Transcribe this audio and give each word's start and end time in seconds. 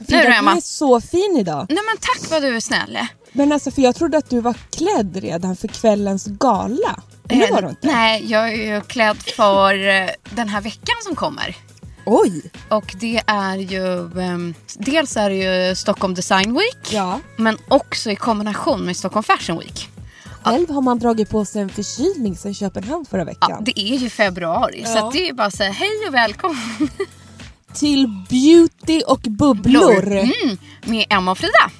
Nu 0.00 0.06
Frida, 0.06 0.22
då, 0.24 0.30
Emma. 0.36 0.50
du 0.50 0.56
är 0.56 0.60
så 0.60 1.00
fin 1.00 1.36
idag. 1.38 1.66
Nej 1.68 1.78
men 1.86 1.96
tack 2.00 2.30
vad 2.30 2.42
du 2.42 2.56
är 2.56 2.60
snäll. 2.60 2.98
Men 3.32 3.52
alltså 3.52 3.70
för 3.70 3.82
jag 3.82 3.94
trodde 3.96 4.18
att 4.18 4.30
du 4.30 4.40
var 4.40 4.54
klädd 4.70 5.16
redan 5.16 5.56
för 5.56 5.68
kvällens 5.68 6.26
gala. 6.26 7.02
Men 7.24 7.38
det 7.38 7.50
var 7.52 7.62
du 7.62 7.68
inte. 7.68 7.86
Nej, 7.86 8.24
jag 8.30 8.48
är 8.52 8.74
ju 8.74 8.80
klädd 8.80 9.16
för 9.36 9.88
eh, 9.88 10.08
den 10.30 10.48
här 10.48 10.60
veckan 10.60 10.96
som 11.04 11.14
kommer. 11.14 11.56
Oj! 12.06 12.42
Och 12.68 12.94
det 13.00 13.22
är 13.26 13.56
ju, 13.56 14.20
ehm, 14.20 14.54
dels 14.76 15.16
är 15.16 15.30
det 15.30 15.36
ju 15.68 15.74
Stockholm 15.76 16.14
Design 16.14 16.54
Week. 16.54 16.92
Ja. 16.92 17.20
Men 17.36 17.58
också 17.68 18.10
i 18.10 18.16
kombination 18.16 18.84
med 18.84 18.96
Stockholm 18.96 19.22
Fashion 19.24 19.58
Week. 19.58 19.88
Själv 20.42 20.70
har 20.70 20.80
man 20.82 20.98
dragit 20.98 21.30
på 21.30 21.44
sig 21.44 21.62
en 21.62 21.68
förkylning 21.68 22.36
sen 22.36 22.54
Köpenhamn 22.54 23.04
förra 23.10 23.24
veckan. 23.24 23.50
Ja, 23.50 23.58
det 23.60 23.80
är 23.80 23.96
ju 23.96 24.10
februari 24.10 24.84
så 24.86 24.98
Ja. 24.98 25.06
att 25.06 25.12
det 25.12 25.28
är 25.28 25.32
bara 25.32 25.46
att 25.46 25.56
säga 25.56 25.70
hej 25.70 25.90
och 26.08 26.14
välkommen. 26.14 26.58
Till 27.74 28.08
beauty 28.30 29.02
och 29.06 29.20
bubblor. 29.20 30.06
Mm, 30.12 30.58
med 30.84 31.06
Emma 31.10 31.30
och 31.30 31.38
Frida. 31.38 31.70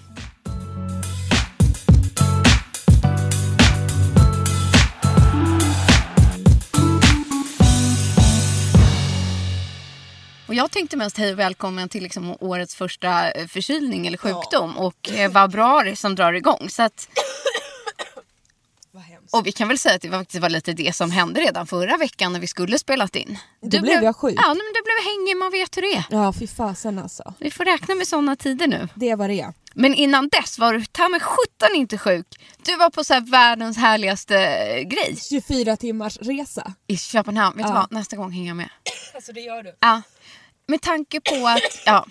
Och 10.51 10.55
jag 10.55 10.71
tänkte 10.71 10.97
mest 10.97 11.19
hej 11.19 11.33
och 11.33 11.39
välkommen 11.39 11.89
till 11.89 12.03
liksom 12.03 12.37
årets 12.41 12.75
första 12.75 13.31
eh, 13.31 13.47
förkylning 13.47 14.07
eller 14.07 14.19
sjukdom 14.19 14.79
och 14.79 15.11
eh, 15.11 15.33
februari 15.33 15.97
som 15.97 16.15
drar 16.15 16.33
igång. 16.33 16.69
Så 16.69 16.83
att, 16.83 17.09
Vad. 17.17 17.70
Och 19.33 19.47
vi 19.47 19.53
kan 19.53 19.69
väl 19.69 19.79
säga 19.79 19.95
att 19.95 20.03
det 20.03 20.11
faktiskt 20.11 20.43
var 20.43 20.51
lite 20.51 20.73
det 20.73 20.97
som 20.97 21.11
hände 21.11 21.41
redan 21.41 21.67
förra 21.67 21.97
veckan 21.97 22.33
när 22.33 22.41
vi 22.41 22.47
skulle 22.47 22.79
spelat 22.79 23.17
in. 23.17 23.39
Då 23.63 23.81
blev 23.81 24.03
jag 24.03 24.17
sjuk. 24.17 24.35
Ja, 24.37 24.49
men 24.49 24.57
du 24.75 24.83
blev 24.83 25.05
hängig, 25.13 25.37
man 25.37 25.51
vet 25.53 25.77
hur 25.77 25.83
det 25.83 25.95
är. 25.97 26.05
Ja, 26.11 26.33
fy 26.33 26.47
fasen 26.47 26.99
alltså. 26.99 27.35
Vi 27.39 27.51
får 27.51 27.65
räkna 27.65 27.95
med 27.95 28.09
sådana 28.09 28.37
tider 28.37 28.67
nu. 28.67 28.89
Det 28.95 29.15
var 29.15 29.29
det. 29.29 29.53
Men 29.75 29.95
innan 29.95 30.29
dess 30.29 30.59
var 30.59 30.73
du 30.73 30.85
ta 30.85 31.09
med 31.09 31.23
sjutton 31.23 31.75
inte 31.75 31.99
sjuk. 31.99 32.27
Du 32.65 32.77
var 32.77 32.91
på 32.91 33.05
så 33.05 33.15
här 33.15 33.21
världens 33.21 33.77
härligaste 33.77 34.39
eh, 34.39 34.83
grej 34.83 35.17
24 35.31 35.77
timmars 35.77 36.19
resa. 36.19 36.73
i 36.87 36.97
Köpenhamn. 36.97 37.57
Vet 37.57 37.67
du 37.67 37.73
Ja. 37.73 37.75
vad, 37.91 37.93
nästa 37.93 38.17
gång 38.17 38.33
hänger 38.33 38.49
jag 38.49 38.57
med. 38.57 38.69
Alltså 39.15 39.33
det 39.33 39.41
gör 39.41 39.63
du. 39.63 39.75
Ja. 39.81 40.03
Med 40.69 40.81
tanke 40.83 41.21
på 41.21 41.49
att, 41.49 41.83
ja. 41.87 42.07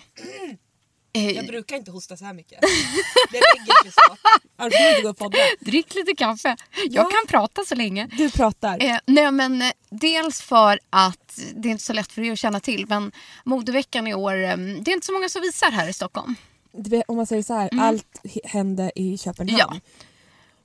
Eh, 1.12 1.46
brukar 1.46 1.76
inte 1.76 1.90
hosta 1.90 2.16
så 2.16 2.24
här 2.24 2.34
mycket. 2.34 2.60
Det 3.30 3.40
lägger 3.54 3.82
sig 3.82 3.92
så. 3.92 4.16
Annars 4.56 4.72
får 4.76 4.88
inte 4.88 5.02
gå 5.02 5.08
och 5.10 5.18
podda. 5.18 5.38
drick 5.60 5.94
lite 5.94 6.14
kaffe. 6.14 6.56
Jag 6.76 6.86
Ja. 6.90 7.02
kan 7.10 7.26
prata 7.28 7.64
så 7.64 7.74
länge. 7.74 8.08
Du 8.18 8.30
pratar. 8.30 8.82
Eh, 8.82 8.98
nej 9.06 9.32
men 9.32 9.62
eh, 9.62 9.70
dels 9.90 10.40
för 10.42 10.78
att 10.90 11.38
det 11.54 11.68
är 11.68 11.72
inte 11.72 11.84
så 11.84 11.92
lätt 11.92 12.12
för 12.12 12.22
er 12.22 12.32
att 12.32 12.38
känna 12.38 12.60
till 12.60 12.86
men 12.88 13.12
modeveckan 13.44 14.06
i 14.06 14.14
år, 14.14 14.34
eh, 14.34 14.56
det 14.56 14.90
är 14.90 14.94
inte 14.94 15.06
så 15.06 15.12
många 15.12 15.28
som 15.28 15.42
visar 15.42 15.70
här 15.70 15.88
i 15.88 15.92
Stockholm. 15.92 16.34
Vet, 16.72 17.04
om 17.08 17.16
man 17.16 17.26
säger 17.26 17.42
så 17.42 17.54
här, 17.54 17.70
allt 17.80 18.20
h- 18.24 18.40
hände 18.44 18.92
i 18.94 19.18
Köpenhamn. 19.18 19.60
Mm. 19.60 19.80
Ja. 19.88 19.94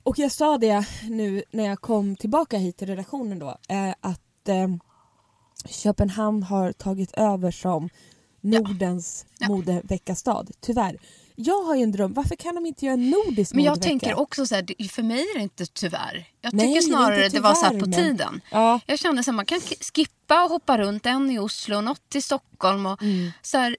Och 0.02 0.18
jag 0.18 0.32
sa 0.32 0.58
det 0.58 0.84
nu 1.02 1.42
när 1.50 1.64
jag 1.64 1.80
kom 1.80 2.16
tillbaka 2.16 2.58
hit 2.58 2.76
till 2.76 2.86
redaktionen 2.88 3.38
då, 3.38 3.48
eh, 3.68 3.94
att 4.00 4.20
Köpenhamn 5.68 6.42
har 6.42 6.72
tagit 6.72 7.12
över 7.14 7.50
som 7.50 7.88
Nordens 8.46 9.26
Ja. 9.38 9.48
modeveckastad. 9.48 10.44
Tyvärr. 10.60 10.96
Jag 11.38 11.62
har 11.62 11.74
ju 11.76 11.82
en 11.82 11.92
dröm, 11.92 12.12
varför 12.12 12.36
kan 12.36 12.54
de 12.54 12.66
inte 12.66 12.84
göra 12.84 12.94
en 12.94 13.10
nordisk 13.10 13.54
Men 13.54 13.64
jag 13.64 13.70
modevecka? 13.70 13.88
tänker 13.88 14.14
också 14.18 14.46
så 14.46 14.54
här, 14.54 14.62
det- 14.62 14.88
för 14.92 15.02
mig 15.02 15.20
är 15.20 15.36
det 15.38 15.42
inte 15.42 15.66
tyvärr. 15.66 16.24
Jag 16.40 16.54
Nej, 16.54 16.66
tycker 16.66 16.80
det 16.80 16.94
är 16.94 16.96
snarare 16.98 17.24
inte 17.24 17.36
det 17.36 17.42
var 17.42 17.54
så 17.54 17.66
tyvärr, 17.66 17.80
på 17.80 17.86
men- 17.86 17.92
tiden. 17.98 18.40
Ja. 18.50 18.80
Jag 18.86 18.98
kände 18.98 19.20
att 19.20 19.34
man 19.34 19.46
kan 19.46 19.60
skippa 19.94 20.44
och 20.44 20.50
hoppa 20.50 20.78
runt. 20.78 21.06
En 21.06 21.30
i 21.30 21.38
Oslo, 21.38 21.80
något 21.80 22.14
i 22.14 22.22
Stockholm. 22.22 22.86
Och 22.86 23.02
Mm. 23.02 23.30
så 23.42 23.58
här, 23.58 23.76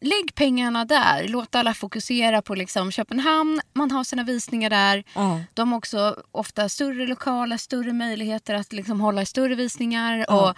lägg 0.00 0.34
pengarna 0.34 0.84
där. 0.84 1.28
Låt 1.28 1.54
alla 1.54 1.74
fokusera 1.74 2.42
på 2.42 2.54
liksom 2.54 2.90
Köpenhamn. 2.92 3.60
Man 3.72 3.90
har 3.90 4.04
sina 4.04 4.22
visningar 4.24 4.70
där. 4.70 5.04
Ja. 5.14 5.40
De 5.54 5.72
har 5.72 5.78
också 5.78 6.16
ofta 6.32 6.68
större 6.68 7.06
lokaler, 7.06 7.56
större 7.56 7.92
möjligheter 7.92 8.54
att 8.54 8.72
liksom 8.72 9.00
hålla 9.00 9.26
större 9.26 9.54
visningar. 9.54 10.24
Ja. 10.28 10.50
Och, 10.50 10.56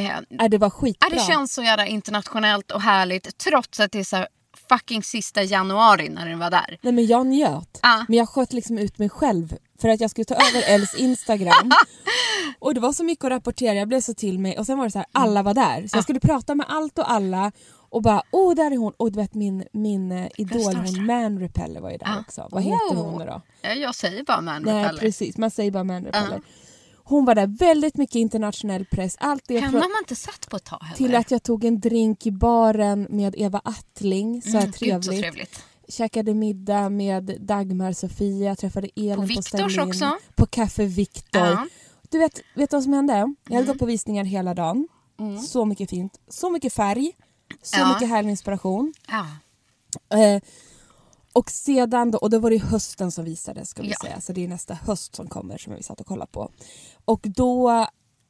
eh, 0.00 0.18
Ja, 0.28 0.48
det 0.48 0.58
var 0.58 0.70
skitbra. 0.70 1.08
det 1.08 1.20
känns 1.20 1.54
så 1.54 1.62
jävla 1.62 1.86
internationellt 1.86 2.70
och 2.70 2.80
härligt 2.82 3.38
trots 3.38 3.80
att 3.80 3.92
det 3.92 3.98
är 4.00 4.04
så 4.04 4.16
här 4.16 4.28
fucking 4.68 5.02
sista 5.02 5.42
januari 5.42 6.08
när 6.08 6.28
den 6.28 6.38
var 6.38 6.50
där. 6.50 6.78
Nej 6.82 6.92
men 6.92 7.06
jag 7.06 7.26
njöt. 7.26 7.78
Ja. 7.82 8.04
Men 8.08 8.18
jag 8.18 8.28
sköt 8.28 8.52
liksom 8.52 8.78
ut 8.78 8.98
mig 8.98 9.08
själv 9.08 9.56
för 9.80 9.88
att 9.88 10.00
jag 10.00 10.10
skulle 10.10 10.24
ta 10.24 10.34
över 10.34 10.74
Els 10.74 10.94
Instagram. 10.94 11.70
och 12.58 12.74
det 12.74 12.80
var 12.80 12.92
så 12.92 13.04
mycket 13.04 13.24
att 13.24 13.30
rapportera, 13.30 13.74
jag 13.74 13.88
blev 13.88 14.00
så 14.00 14.14
till 14.14 14.38
mig 14.38 14.58
och 14.58 14.66
sen 14.66 14.78
var 14.78 14.84
det 14.84 14.90
så 14.90 14.98
här, 14.98 15.06
alla 15.12 15.42
var 15.42 15.54
där. 15.54 15.86
Så 15.88 15.96
jag 15.96 16.04
skulle 16.04 16.20
prata 16.20 16.54
med 16.54 16.66
allt 16.68 16.98
och 16.98 17.10
alla 17.10 17.52
och 17.90 18.02
bara 18.02 18.22
åh 18.30 18.54
där 18.54 18.70
är 18.70 18.76
hon 18.76 18.92
och 18.96 19.12
du 19.12 19.20
vet 19.20 19.34
min, 19.34 19.64
min 19.72 20.12
eh, 20.12 20.28
idol 20.36 20.74
hon 20.76 21.06
Man 21.06 21.38
Repeller 21.40 21.80
var 21.80 21.90
ju 21.90 21.96
där 21.96 22.06
Ja. 22.06 22.20
också. 22.20 22.48
Vad 22.50 22.62
heter 22.62 22.76
Oh. 22.94 23.10
hon 23.10 23.18
då? 23.26 23.42
Ja, 23.62 23.72
Jag 23.72 23.94
säger 23.94 24.24
bara 24.24 24.40
man 24.40 24.62
Nej 24.62 24.82
repeller. 24.82 25.00
precis, 25.00 25.36
man 25.36 25.50
säger 25.50 25.70
bara 25.70 25.84
Man 25.84 26.04
Repeller. 26.04 26.40
Hon 27.04 27.24
var 27.24 27.34
där, 27.34 27.46
väldigt 27.46 27.96
mycket 27.96 28.16
internationell 28.16 28.84
press. 28.84 29.16
Allt 29.20 29.42
det 29.48 29.58
Henne 29.60 29.72
har 29.78 29.88
man 29.88 29.98
inte 30.02 30.16
sett 30.16 30.48
på 30.50 30.56
ett 30.56 30.64
tag 30.64 30.78
heller. 30.82 30.96
till 30.96 31.14
att 31.14 31.30
jag 31.30 31.42
tog 31.42 31.64
en 31.64 31.80
drink 31.80 32.26
i 32.26 32.30
baren 32.30 33.06
med 33.10 33.34
Eva 33.38 33.60
Attling, 33.64 34.42
så 34.42 34.48
här 34.48 34.56
Mm, 34.58 34.66
gud, 34.70 34.74
trevligt. 34.74 35.04
så 35.04 35.10
trevligt. 35.12 35.60
käkade 35.88 36.34
middag 36.34 36.88
med 36.88 37.36
Dagmar 37.40 37.92
Sofia, 37.92 38.56
träffade 38.56 38.88
Elin 38.96 39.16
på, 39.16 39.22
Viktors 39.22 39.46
Stalin, 39.46 39.80
också. 39.88 40.16
på 40.34 40.46
Café 40.46 40.84
Viktor. 40.86 41.42
Ja. 41.46 41.66
Du 42.10 42.18
vet, 42.18 42.40
vet 42.54 42.70
du 42.70 42.76
vad 42.76 42.82
som 42.84 42.92
hände? 42.92 43.12
Jag 43.12 43.22
Mm. 43.22 43.36
hade 43.50 43.66
gått 43.66 43.78
på 43.78 43.86
visningar 43.86 44.24
hela 44.24 44.54
dagen. 44.54 44.88
Så 45.48 45.64
mycket 45.64 45.90
fint, 45.90 46.20
så 46.28 46.50
mycket 46.50 46.72
färg, 46.72 47.12
så 47.62 47.80
Ja. 47.80 47.92
mycket 47.94 48.08
härlig 48.08 48.30
inspiration. 48.30 48.94
Ja. 49.08 49.26
Eh, 50.18 50.42
och 51.32 51.50
sedan 51.50 52.10
då, 52.10 52.18
och 52.18 52.30
då 52.30 52.38
var 52.38 52.50
det 52.50 52.58
hösten 52.58 53.12
som 53.12 53.24
visades 53.24 53.68
ska 53.70 53.82
vi 53.82 53.88
Ja. 53.90 53.96
säga, 54.02 54.20
så 54.20 54.32
det 54.32 54.44
är 54.44 54.48
nästa 54.48 54.74
höst 54.74 55.14
som 55.16 55.28
kommer 55.28 55.58
som 55.58 55.74
vi 55.74 55.82
satt 55.82 56.00
och 56.00 56.06
kollade 56.06 56.30
på. 56.32 56.50
Och 57.04 57.20
då 57.36 57.86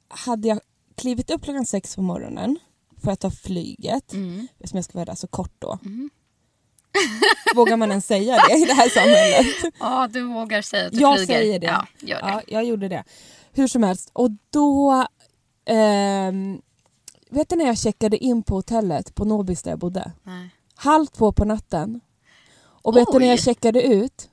hade 0.08 0.48
jag 0.48 0.60
klivit 0.96 1.30
upp 1.30 1.42
klockan 1.42 1.66
sex 1.66 1.96
på 1.96 2.02
morgonen 2.02 2.58
för 3.02 3.10
att 3.10 3.20
ta 3.20 3.30
flyget, 3.30 4.12
Mm. 4.12 4.48
som 4.64 4.76
jag 4.76 4.84
ska 4.84 4.98
vara 4.98 5.04
där 5.04 5.14
så 5.14 5.26
kort 5.26 5.52
då. 5.58 5.78
Vågar 7.56 7.76
man 7.76 7.90
ens 7.90 8.06
säga 8.06 8.38
det 8.48 8.56
i 8.58 8.64
det 8.64 8.74
här 8.74 8.88
samhället? 8.88 9.74
ja, 9.80 10.08
du 10.12 10.22
vågar 10.22 10.62
säga 10.62 10.86
att 10.86 10.92
du 10.92 11.00
Jag 11.00 11.16
flyger. 11.18 11.34
säger 11.34 11.58
det. 11.60 11.66
Ja, 11.66 11.86
gör 12.00 12.20
det. 12.22 12.28
Ja, 12.28 12.42
jag 12.48 12.64
gjorde 12.64 12.88
det. 12.88 13.04
Hur 13.52 13.68
som 13.68 13.82
helst. 13.82 14.10
Och 14.12 14.30
då... 14.50 15.06
ehm, 15.64 16.60
vet 17.30 17.48
du 17.48 17.56
när 17.56 17.64
jag 17.66 17.78
checkade 17.78 18.18
in 18.24 18.42
på 18.42 18.54
hotellet 18.54 19.14
på 19.14 19.24
Nobis 19.24 19.62
där 19.62 19.70
jag 19.72 19.78
bodde? 19.78 20.12
Nej. 20.22 20.50
Halv 20.74 21.06
två 21.06 21.32
på 21.32 21.44
natten. 21.44 22.00
Och 22.82 22.96
vet 22.96 23.08
du 23.12 23.18
när 23.18 23.26
jag 23.26 23.40
checkade 23.42 23.82
ut? 23.82 24.28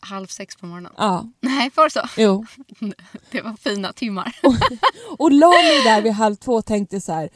Halv 0.00 0.26
sex 0.26 0.56
på 0.56 0.66
morgonen. 0.66 0.92
Ja, 0.96 1.26
Nej, 1.40 1.70
var 1.74 1.84
det 1.84 1.90
så? 1.90 2.00
jo. 2.16 2.46
Det 3.30 3.40
var 3.40 3.56
fina 3.56 3.92
timmar. 3.92 4.36
Och 5.18 5.32
la 5.32 5.48
mig 5.50 5.82
där 5.84 6.02
vid 6.02 6.12
halv 6.12 6.36
två 6.36 6.52
och 6.54 6.66
tänkte 6.66 7.00
så 7.00 7.12
här. 7.12 7.28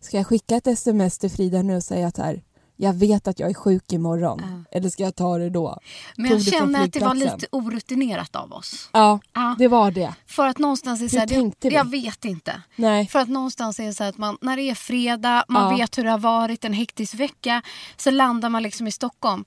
ska 0.00 0.16
jag 0.16 0.26
skicka 0.26 0.56
ett 0.56 0.66
sms 0.66 1.18
till 1.18 1.30
Frida 1.30 1.62
nu 1.62 1.76
och 1.76 1.82
säga 1.82 2.06
att 2.06 2.16
här, 2.16 2.42
jag 2.76 2.92
vet 2.94 3.28
att 3.28 3.40
jag 3.40 3.50
är 3.50 3.54
sjuk 3.54 3.92
imorgon. 3.92 4.64
Eller 4.72 4.88
ska 4.88 5.02
jag 5.02 5.16
ta 5.16 5.38
det 5.38 5.50
då? 5.50 5.78
Men 6.16 6.30
Tog 6.30 6.38
jag 6.38 6.46
känner 6.46 6.84
att 6.84 6.92
det 6.92 7.00
var 7.00 7.14
lite 7.14 7.46
orutinerat 7.52 8.36
av 8.36 8.52
oss. 8.52 8.88
Ja, 8.92 9.20
Ja. 9.32 9.56
det 9.58 9.68
var 9.68 9.90
det. 9.90 10.14
För 10.26 10.46
att 10.46 10.58
någonstans 10.58 11.02
är 11.02 11.08
så 11.08 11.18
här, 11.18 11.26
det? 11.60 11.68
Jag 11.68 11.90
vet 11.90 12.24
inte. 12.24 12.62
Nej. 12.76 13.06
För 13.06 13.18
att 13.18 13.28
någonstans 13.28 13.80
är 13.80 13.92
så 13.92 14.04
att 14.04 14.18
man, 14.18 14.38
när 14.40 14.56
det 14.56 14.62
är 14.62 14.74
fredag, 14.74 15.44
man 15.48 15.70
Ja. 15.70 15.76
vet 15.76 15.98
hur 15.98 16.04
det 16.04 16.10
har 16.10 16.18
varit 16.18 16.64
en 16.64 16.72
hektisk 16.72 17.14
vecka, 17.14 17.62
så 17.96 18.10
landar 18.10 18.48
man 18.48 18.62
liksom 18.62 18.86
i 18.86 18.92
Stockholm. 18.92 19.44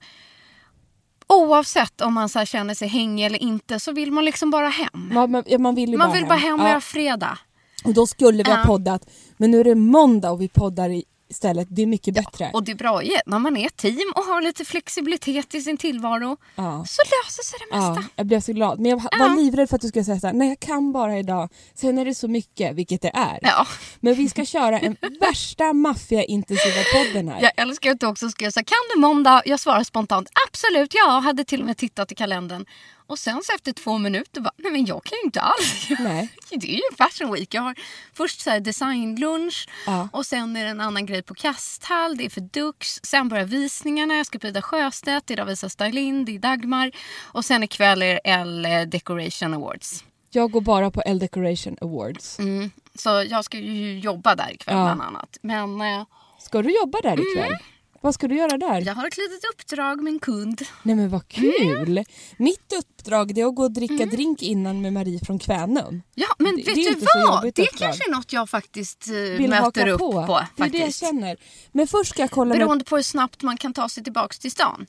Oavsett 1.30 2.00
om 2.00 2.14
man 2.14 2.28
så 2.28 2.44
känner 2.44 2.74
sig 2.74 2.88
hängig 2.88 3.26
eller 3.26 3.42
inte 3.42 3.80
så 3.80 3.92
vill 3.92 4.12
man 4.12 4.24
liksom 4.24 4.50
bara 4.50 4.68
hem. 4.68 4.88
Man, 5.12 5.30
man, 5.30 5.42
ja, 5.46 5.58
man 5.58 5.74
vill 5.74 5.90
Man 5.90 5.98
bara 6.08 6.12
vill 6.14 6.26
bara 6.26 6.38
hem 6.38 6.54
och 6.60 6.66
Ja. 6.66 6.68
göra 6.70 6.80
fredag. 6.80 7.38
Och 7.84 7.94
då 7.94 8.06
skulle 8.06 8.42
vi 8.42 8.50
ha 8.50 8.64
poddat. 8.64 9.06
Men 9.36 9.50
nu 9.50 9.60
är 9.60 9.64
det 9.64 9.74
måndag 9.74 10.30
och 10.30 10.40
vi 10.40 10.48
poddar 10.48 10.90
i- 10.90 11.04
istället. 11.30 11.68
Det 11.70 11.82
är 11.82 11.86
mycket 11.86 12.14
bättre. 12.14 12.50
Och 12.52 12.64
det 12.64 12.74
bra 12.74 13.02
är 13.02 13.22
när 13.26 13.38
man 13.38 13.56
är 13.56 13.66
ett 13.66 13.76
team 13.76 14.12
och 14.16 14.22
har 14.22 14.42
lite 14.42 14.64
flexibilitet 14.64 15.54
i 15.54 15.60
sin 15.60 15.76
tillvaro 15.76 16.36
Ja. 16.54 16.84
så 16.88 17.02
löser 17.02 17.42
sig 17.42 17.58
det 17.70 17.76
mesta. 17.76 18.02
Ja, 18.02 18.08
jag 18.16 18.26
blev 18.26 18.40
så 18.40 18.52
glad. 18.52 18.80
Men 18.80 18.90
jag 18.90 18.96
var 19.02 19.10
Ja. 19.18 19.26
livrädd 19.38 19.68
för 19.68 19.76
att 19.76 19.82
du 19.82 19.88
skulle 19.88 20.04
säga 20.04 20.20
såhär, 20.20 20.34
nej 20.34 20.48
jag 20.48 20.60
kan 20.60 20.92
bara 20.92 21.18
idag. 21.18 21.48
Sen 21.74 21.98
är 21.98 22.04
det 22.04 22.14
så 22.14 22.28
mycket, 22.28 22.74
vilket 22.74 23.02
det 23.02 23.10
är. 23.14 23.38
Ja. 23.42 23.66
Men 24.00 24.14
vi 24.14 24.28
ska 24.28 24.44
köra 24.44 24.78
en 24.80 24.96
värsta 25.20 25.72
maffiaintensiva 25.72 26.82
podden 26.94 27.28
här. 27.28 27.42
Jag 27.42 27.52
älskar 27.56 27.90
att 27.90 28.00
du 28.00 28.06
också 28.06 28.28
så 28.28 28.36
här, 28.44 28.50
kan 28.52 28.76
du 28.94 29.00
måndag? 29.00 29.42
Jag 29.44 29.60
svarar 29.60 29.84
spontant, 29.84 30.28
absolut, 30.48 30.94
ja. 30.94 31.18
Hade 31.24 31.44
till 31.44 31.60
och 31.60 31.66
med 31.66 31.76
tittat 31.76 32.12
i 32.12 32.14
kalendern. 32.14 32.64
Och 33.10 33.18
sen 33.18 33.40
så 33.44 33.52
efter 33.54 33.72
två 33.72 33.98
minuter 33.98 34.40
bara, 34.40 34.52
nej 34.56 34.72
men 34.72 34.84
jag 34.86 35.04
kan 35.04 35.16
ju 35.18 35.22
inte 35.24 35.40
alls. 35.40 35.86
Nej. 36.00 36.28
Det 36.50 36.66
är 36.70 36.76
ju 36.76 36.96
fashion 36.98 37.32
week. 37.32 37.54
Jag 37.54 37.62
har 37.62 37.74
först 38.14 38.40
så 38.40 38.58
designlunch 38.58 39.68
Ja. 39.86 40.08
och 40.12 40.26
sen 40.26 40.56
är 40.56 40.64
det 40.64 40.70
en 40.70 40.80
annan 40.80 41.06
grej 41.06 41.22
på 41.22 41.34
Kasthall. 41.34 42.16
Det 42.16 42.24
är 42.24 42.30
för 42.30 42.40
Dux. 42.40 43.00
Sen 43.02 43.28
börjar 43.28 43.44
visningarna. 43.44 44.14
Jag 44.16 44.26
ska 44.26 44.38
på 44.38 44.46
Ida 44.46 44.62
Sjöstedt. 44.62 45.30
Idag 45.30 45.44
visar 45.46 45.68
Stylin. 45.68 46.24
Det 46.24 46.34
är 46.34 46.38
Dagmar. 46.38 46.90
Och 47.22 47.44
sen 47.44 47.62
ikväll 47.62 48.02
är 48.02 48.06
det 48.14 48.20
L 48.30 48.66
eh, 48.66 48.82
Decoration 48.82 49.54
Awards. 49.54 50.04
Jag 50.30 50.50
går 50.50 50.60
bara 50.60 50.90
på 50.90 51.02
L 51.06 51.18
Decoration 51.18 51.76
Awards. 51.80 52.38
Mm. 52.38 52.70
Så 52.94 53.08
jag 53.28 53.44
ska 53.44 53.58
ju 53.58 53.98
jobba 53.98 54.34
där 54.34 54.52
ikväll 54.52 54.76
Ja. 54.76 54.84
bland 54.84 55.02
annat. 55.02 55.38
Men 55.42 55.80
eh, 55.80 56.04
Ska 56.38 56.62
du 56.62 56.74
jobba 56.76 56.98
där 57.02 57.12
ikväll? 57.30 57.52
Vad 58.02 58.14
ska 58.14 58.28
du 58.28 58.36
göra 58.36 58.58
där? 58.58 58.68
Mm. 58.70 58.84
jag 58.84 58.94
har 58.94 59.06
ett 59.06 59.16
litet 59.16 59.44
uppdrag 59.52 60.02
med 60.02 60.12
en 60.12 60.18
kund. 60.18 60.62
Nej 60.82 60.94
men 60.94 61.08
vad 61.10 61.28
kul! 61.28 61.90
Mm. 61.98 62.04
Mitt 62.36 62.72
uppdrag 62.78 63.38
är 63.38 63.44
att 63.46 63.54
gå 63.54 63.62
och 63.62 63.70
dricka 63.72 64.06
drink 64.06 64.42
innan 64.42 64.80
med 64.80 64.92
Marie 64.92 65.20
från 65.24 65.38
Kvänum. 65.38 66.02
Ja, 66.14 66.26
men 66.38 66.56
Det- 66.56 66.62
vet 66.62 66.74
det 66.74 66.82
du 67.00 67.06
vad? 67.26 67.42
Det 67.42 67.48
uppdrag. 67.48 67.68
kanske 67.78 68.08
är 68.08 68.12
något 68.12 68.32
jag 68.32 68.50
faktiskt 68.50 69.06
eh, 69.08 69.12
Vill 69.14 69.50
möter 69.50 69.86
upp 69.88 69.98
på. 69.98 70.12
på. 70.26 70.40
det 70.56 70.62
är 70.62 70.68
det 70.68 70.78
jag 70.78 70.94
känner. 70.94 71.36
Men 71.72 71.86
först 71.86 72.10
ska 72.10 72.22
jag 72.22 72.30
kolla 72.30 72.48
med... 72.48 72.58
Beroende 72.58 72.84
på 72.84 72.96
hur 72.96 73.02
snabbt 73.02 73.42
man 73.42 73.56
kan 73.56 73.72
ta 73.74 73.88
sig 73.88 74.04
tillbaka 74.04 74.34
till 74.40 74.50
stan. 74.50 74.86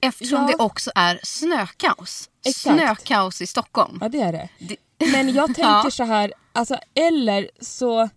Eftersom 0.00 0.40
Ja. 0.40 0.46
det 0.46 0.64
också 0.64 0.90
är 0.94 1.20
snökaos. 1.22 2.28
Exakt. 2.46 2.76
Snökaos 2.76 3.42
i 3.42 3.46
Stockholm. 3.46 3.98
Ja 4.00 4.08
det 4.08 4.20
är 4.20 4.32
det. 4.32 4.48
Det- 4.58 4.76
Men 5.12 5.34
jag 5.34 5.46
tänker 5.54 5.62
Ja. 5.84 5.90
så 5.90 6.04
här, 6.04 6.32
alltså 6.52 6.78
eller 6.94 7.50
så... 7.60 8.08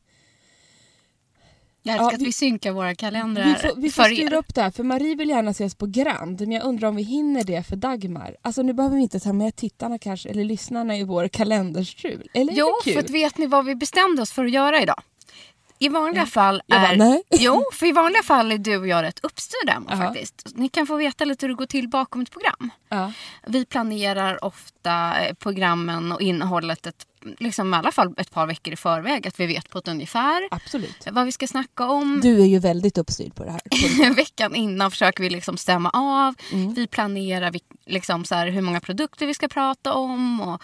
Jag 1.84 1.94
älskar 1.94 2.06
Ja, 2.10 2.14
att 2.16 2.22
vi- 2.22 2.26
vi 2.26 2.32
synkar 2.32 2.72
våra 2.72 2.96
kalendrar 2.96 3.44
Vi 3.46 3.56
får, 3.56 3.82
vi 3.82 3.92
får 3.92 4.04
styra 4.04 4.38
upp 4.38 4.56
det 4.56 4.62
här 4.62 4.72
för 4.72 4.84
Marie 4.84 5.16
vill 5.16 5.30
gärna 5.30 5.52
ses 5.52 5.76
på 5.76 5.86
Grand 5.86 6.40
men 6.42 6.52
jag 6.52 6.64
undrar 6.64 6.88
om 6.88 6.96
vi 6.96 7.04
hinner 7.04 7.44
det 7.44 7.64
för 7.68 7.76
Dagmar. 7.76 8.36
Alltså 8.42 8.62
nu 8.62 8.74
behöver 8.74 8.96
vi 8.96 9.02
inte 9.02 9.20
ta 9.20 9.34
med 9.34 9.56
tittarna 9.56 9.98
kanske 10.00 10.30
eller 10.30 10.44
lyssnarna 10.44 10.98
i 10.98 11.04
vår 11.04 11.28
kalenderstrul. 11.28 12.30
Eller 12.34 12.54
Jo, 12.54 12.74
för 12.84 13.00
att 13.00 13.10
vet 13.10 13.38
ni 13.38 13.46
vad 13.48 13.66
vi 13.66 13.76
bestämde 13.76 14.22
oss 14.22 14.32
för 14.32 14.46
att 14.46 14.52
göra 14.52 14.82
idag? 14.82 15.02
I 15.82 15.90
vanliga 15.90 16.26
fall 16.26 16.62
Jag 16.66 16.82
bara, 16.82 16.92
är... 16.92 16.98
nej. 16.98 17.24
Jo, 17.40 17.64
för 17.74 17.86
i 17.86 17.92
vanliga 17.92 18.24
fall 18.24 18.52
är 18.52 18.58
du 18.58 18.78
och 18.78 18.88
jag 18.88 19.04
rätt 19.04 19.20
uppstyrda 19.24 19.74
Emma, 19.74 19.88
Ja. 19.90 19.98
faktiskt. 19.98 20.48
Ni 20.56 20.70
kan 20.70 20.88
få 20.88 20.96
veta 20.96 21.26
lite 21.26 21.46
hur 21.46 21.50
det 21.54 21.58
går 21.58 21.66
till 21.66 21.90
bakom 21.90 22.22
ett 22.22 22.32
program. 22.32 22.70
Ja. 22.90 23.12
Vi 23.48 23.66
planerar 23.66 24.44
ofta 24.46 25.20
eh, 25.20 25.34
programmen 25.34 26.12
och 26.12 26.22
innehållet 26.22 26.88
ett, 26.88 27.06
liksom 27.40 27.74
i 27.74 27.78
alla 27.78 27.92
fall 27.92 28.14
ett 28.18 28.32
par 28.32 28.48
veckor 28.48 28.74
i 28.74 28.76
förväg. 28.76 29.28
Att 29.28 29.40
vi 29.40 29.46
vet 29.46 29.70
på 29.70 29.78
ett 29.78 29.88
ungefär 29.88 30.48
Absolut. 30.52 31.08
vad 31.12 31.26
vi 31.26 31.32
ska 31.32 31.48
snacka 31.48 31.86
om. 31.90 32.20
Du 32.24 32.42
är 32.42 32.46
ju 32.46 32.60
väldigt 32.60 32.98
uppstyrd 32.98 33.36
på 33.36 33.44
det 33.46 33.52
här. 33.52 34.14
Veckan 34.16 34.56
innan 34.56 34.92
försöker 34.92 35.24
vi 35.24 35.30
liksom 35.30 35.58
stämma 35.58 35.90
av. 35.90 36.36
Mm. 36.52 36.74
Vi 36.74 36.88
planerar 36.88 37.52
vi- 37.52 37.62
liksom 37.86 38.26
så 38.26 38.36
här 38.36 38.48
hur 38.48 38.62
många 38.62 38.80
produkter 38.80 39.26
vi 39.28 39.34
ska 39.34 39.48
prata 39.48 39.94
om 39.94 40.42
och 40.42 40.62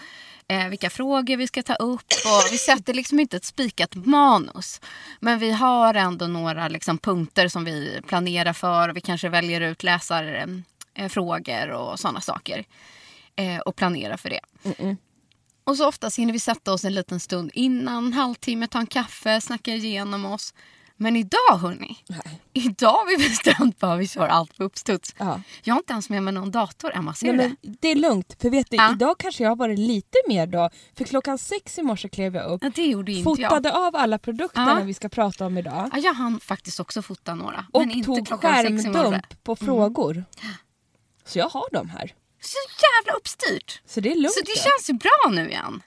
eh, 0.48 0.68
vilka 0.68 0.90
frågor 0.90 1.36
vi 1.36 1.46
ska 1.46 1.62
ta 1.62 1.74
upp. 1.74 2.00
Och 2.24 2.52
vi 2.52 2.58
sätter 2.58 2.94
liksom 2.94 3.20
inte 3.20 3.36
ett 3.36 3.44
spikat 3.44 3.94
manus. 3.94 4.80
Men 5.20 5.38
vi 5.38 5.50
har 5.50 5.94
ändå 5.94 6.26
några 6.26 6.68
liksom 6.68 6.98
punkter 6.98 7.48
som 7.48 7.64
vi 7.64 8.00
planerar 8.06 8.52
för. 8.52 8.88
Vi 8.88 9.00
kanske 9.00 9.28
väljer 9.28 9.60
ut 9.60 9.82
läsarfrågor 9.82 11.70
och 11.70 12.00
sådana 12.00 12.20
saker. 12.20 12.64
Eh, 13.36 13.58
och 13.58 13.76
planerar 13.76 14.16
för 14.16 14.30
det. 14.30 14.40
Och 15.66 15.76
så 15.76 15.88
oftast 15.88 16.18
hinner 16.18 16.32
vi 16.32 16.40
sätta 16.40 16.72
oss 16.72 16.84
en 16.84 16.94
liten 16.94 17.20
stund 17.20 17.50
innan, 17.54 18.12
halvtimme, 18.12 18.66
ta 18.66 18.78
en 18.78 18.86
kaffe, 18.86 19.40
snacka 19.40 19.70
igenom 19.74 20.24
oss. 20.24 20.54
Men 20.98 21.16
idag 21.16 21.58
hörni, 21.60 21.98
Nej. 22.08 22.40
idag 22.52 22.92
har 22.92 23.06
vi 23.18 23.28
bestämt 23.28 23.82
att 23.82 23.98
vi 23.98 24.08
kör 24.08 24.28
allt 24.28 24.56
på 24.56 24.64
uppstuds. 24.64 25.14
Ja. 25.18 25.40
Jag 25.62 25.74
har 25.74 25.78
inte 25.78 25.92
ens 25.92 26.10
med 26.10 26.22
mig 26.22 26.34
någon 26.34 26.50
dator, 26.50 26.94
Emma. 26.96 27.14
Ser 27.14 27.32
Nej, 27.32 27.48
du 27.48 27.56
men 27.62 27.76
det 27.80 27.88
är 27.88 27.94
lugnt, 27.94 28.36
för 28.40 28.50
vet 28.50 28.70
du, 28.70 28.76
Ja. 28.76 28.92
idag 28.92 29.18
kanske 29.18 29.42
jag 29.42 29.50
har 29.50 29.56
varit 29.56 29.78
lite 29.78 30.18
mer 30.28 30.46
då. 30.46 30.70
För 30.96 31.04
klockan 31.04 31.38
sex 31.38 31.78
i 31.78 31.82
morse 31.82 32.08
klev 32.08 32.34
jag 32.34 32.50
upp, 32.50 32.60
det? 32.60 32.66
Ja, 32.66 32.72
det 32.74 32.86
gjorde 32.86 33.12
inte 33.12 33.42
jag. 33.42 33.50
fotade 33.50 33.72
av 33.72 33.96
alla 33.96 34.18
produkterna 34.18 34.76
Ja. 34.80 34.84
vi 34.84 34.94
ska 34.94 35.08
prata 35.08 35.46
om 35.46 35.58
idag 35.58 35.90
Ja, 35.92 35.98
jag 35.98 36.14
hann 36.14 36.40
faktiskt 36.40 36.80
också 36.80 37.02
fota 37.02 37.34
några. 37.34 37.66
och 37.72 37.80
men 37.80 37.90
inte 37.90 38.06
tog 38.06 38.28
skärmdump 38.40 39.44
på 39.44 39.56
frågor. 39.56 40.24
Så 41.24 41.38
jag 41.38 41.48
har 41.48 41.72
dem 41.72 41.88
här. 41.88 42.14
Så 42.40 42.56
jävla 42.86 43.18
uppstyrt. 43.18 43.80
Så 43.86 44.00
det 44.00 44.10
är 44.10 44.14
lugnt. 44.14 44.32
Så 44.34 44.40
det 44.40 44.56
känns 44.58 44.90
ju 44.90 44.94
bra 44.94 45.30
nu 45.30 45.48
igen. 45.50 45.82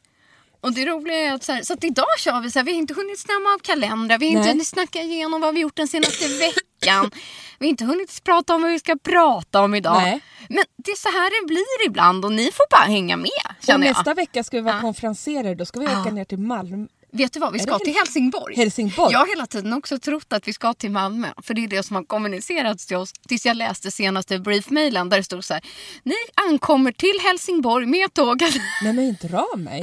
Och 0.62 0.74
det 0.74 0.86
roliga 0.86 1.18
är 1.18 1.34
att, 1.34 1.44
så, 1.44 1.52
här, 1.52 1.64
så 1.64 1.74
att 1.74 1.84
idag 1.84 2.06
kör 2.20 2.42
vi 2.42 2.52
så 2.52 2.60
här, 2.60 2.64
vi 2.66 2.72
har 2.72 2.78
inte 2.80 2.94
hunnit 2.94 3.20
stämma 3.20 3.50
av 3.56 3.60
kalendrar, 3.60 4.18
vi 4.18 4.26
har 4.26 4.32
inte 4.32 4.42
Nej. 4.42 4.50
hunnit 4.52 4.68
snacka 4.68 5.02
igenom 5.02 5.42
vad 5.42 5.54
vi 5.54 5.60
gjort 5.62 5.76
den 5.76 5.88
senaste 5.88 6.28
veckan. 6.28 7.12
Vi 7.60 7.66
har 7.66 7.70
inte 7.70 7.86
hunnit 7.86 8.24
prata 8.24 8.56
om 8.56 8.62
vad 8.62 8.72
vi 8.72 8.80
ska 8.80 8.96
prata 9.04 9.62
om 9.62 9.76
idag. 9.76 10.02
Nej. 10.02 10.20
Men 10.50 10.64
det 10.78 10.92
är 10.92 10.96
så 10.96 11.10
här 11.10 11.42
det 11.42 11.48
blir 11.48 11.86
ibland 11.88 12.26
och 12.26 12.32
ni 12.32 12.52
får 12.52 12.66
bara 12.70 12.86
hänga 12.86 13.18
med 13.18 13.30
och 13.60 13.66
känner 13.66 13.88
jag. 13.88 13.96
nästa 13.98 14.14
vecka 14.14 14.44
ska 14.44 14.58
vi 14.58 14.62
vara 14.64 14.76
Ja. 14.76 14.82
konferenser, 14.82 15.56
då 15.56 15.66
ska 15.66 15.80
vi 15.80 15.86
åka 15.86 16.02
Ja. 16.06 16.12
ner 16.12 16.26
till 16.26 16.40
Malmö. 16.40 16.88
Vet 17.12 17.34
du 17.34 17.40
vad, 17.40 17.54
vi 17.54 17.60
ska 17.60 17.80
till 17.80 17.94
Helsingborg. 17.94 18.56
Helsingborg? 18.56 19.12
Jag 19.14 19.20
har 19.20 19.28
hela 19.28 19.46
tiden 19.46 19.74
också 19.74 20.00
trott 20.00 20.34
att 20.34 20.48
vi 20.48 20.54
ska 20.54 20.74
till 20.74 20.92
Malmö. 20.92 21.28
För 21.42 21.54
det 21.54 21.64
är 21.64 21.68
det 21.68 21.84
som 21.84 21.96
har 21.96 22.04
kommunicerats 22.04 22.86
till 22.86 22.98
oss. 22.98 23.14
Tills 23.28 23.46
jag 23.46 23.58
läste 23.58 23.92
senaste 23.92 24.40
briefmailen 24.40 25.10
där 25.10 25.18
det 25.18 25.24
stod 25.24 25.44
så 25.46 25.54
här. 25.54 25.64
Ni 26.04 26.16
ankommer 26.50 26.92
till 26.92 27.20
Helsingborg 27.24 27.86
med 27.86 28.14
tåget. 28.14 28.54
Nej 28.84 28.94
men 28.94 29.18
dra 29.22 29.48
mig. 29.58 29.82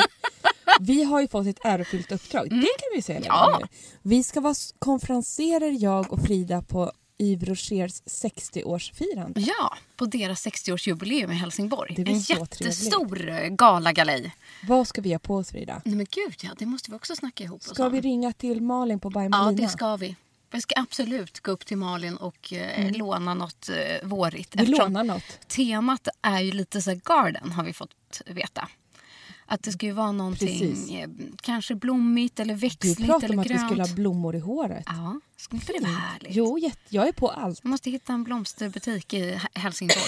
Vi 0.81 1.05
har 1.05 1.21
ju 1.21 1.29
fått 1.29 1.47
ett 1.47 1.59
ärofyllt 1.65 2.13
uppdrag, 2.13 2.51
det 2.51 2.57
kan 2.57 2.89
vi 2.95 3.03
säga 3.03 3.17
Mm. 3.17 3.29
Ja. 3.29 3.59
nu. 3.63 3.67
Vi 4.03 4.23
ska 4.23 4.41
vara 4.41 4.55
konferenserer 4.79 5.83
jag 5.83 6.13
och 6.13 6.21
Frida 6.27 6.63
på 6.63 6.93
Yves 7.19 7.49
Rochers 7.49 8.03
60-årsfirande. 8.03 9.33
Ja, 9.37 9.77
på 9.97 10.07
deras 10.07 10.47
60-årsjubileum 10.47 11.33
i 11.33 11.35
Helsingborg. 11.35 11.95
Det 11.97 12.11
en 12.13 12.19
jättestor 12.19 13.29
eh, 13.29 13.49
galagalej. 13.49 14.35
Vad 14.69 14.89
ska 14.89 15.01
vi 15.01 15.13
ha 15.13 15.19
på 15.19 15.37
oss 15.37 15.51
Frida? 15.51 15.83
Nej 15.85 15.97
men 15.97 16.07
gud 16.11 16.35
ja, 16.43 16.51
det 16.59 16.67
måste 16.67 16.91
vi 16.91 16.97
också 16.97 17.17
snacka 17.17 17.45
ihop 17.45 17.61
oss 17.61 17.75
Ska 17.75 17.89
vi 17.89 18.01
ringa 18.01 18.33
till 18.33 18.61
Malin 18.61 19.01
på 19.01 19.11
By 19.11 19.29
Ja, 19.33 19.53
det 19.53 19.69
ska 19.69 19.97
vi. 19.97 20.17
Vi 20.51 20.61
ska 20.61 20.75
absolut 20.81 21.41
gå 21.41 21.51
upp 21.51 21.67
till 21.67 21.77
Malin 21.77 22.17
och 22.17 22.53
eh, 22.53 22.93
låna 22.93 23.35
något 23.35 23.69
eh, 23.69 24.09
vårigt. 24.09 24.55
Mm. 24.55 24.67
Vi 24.67 24.73
lånar 24.79 25.05
något. 25.05 25.49
Temat 25.49 26.09
är 26.23 26.41
ju 26.41 26.53
lite 26.53 26.83
så 26.83 26.95
garden 27.05 27.53
har 27.53 27.65
vi 27.65 27.73
fått 27.73 28.23
veta. 28.27 28.69
Att 29.49 29.63
det 29.63 29.73
ska 29.73 29.87
ju 29.87 29.93
vara 29.93 30.13
någonting 30.13 30.49
Precis. 30.49 30.91
eh, 30.91 31.09
kanske 31.43 31.75
blommigt 31.75 32.41
eller 32.41 32.55
Du 32.55 32.61
växtligt 32.61 32.99
pratade 33.07 33.25
eller 33.25 33.35
om 33.35 33.39
att 33.41 33.47
vi 33.47 33.55
grönt. 33.55 33.67
skulle 33.69 33.83
ha 33.83 33.95
blommor 33.95 34.37
i 34.37 34.39
håret. 34.39 34.83
Ja, 34.87 35.21
skulle 35.37 35.61
inte 35.61 35.73
det 35.73 35.81
vara 35.81 35.93
härligt? 35.93 36.35
Jo, 36.35 36.59
jag 36.89 37.09
är 37.09 37.13
på 37.13 37.29
allt. 37.31 37.61
Jag 37.63 37.71
måste 37.71 37.91
hitta 37.91 38.13
en 38.13 38.25
blomsterbutik 38.25 39.15
i 39.15 39.41
Helsingborg. 39.55 40.03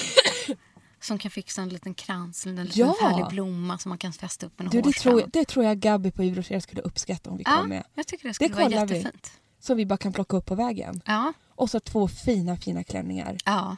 som 1.00 1.18
kan 1.18 1.30
fixa 1.30 1.62
en 1.62 1.68
liten 1.68 1.94
krans 1.94 2.46
eller 2.46 2.58
en 2.60 2.66
liten 2.66 2.80
Ja. 2.80 2.96
härlig 3.00 3.26
blomma 3.28 3.78
som 3.78 3.88
man 3.88 3.98
kan 3.98 4.12
fästa 4.12 4.46
upp 4.46 4.60
en 4.60 4.68
Du, 4.68 4.80
det, 4.80 4.92
tror 4.92 5.20
jag, 5.20 5.30
det 5.30 5.44
tror 5.44 5.64
jag 5.64 5.78
Gabby 5.78 6.10
på 6.10 6.22
Rocher 6.22 6.60
skulle 6.60 6.82
uppskatta 6.82 7.30
om 7.30 7.36
vi 7.36 7.42
Ja, 7.46 7.56
kom 7.60 7.68
med. 7.68 7.84
jag 7.94 8.06
tycker 8.06 8.28
det 8.28 8.34
skulle 8.34 8.48
Det 8.48 8.54
vara 8.54 8.64
kollar 8.64 8.86
vi. 8.86 8.96
jättefint. 8.96 9.32
Som 9.60 9.76
vi 9.76 9.86
bara 9.86 9.96
kan 9.96 10.12
plocka 10.12 10.36
upp 10.36 10.46
på 10.46 10.54
vägen. 10.54 11.00
Ja, 11.06 11.32
Och 11.48 11.70
så 11.70 11.80
två 11.80 12.08
fina, 12.08 12.56
fina 12.56 12.84
klänningar. 12.84 13.36
ja. 13.44 13.76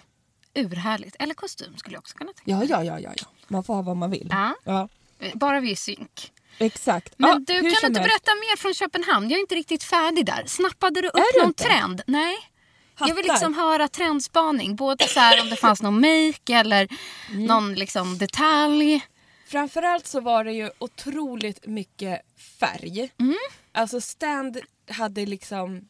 Urhärligt. 0.54 1.16
Eller 1.18 1.34
kostym 1.34 1.76
skulle 1.76 1.94
jag 1.96 2.00
också 2.00 2.16
kunna 2.16 2.32
tänka 2.32 2.50
Ja, 2.50 2.64
ja, 2.64 2.84
ja, 2.84 3.00
ja. 3.00 3.12
ja. 3.16 3.24
Man 3.48 3.64
får 3.64 3.74
ha 3.74 3.82
vad 3.82 3.96
man 3.96 4.10
vill. 4.10 4.28
Ja. 4.30 4.54
Ja, 4.64 4.78
mig. 4.78 4.88
Bara 5.34 5.60
vi 5.60 5.70
är 5.72 5.76
synk. 5.76 6.32
exakt. 6.58 7.14
Men 7.16 7.30
ja, 7.30 7.38
du, 7.38 7.60
kan 7.60 7.88
inte 7.90 8.00
berätta 8.00 8.34
mer 8.34 8.56
från 8.56 8.74
Köpenhamn? 8.74 9.30
Jag 9.30 9.36
är 9.36 9.40
inte 9.40 9.54
riktigt 9.54 9.82
färdig 9.84 10.26
där. 10.26 10.42
Snappade 10.46 11.00
du 11.00 11.08
upp 11.08 11.14
du 11.34 11.40
någon 11.40 11.48
inte? 11.48 11.64
trend? 11.64 12.02
Nej. 12.06 12.36
Jag 12.98 13.06
vill 13.06 13.16
Hattar. 13.16 13.22
liksom 13.34 13.54
höra 13.54 13.88
trendspaning. 13.88 14.76
Både 14.76 15.08
så 15.08 15.20
här 15.20 15.40
om 15.42 15.50
det 15.50 15.56
fanns 15.56 15.82
någon 15.82 15.94
make 15.94 16.54
eller 16.54 16.88
Mm. 17.30 17.44
någon 17.44 17.74
liksom 17.74 18.18
detalj. 18.18 19.00
Framförallt 19.46 20.06
så 20.06 20.20
var 20.20 20.44
det 20.44 20.52
ju 20.52 20.70
otroligt 20.78 21.66
mycket 21.66 22.20
färg. 22.60 23.10
Mm. 23.20 23.36
Alltså 23.72 24.00
Stand 24.00 24.58
hade 24.90 25.26
liksom 25.26 25.88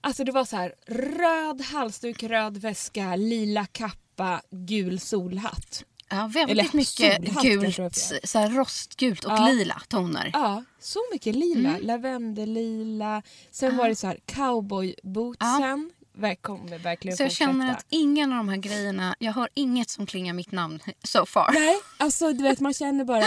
Alltså 0.00 0.24
det 0.24 0.32
var 0.32 0.44
så 0.44 0.56
här 0.56 0.74
röd 0.86 1.60
halsduk, 1.62 2.22
röd 2.22 2.56
väska, 2.56 3.16
lila 3.16 3.66
kappa, 3.66 4.40
gul 4.50 5.00
solhatt. 5.00 5.84
Ja, 6.08 6.30
väldigt 6.34 6.72
mycket 6.72 7.42
gult, 7.42 7.94
så 8.24 8.38
här 8.38 8.50
rostgult 8.50 9.24
och 9.24 9.32
Ja. 9.32 9.48
lila 9.48 9.82
toner. 9.88 10.30
Ja, 10.32 10.64
så 10.80 10.98
mycket 11.12 11.34
lila. 11.36 11.68
Mm. 11.68 11.86
Lavendellila. 11.86 13.22
Sen 13.50 13.76
var 13.76 13.88
det 13.88 13.96
så 13.96 14.06
här 14.06 14.18
cowboybootsen. 14.26 15.90
Ja. 16.20 16.34
Kommer 16.40 16.78
verkligen 16.78 17.16
Så 17.16 17.22
jag 17.22 17.30
fortsätta. 17.30 17.50
känner 17.52 17.72
att 17.72 17.86
ingen 17.88 18.32
av 18.32 18.36
de 18.38 18.48
här 18.48 18.56
grejerna, 18.56 19.16
jag 19.18 19.32
har 19.32 19.48
inget 19.54 19.90
som 19.90 20.06
klingar 20.06 20.34
mitt 20.34 20.52
namn 20.52 20.80
so 21.04 21.26
far. 21.26 21.50
Nej, 21.52 21.76
alltså 21.98 22.32
du 22.32 22.42
vet 22.42 22.60
man 22.60 22.74
känner 22.74 23.04
bara 23.04 23.24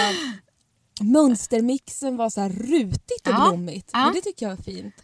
mönstermixen 1.01 2.17
var 2.17 2.29
så 2.29 2.41
här 2.41 2.49
rutigt 2.49 3.27
och 3.27 3.33
Ja, 3.33 3.47
blommigt. 3.49 3.89
ja. 3.93 4.05
Men 4.05 4.13
det 4.13 4.21
tycker 4.21 4.45
jag 4.49 4.59
är 4.59 4.63
fint. 4.63 4.95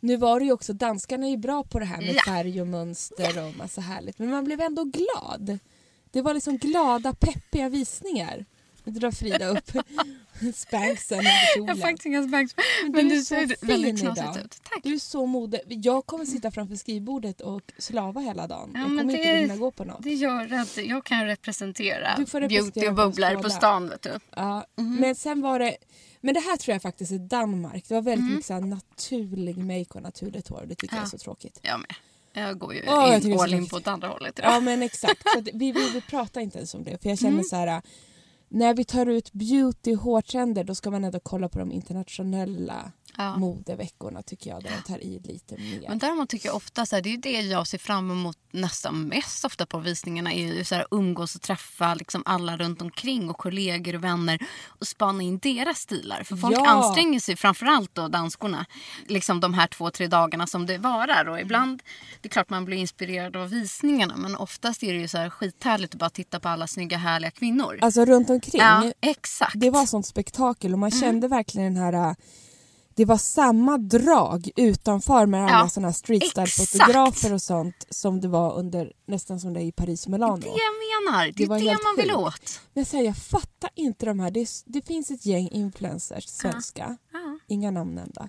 Nu 0.00 0.16
var 0.16 0.40
det 0.40 0.46
ju 0.46 0.52
också, 0.52 0.72
danskarna 0.72 1.26
är 1.26 1.30
ju 1.30 1.36
bra 1.36 1.64
på 1.64 1.78
det 1.78 1.84
här 1.84 2.00
med 2.00 2.14
Ja. 2.14 2.22
färg 2.26 2.60
och 2.60 2.66
mönster 2.66 3.46
och 3.48 3.56
massa 3.56 3.80
härligt. 3.80 4.18
Men 4.18 4.30
man 4.30 4.44
blev 4.44 4.60
ändå 4.60 4.84
glad. 4.84 5.58
Det 6.12 6.22
var 6.22 6.34
liksom 6.34 6.58
glada, 6.58 7.14
peppiga 7.14 7.68
visningar. 7.68 8.44
Nu 8.84 8.92
drar 8.92 9.10
Frida 9.10 9.46
upp 9.46 9.70
spanksen 10.54 11.18
under 11.18 11.30
Jag 11.30 11.54
kjolen. 11.56 11.68
har 11.68 11.76
faktiskt 11.76 12.06
inga 12.06 12.28
spanks. 12.28 12.54
Men 12.82 12.92
Men 12.92 13.08
du 13.08 13.14
du 13.14 13.22
ser 13.24 13.66
väldigt 13.66 14.00
knasigt 14.00 14.36
ut. 14.44 14.60
Tack. 14.62 14.80
Du 14.82 14.94
är 14.94 14.98
så 14.98 15.26
modig. 15.26 15.60
Jag 15.66 16.06
kommer 16.06 16.24
sitta 16.24 16.50
framför 16.50 16.76
skrivbordet 16.76 17.40
och 17.40 17.72
slava 17.78 18.20
hela 18.20 18.46
dagen. 18.46 18.70
Ja, 18.74 18.80
jag 18.80 18.88
kommer 18.88 19.04
det- 19.04 19.18
inte 19.18 19.28
hinna 19.30 19.56
gå 19.56 19.70
på 19.70 19.84
något. 19.84 20.02
Det 20.02 20.14
gör 20.14 20.52
att 20.52 20.76
jag 20.76 21.04
kan 21.04 21.26
representera, 21.26 22.14
Du 22.18 22.26
får 22.26 22.40
beauty 22.40 22.54
representera 22.56 22.90
och 22.90 22.96
på 22.96 23.02
bubblare 23.02 23.38
på 23.38 23.50
stan. 23.50 23.88
Vet 23.88 24.02
du. 24.02 24.18
Ja, 24.36 24.66
Mhm. 24.76 24.94
Men 24.96 25.14
sen 25.14 25.40
var 25.40 25.58
det... 25.58 25.76
Men 26.20 26.34
det 26.34 26.40
här 26.40 26.56
tror 26.56 26.72
jag 26.72 26.82
faktiskt 26.82 27.12
är 27.12 27.18
Danmark. 27.18 27.84
Det 27.88 27.94
var 27.94 28.02
väldigt 28.02 28.20
Mm. 28.22 28.30
mycket 28.34 28.46
så 28.46 28.60
naturlig 28.60 29.56
make 29.58 29.86
och 29.94 30.02
naturligt 30.02 30.48
hår. 30.48 30.64
Det 30.68 30.74
tycker 30.74 30.94
jag 30.96 31.00
är 31.02 31.06
Ja. 31.06 31.10
så 31.10 31.18
tråkigt. 31.18 31.58
Jag 31.62 31.80
med. 31.80 31.94
Jag 32.32 32.58
går 32.58 32.74
ju 32.74 32.82
jag 32.84 33.24
in, 33.24 33.40
all 33.40 33.54
in 33.54 33.68
på 33.68 33.76
ett 33.76 33.86
andra 33.88 34.08
hållet 34.08 34.38
idag. 34.38 34.52
Ja 34.52 34.60
men 34.60 34.82
exakt. 34.82 35.22
Så 35.34 35.40
vi, 35.40 35.72
vi, 35.72 35.90
vi 35.94 36.00
pratar 36.00 36.40
inte 36.40 36.58
ens 36.58 36.74
om 36.74 36.84
det. 36.84 37.02
För 37.02 37.08
jag 37.08 37.18
känner 37.18 37.32
Mm. 37.32 37.44
så 37.44 37.56
här... 37.56 37.82
När 38.48 38.74
vi 38.74 38.84
tar 38.84 39.06
ut 39.06 39.32
beauty 39.32 39.94
hårtrender 39.94 40.64
då 40.64 40.74
ska 40.74 40.90
man 40.90 41.04
ändå 41.04 41.20
kolla 41.20 41.48
på 41.48 41.58
de 41.58 41.72
internationella 41.72 42.92
Ja. 43.16 43.36
modeveckorna 43.36 44.22
tycker 44.22 44.50
jag. 44.50 44.62
Där 44.62 44.70
de 44.70 44.92
tar 44.92 44.98
i 45.04 45.20
lite 45.24 45.56
mer. 45.56 45.84
Men 45.88 45.98
däremot 45.98 46.28
tycker 46.28 46.48
jag 46.48 46.56
ofta 46.56 46.86
så 46.86 46.96
här, 46.96 47.02
det 47.02 47.10
är 47.14 47.16
det 47.18 47.40
jag 47.40 47.66
ser 47.66 47.78
fram 47.78 48.10
emot 48.10 48.38
nästan 48.50 49.02
mest 49.02 49.44
ofta 49.44 49.66
på 49.66 49.78
visningarna 49.78 50.32
är 50.32 50.46
ju 50.54 50.64
så 50.64 50.74
här, 50.74 50.86
umgås 50.90 51.34
och 51.34 51.42
träffa 51.42 51.94
liksom 51.94 52.22
alla 52.26 52.56
runt 52.56 52.82
omkring 52.82 53.30
och 53.30 53.38
kollegor 53.38 53.94
och 53.94 54.04
vänner 54.04 54.38
och 54.66 54.86
spana 54.86 55.22
in 55.22 55.38
deras 55.38 55.78
stilar. 55.78 56.22
För 56.22 56.36
folk 56.36 56.54
Ja. 56.56 56.68
anstränger 56.68 57.20
sig, 57.20 57.36
framförallt 57.36 57.94
då 57.94 58.08
danskorna, 58.08 58.66
liksom 59.06 59.40
de 59.40 59.54
här 59.54 59.66
två, 59.66 59.90
tre 59.90 60.06
dagarna 60.06 60.46
som 60.46 60.66
det 60.66 60.78
varar. 60.78 61.28
Och 61.28 61.40
ibland, 61.40 61.82
det 62.20 62.28
är 62.28 62.30
klart 62.30 62.50
man 62.50 62.64
blir 62.64 62.76
inspirerad 62.76 63.36
av 63.36 63.48
visningarna 63.50 64.16
men 64.16 64.36
oftast 64.36 64.82
är 64.82 64.92
det 64.92 64.98
ju 65.00 65.08
så 65.08 65.18
här 65.18 65.30
skithärligt 65.30 65.94
att 65.94 65.98
bara 66.00 66.10
titta 66.10 66.40
på 66.40 66.48
alla 66.48 66.66
snygga 66.66 66.96
härliga 66.96 67.30
kvinnor. 67.30 67.78
Alltså 67.82 68.04
runt 68.04 68.30
omkring. 68.30 68.60
ja, 68.60 68.92
exakt. 69.00 69.52
Det 69.60 69.70
var 69.70 69.86
sånt 69.86 70.06
spektakel 70.06 70.72
och 70.72 70.78
man 70.78 70.90
Mm. 70.92 71.00
kände 71.00 71.28
verkligen 71.28 71.74
den 71.74 71.82
här... 71.82 72.16
Det 72.94 73.04
var 73.04 73.16
samma 73.16 73.78
drag 73.78 74.50
utanför 74.56 75.26
med 75.26 75.40
alla 75.44 75.50
Ja, 75.76 75.82
här 75.82 75.92
streetstyle-fotografer 75.92 77.32
och 77.32 77.42
sånt 77.42 77.86
som 77.90 78.20
det 78.20 78.28
var 78.28 78.54
under 78.58 78.92
nästan 79.06 79.40
som 79.40 79.52
det 79.52 79.60
är 79.60 79.64
i 79.64 79.72
Paris 79.72 80.04
och 80.06 80.10
Milano. 80.12 80.36
det 80.36 80.46
jag 80.46 81.04
menar. 81.12 81.26
Det, 81.26 81.32
Det 81.32 81.44
är 81.44 81.48
det 81.58 81.78
man 81.84 81.96
vill 81.96 82.10
sjukt. 82.10 82.18
åt. 82.26 82.60
Men 82.74 82.80
jag, 82.80 82.86
säger, 82.86 83.04
jag 83.04 83.16
fattar 83.16 83.70
inte 83.74 84.06
de 84.06 84.20
här. 84.20 84.30
Det, 84.30 84.40
är, 84.40 84.48
det 84.72 84.82
finns 84.86 85.10
ett 85.10 85.26
gäng 85.26 85.48
influencers, 85.48 86.24
svenska, 86.28 86.96
Ja. 87.12 87.38
inga 87.48 87.70
namn 87.70 87.94
nämnda. 87.94 88.28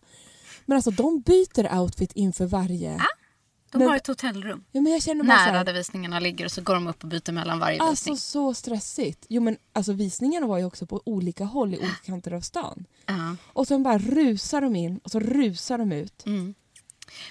Men 0.65 0.75
alltså 0.75 0.91
de 0.91 1.21
byter 1.21 1.79
outfit 1.79 2.11
inför 2.13 2.45
varje... 2.45 3.01
De 3.73 3.77
Men- 3.79 3.87
har 3.87 3.95
ett 3.95 4.07
hotellrum. 4.07 4.63
Ja, 4.71 4.81
men 4.81 4.91
jag 4.91 5.01
känner 5.03 5.23
bara 5.23 5.45
Nära 5.45 5.63
där 5.63 5.73
visningarna 5.73 6.19
ligger 6.19 6.45
och 6.45 6.51
så 6.51 6.61
går 6.61 6.73
de 6.73 6.87
upp 6.87 7.03
och 7.03 7.09
byter 7.09 7.31
mellan 7.31 7.59
varje 7.59 7.81
Alltså 7.81 7.91
visning. 8.09 8.17
så 8.17 8.53
stressigt. 8.53 9.25
Jo 9.29 9.41
men 9.41 9.57
alltså 9.73 9.93
visningarna 9.93 10.47
var 10.47 10.57
ju 10.57 10.65
också 10.65 10.85
på 10.85 11.01
olika 11.05 11.45
håll 11.45 11.73
i 11.73 11.77
olika 11.77 11.95
kanter 12.05 12.33
av 12.33 12.41
stan. 12.41 12.85
Ja. 13.05 13.35
Och 13.53 13.67
sen 13.67 13.83
bara 13.83 13.97
rusar 13.97 14.61
de 14.61 14.75
in 14.75 14.97
och 15.03 15.11
så 15.11 15.19
rusar 15.19 15.77
de 15.77 15.91
ut. 15.91 16.25
Mm. 16.25 16.53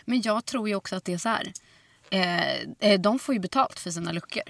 Men 0.04 0.22
jag 0.22 0.44
tror 0.44 0.68
ju 0.68 0.75
också 0.75 0.96
att 0.96 1.04
det 1.04 1.12
är 1.12 1.18
så 1.18 1.28
här. 1.28 1.52
Eh, 2.11 2.52
eh, 2.90 3.00
de 3.00 3.18
får 3.18 3.34
ju 3.34 3.40
betalt 3.40 3.78
för 3.80 3.90
sina 3.90 4.12
luckor. 4.12 4.42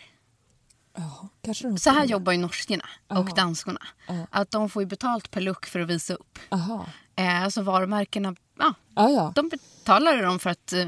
Ja, 0.97 1.29
kanske 1.43 1.69
de 1.69 1.79
Så 1.79 1.91
här 1.91 2.05
jobbar 2.05 2.33
ju 2.33 2.39
norskorna 2.39 2.85
och 3.09 3.35
danskorna. 3.35 3.81
Ja. 4.09 4.27
Att 4.31 4.51
de 4.51 4.71
får 4.71 4.83
ju 4.83 4.87
betalt 4.89 5.31
per 5.31 5.41
look 5.41 5.67
för 5.67 5.81
att 5.81 5.89
visa 5.89 6.15
upp. 6.15 6.39
Eh, 7.17 7.49
så 7.49 7.63
varumärkena, 7.63 8.35
Ja, 8.59 8.75
ja. 8.95 9.33
de 9.35 9.51
betalar 9.85 10.23
dem 10.23 10.39
för 10.39 10.51
att 10.51 10.73
eh, 10.73 10.79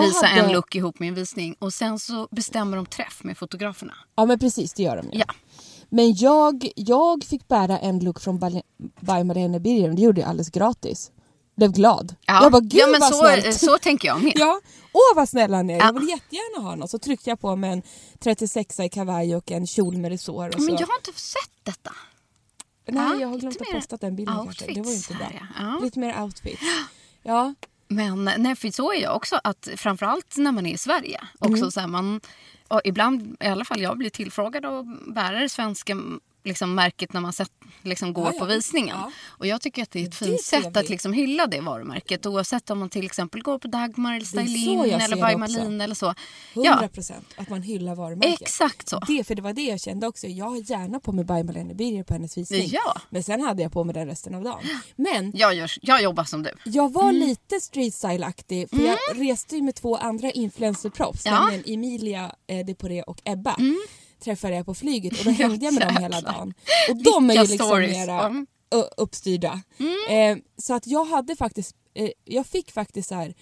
visa 0.00 0.26
hade- 0.26 0.40
en 0.40 0.52
look 0.52 0.74
ihop 0.74 0.98
med 0.98 1.08
en 1.08 1.14
visning. 1.14 1.56
Och 1.58 1.72
sen 1.74 1.98
så 1.98 2.28
bestämmer 2.30 2.76
de 2.76 2.86
träff 2.86 3.20
med 3.24 3.38
fotograferna. 3.38 3.94
ja 4.16 4.24
men 4.24 4.38
precis, 4.38 4.72
det 4.74 4.82
gör 4.82 4.96
de 4.96 5.06
ju. 5.12 5.18
Ja. 5.18 5.24
Men 5.90 6.14
jag, 6.16 6.68
jag 6.76 7.24
fick 7.24 7.48
bära 7.48 7.78
en 7.78 7.98
look 7.98 8.20
från 8.20 8.38
Bal- 8.38 8.62
by 9.00 9.24
Marlene 9.24 9.60
Birger. 9.60 9.88
Det 9.92 10.02
gjorde 10.02 10.20
jag 10.20 10.30
alldeles 10.30 10.50
gratis. 10.50 11.10
Blev 11.56 11.72
glad. 11.72 12.14
Ja, 12.26 12.42
Jag 12.42 12.52
bara, 12.52 12.60
gud 12.60 12.74
ja 12.74 12.86
men 12.86 13.00
vad 13.00 13.14
så, 13.14 13.24
snällt. 13.24 13.60
så 13.60 13.78
tänker 13.78 14.08
jag 14.08 14.22
med. 14.22 14.32
Ja, 14.36 14.60
åh 14.92 15.16
vad 15.16 15.28
snälla 15.28 15.62
ni 15.62 15.72
är. 15.72 15.78
Ja. 15.78 15.84
Jag 15.84 15.92
vill 16.00 16.08
jättegärna 16.08 16.68
ha 16.68 16.74
något. 16.76 16.90
Så 16.90 16.98
tryckte 16.98 17.30
jag 17.30 17.40
på 17.40 17.56
mig 17.56 17.70
en 17.72 17.82
36 18.18 18.80
i 18.80 18.88
kavaj 18.88 19.36
och 19.36 19.50
en 19.50 19.66
kjol 19.66 19.96
med 19.96 20.10
resår. 20.10 20.50
Men 20.58 20.76
jag 20.76 20.86
har 20.86 20.96
inte 21.06 21.20
sett 21.20 21.50
detta. 21.62 21.90
Nej, 22.88 23.04
Ja, 23.04 23.16
jag 23.20 23.28
har 23.28 23.38
glömt 23.38 23.60
att 23.60 23.68
posta 23.72 23.96
den 23.96 24.16
bilden. 24.16 24.34
Det 24.68 24.80
var 24.80 24.92
inte 24.92 25.14
bra. 25.14 25.26
Ja. 25.58 25.78
Lite 25.82 25.98
mer 25.98 26.22
outfits. 26.22 26.62
Ja, 27.22 27.54
Men 27.88 28.30
nej, 28.38 28.56
för 28.56 28.70
så 28.70 28.92
är 28.92 29.02
jag 29.02 29.16
också. 29.16 29.40
Att 29.44 29.68
framförallt 29.76 30.36
när 30.36 30.52
man 30.52 30.66
är 30.66 30.74
i 30.74 30.78
Sverige. 30.78 31.20
Också 31.38 31.56
Mm. 31.56 31.70
så 31.70 31.86
man, 31.86 32.20
och 32.68 32.80
ibland, 32.84 33.36
i 33.40 33.46
alla 33.46 33.64
fall 33.64 33.80
jag 33.80 33.98
blir 33.98 34.10
tillfrågad 34.10 34.66
och 34.66 34.86
bära 35.14 35.40
det 35.40 35.48
svenska 35.48 35.96
liksom, 36.44 36.74
märket 36.74 37.12
när 37.12 37.20
man 37.20 37.32
sett, 37.32 37.50
liksom, 37.82 38.12
går 38.12 38.24
Ja, 38.26 38.32
ja. 38.34 38.38
på 38.40 38.44
visningen. 38.46 38.96
Ja. 38.98 39.10
Och 39.26 39.46
jag 39.46 39.60
tycker 39.60 39.82
att 39.82 39.90
det 39.90 40.02
är 40.02 40.08
ett 40.08 40.14
fint 40.14 40.42
sätt 40.42 40.76
att 40.76 40.88
liksom, 40.88 41.12
hylla 41.12 41.46
det 41.46 41.60
varumärket. 41.60 42.26
Oavsett 42.26 42.70
om 42.70 42.78
man 42.78 42.88
till 42.90 43.06
exempel 43.06 43.42
går 43.42 43.58
på 43.58 43.68
Dagmar 43.68 44.14
eller 44.16 44.26
Stylin 44.26 44.80
eller 44.80 45.28
By. 45.28 45.36
Malin 45.36 45.80
eller 45.80 45.94
så. 45.94 46.14
100 46.54 46.78
Ja, 46.82 46.88
procent. 46.88 47.26
Att 47.36 47.48
man 47.48 47.62
hyllar 47.62 47.94
varumärket. 47.94 48.40
exakt 48.42 48.88
så. 48.88 48.98
Det, 48.98 49.24
för 49.24 49.34
det 49.34 49.42
var 49.42 49.52
det 49.52 49.62
jag 49.62 49.80
kände 49.80 50.06
också. 50.06 50.26
Jag 50.26 50.44
har 50.50 50.70
gärna 50.70 51.00
på 51.00 51.12
mig 51.12 51.24
by 51.24 51.32
Marlene 51.42 51.74
Birger 51.74 52.02
på 52.02 52.14
hennes 52.14 52.38
visning. 52.38 52.70
Men 53.10 53.22
sen 53.22 53.40
hade 53.40 53.62
jag 53.62 53.72
på 53.72 53.84
mig 53.84 53.94
den 53.94 54.06
resten 54.06 54.34
av 54.34 54.42
dagen. 54.42 54.60
Men 54.96 55.32
Jag, 55.36 55.54
gör, 55.54 55.70
jag 55.82 56.02
jobbar 56.02 56.24
som 56.24 56.42
du. 56.42 56.50
jag 56.64 56.92
var 56.92 57.08
Mm. 57.08 57.28
lite 57.28 57.60
street 57.60 57.94
style-aktig 57.94 58.68
för 58.70 58.86
jag 58.86 58.98
reste 59.14 59.56
ju 59.56 59.62
med 59.62 59.74
två 59.74 59.96
andra 59.96 60.30
influencerproffs, 60.30 61.24
nämligen 61.24 61.62
Emilia 61.66 62.32
eh, 62.46 62.66
Deporé 62.66 63.02
och 63.02 63.20
Ebba. 63.24 63.56
Träffade 64.20 64.54
jag 64.56 64.66
på 64.66 64.74
flyget 64.74 65.12
och 65.18 65.24
då 65.24 65.30
Mm. 65.30 65.50
Hängde 65.50 65.64
jag 65.64 65.74
med 65.74 65.82
dem 65.88 65.96
hela 65.96 66.20
dagen. 66.20 66.54
Och 66.90 66.96
de 67.02 67.30
är 67.30 67.34
ju 67.34 67.46
liksom 67.46 67.80
mera 67.80 68.20
Mm. 68.26 68.46
uppstyrda. 68.96 69.62
Eh, 70.10 70.36
så 70.56 70.74
att 70.74 70.86
jag 70.86 71.04
hade 71.04 71.36
faktiskt, 71.36 71.76
eh, 71.94 72.10
jag 72.24 72.46
fick 72.46 72.70
faktiskt 72.72 73.08
så 73.08 73.14
här. 73.14 73.34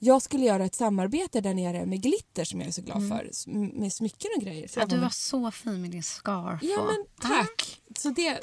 Jag 0.00 0.22
skulle 0.22 0.44
göra 0.44 0.64
ett 0.64 0.74
samarbete 0.74 1.40
där 1.40 1.54
nere 1.54 1.86
med 1.86 2.02
glitter 2.02 2.44
som 2.44 2.60
jag 2.60 2.68
är 2.68 2.72
så 2.72 2.82
glad 2.82 3.08
för. 3.08 3.28
s- 3.30 3.46
Med 3.46 3.92
smycken 3.92 4.30
och 4.36 4.42
grejer. 4.42 4.68
Så 4.68 4.80
Ja, 4.80 4.86
du 4.86 4.98
var 4.98 5.10
så 5.10 5.50
fin 5.50 5.80
med 5.82 5.90
din 5.90 6.02
scarf. 6.02 6.62
Ja 6.62 6.84
men 6.84 7.04
tack. 7.30 7.80
Så 7.98 8.10
det, 8.10 8.40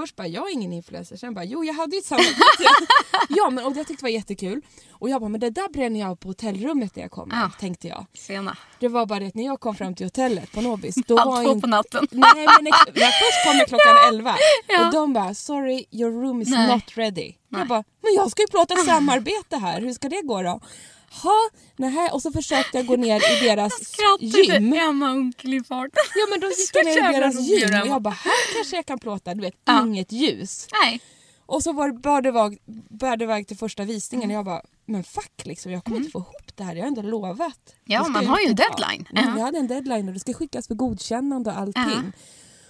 först 0.00 0.16
bara, 0.16 0.26
jag 0.26 0.48
är 0.48 0.52
ingen 0.52 0.72
influencer. 0.72 1.16
Sen 1.16 1.34
bara, 1.34 1.44
jo 1.44 1.64
jag 1.64 1.74
hade 1.74 1.96
ju 1.96 2.00
ett 2.00 2.06
samarbete. 2.06 2.64
ja 3.28 3.50
men 3.50 3.64
och 3.64 3.72
det 3.72 3.84
tyckte 3.84 4.06
jag 4.06 4.10
var 4.10 4.14
jättekul. 4.18 4.62
Och 4.90 5.10
jag 5.10 5.20
bara, 5.20 5.28
men 5.28 5.40
det 5.40 5.50
där 5.50 5.68
bränner 5.68 6.00
jag 6.00 6.20
på 6.20 6.28
hotellrummet 6.28 6.96
när 6.96 7.02
jag 7.02 7.10
kommer. 7.10 7.34
Ja. 7.36 7.50
Tänkte 7.60 7.88
jag. 7.88 8.06
Sena. 8.14 8.56
Det 8.80 8.88
var 8.88 9.06
bara 9.06 9.18
det 9.18 9.26
att 9.26 9.34
när 9.34 9.44
jag 9.44 9.60
kom 9.60 9.74
fram 9.74 9.94
till 9.94 10.06
hotellet 10.06 10.52
på 10.52 10.60
Nobis. 10.60 10.94
Då 11.06 11.18
Halv 11.18 11.30
var 11.30 11.44
två 11.44 11.52
inte... 11.52 11.60
på 11.60 11.66
natten. 11.66 12.06
Nej 12.10 12.46
men 12.60 12.72
jag 12.94 13.12
först 13.22 13.44
kommer 13.44 13.66
klockan 13.66 13.96
11 14.08 14.34
Ja. 14.68 14.86
och 14.86 14.92
de 14.92 15.12
bara 15.12 15.34
sorry 15.34 15.84
your 15.90 16.22
room 16.22 16.42
is 16.42 16.48
Nej. 16.48 16.74
not 16.74 16.96
ready. 16.96 17.32
Jag 17.48 17.68
bara 17.68 17.84
men 18.02 18.14
jag 18.14 18.30
ska 18.30 18.42
ju 18.42 18.62
ett 18.62 18.86
samarbete 18.86 19.56
här, 19.56 19.80
hur 19.80 19.92
ska 19.92 20.08
det 20.08 20.22
gå 20.22 20.42
då? 20.42 20.60
Ha, 21.10 21.50
nähä. 21.76 22.10
Och 22.12 22.22
så 22.22 22.32
försökte 22.32 22.76
jag 22.78 22.86
gå 22.86 22.96
ner 22.96 23.16
i 23.16 23.44
deras 23.48 23.72
gym. 24.20 24.72
Emma 24.72 25.10
Unkel 25.10 25.54
i 25.54 25.64
farten. 25.64 26.02
Ja 26.14 26.26
men 26.30 26.40
då 26.40 26.46
gick 26.46 26.70
jag 26.72 26.84
ner 26.84 27.10
i 27.10 27.20
deras 27.20 27.40
gym 27.40 27.80
och 27.82 27.86
jag 27.88 28.02
bara 28.02 28.14
här 28.14 28.54
kanske 28.56 28.76
jag 28.76 28.86
kan 28.86 28.98
plåta, 28.98 29.34
du 29.34 29.40
vet 29.40 29.54
Ja. 29.64 29.86
inget 29.86 30.12
ljus. 30.12 30.66
Nej. 30.84 31.00
Och 31.46 31.62
så 31.62 31.72
var 31.72 31.88
det 31.88 31.94
började 31.98 32.30
väg, 32.30 32.58
började 32.90 33.26
väg 33.26 33.46
till 33.48 33.56
första 33.56 33.84
visningen 33.84 34.30
och 34.30 34.36
jag 34.36 34.44
bara 34.44 34.62
men 34.86 35.04
fuck 35.04 35.32
liksom 35.46 35.72
jag 35.72 35.84
kommer 35.84 35.96
inte 35.98 36.10
få 36.10 36.18
ihop 36.18 36.56
det 36.56 36.64
här, 36.64 36.74
jag 36.74 36.82
har 36.82 36.88
ändå 36.88 37.02
lovat. 37.02 37.74
Ja, 37.84 38.02
Det 38.04 38.10
man 38.10 38.26
har 38.26 38.40
ju 38.40 38.46
en 38.46 38.54
deadline. 38.54 39.06
Mm, 39.10 39.24
Ja. 39.28 39.38
Jag 39.38 39.44
hade 39.44 39.58
en 39.58 39.66
deadline 39.68 40.08
och 40.08 40.14
det 40.14 40.20
ska 40.20 40.32
skickas 40.32 40.66
för 40.66 40.74
godkännande 40.74 41.50
och 41.50 41.58
allting. 41.58 41.82
Ja. 41.84 42.02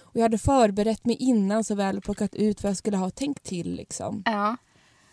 Och 0.03 0.15
jag 0.15 0.21
hade 0.21 0.37
förberett 0.37 1.05
mig 1.05 1.15
innan 1.19 1.63
så 1.63 1.75
väl 1.75 2.01
plockat 2.01 2.35
ut 2.35 2.63
vad 2.63 2.69
jag 2.69 2.77
skulle 2.77 2.97
ha 2.97 3.09
tänkt 3.09 3.43
till 3.43 3.75
liksom. 3.75 4.23
Ja. 4.25 4.57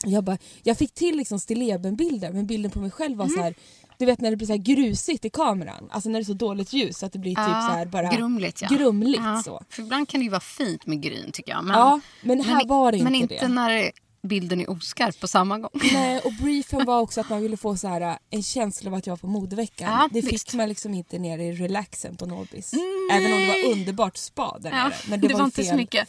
Jag, 0.05 0.25
bara, 0.25 0.39
jag 0.63 0.79
fick 0.79 0.95
till 0.95 1.17
liksom 1.17 1.41
stillebenbilder 1.41 2.33
men 2.33 2.47
bilden 2.47 2.71
på 2.71 2.79
mig 2.79 2.91
själv 2.91 3.17
var 3.17 3.25
Mm. 3.25 3.37
så 3.37 3.43
här. 3.43 3.55
Du 3.99 4.07
vet 4.07 4.21
när 4.21 4.31
det 4.31 4.37
blir 4.37 4.47
så 4.47 4.57
grusigt 4.57 5.25
i 5.25 5.31
kameran, 5.31 5.89
alltså 5.91 6.09
när 6.09 6.19
det 6.19 6.23
är 6.23 6.25
så 6.27 6.33
dåligt 6.33 6.73
ljus 6.73 6.99
så 6.99 7.07
att 7.07 7.13
det 7.13 7.19
blir 7.19 7.31
typ 7.35 7.39
Ja, 7.39 7.81
så 7.85 7.89
bara 7.89 8.13
grumligt, 8.17 8.63
ja. 8.63 8.69
grumligt 8.69 9.23
Ja. 9.25 9.43
så. 9.45 9.63
För 9.71 9.83
ibland 9.83 10.09
kan 10.09 10.21
det 10.21 10.25
ju 10.25 10.31
vara 10.31 10.41
fint 10.41 10.87
med 10.87 11.03
gryn 11.03 11.33
tycker 11.33 11.53
jag. 11.53 11.65
Men, 11.65 11.79
Ja, 11.79 12.01
men 12.23 12.41
här 12.41 12.65
i- 12.65 12.69
var 12.69 12.93
det 12.93 13.03
men 13.03 13.15
inte 13.15 13.35
inte 13.35 13.47
det. 13.47 13.53
när 13.55 13.91
bilden 14.23 14.61
är 14.61 14.71
oskarp 14.71 15.21
på 15.21 15.29
samma 15.29 15.59
gång. 15.59 15.71
Nej, 15.93 16.21
och 16.25 16.33
briefen 16.33 16.85
var 16.85 17.01
också 17.01 17.21
att 17.21 17.31
man 17.31 17.43
ville 17.43 17.57
få 17.57 17.77
så 17.77 17.89
här, 17.89 18.01
äh, 18.01 18.17
en 18.31 18.43
känsla 18.43 18.91
av 18.91 18.95
att 18.95 19.07
jag 19.07 19.13
var 19.13 19.17
på 19.19 19.27
modeveckan. 19.27 19.93
Ja, 19.93 20.09
det 20.13 20.23
fick 20.23 20.33
visst. 20.33 20.55
man 20.55 20.69
liksom 20.69 20.95
inte 20.95 21.19
nere 21.19 21.45
i 21.45 21.53
relaxen 21.53 22.17
på 22.17 22.27
Norrbis. 22.27 22.73
Även 23.13 23.33
om 23.33 23.39
det 23.41 23.47
var 23.47 23.73
underbart 23.73 24.17
spa 24.17 24.59
där 24.61 24.71
nere. 24.71 24.93
Men 25.09 25.21
det, 25.21 25.29
det, 25.29 25.35
var, 25.35 25.41
ju 25.41 25.45
inte 25.45 25.63
så 25.65 25.69
fel. 25.69 25.77
mycket 25.77 26.09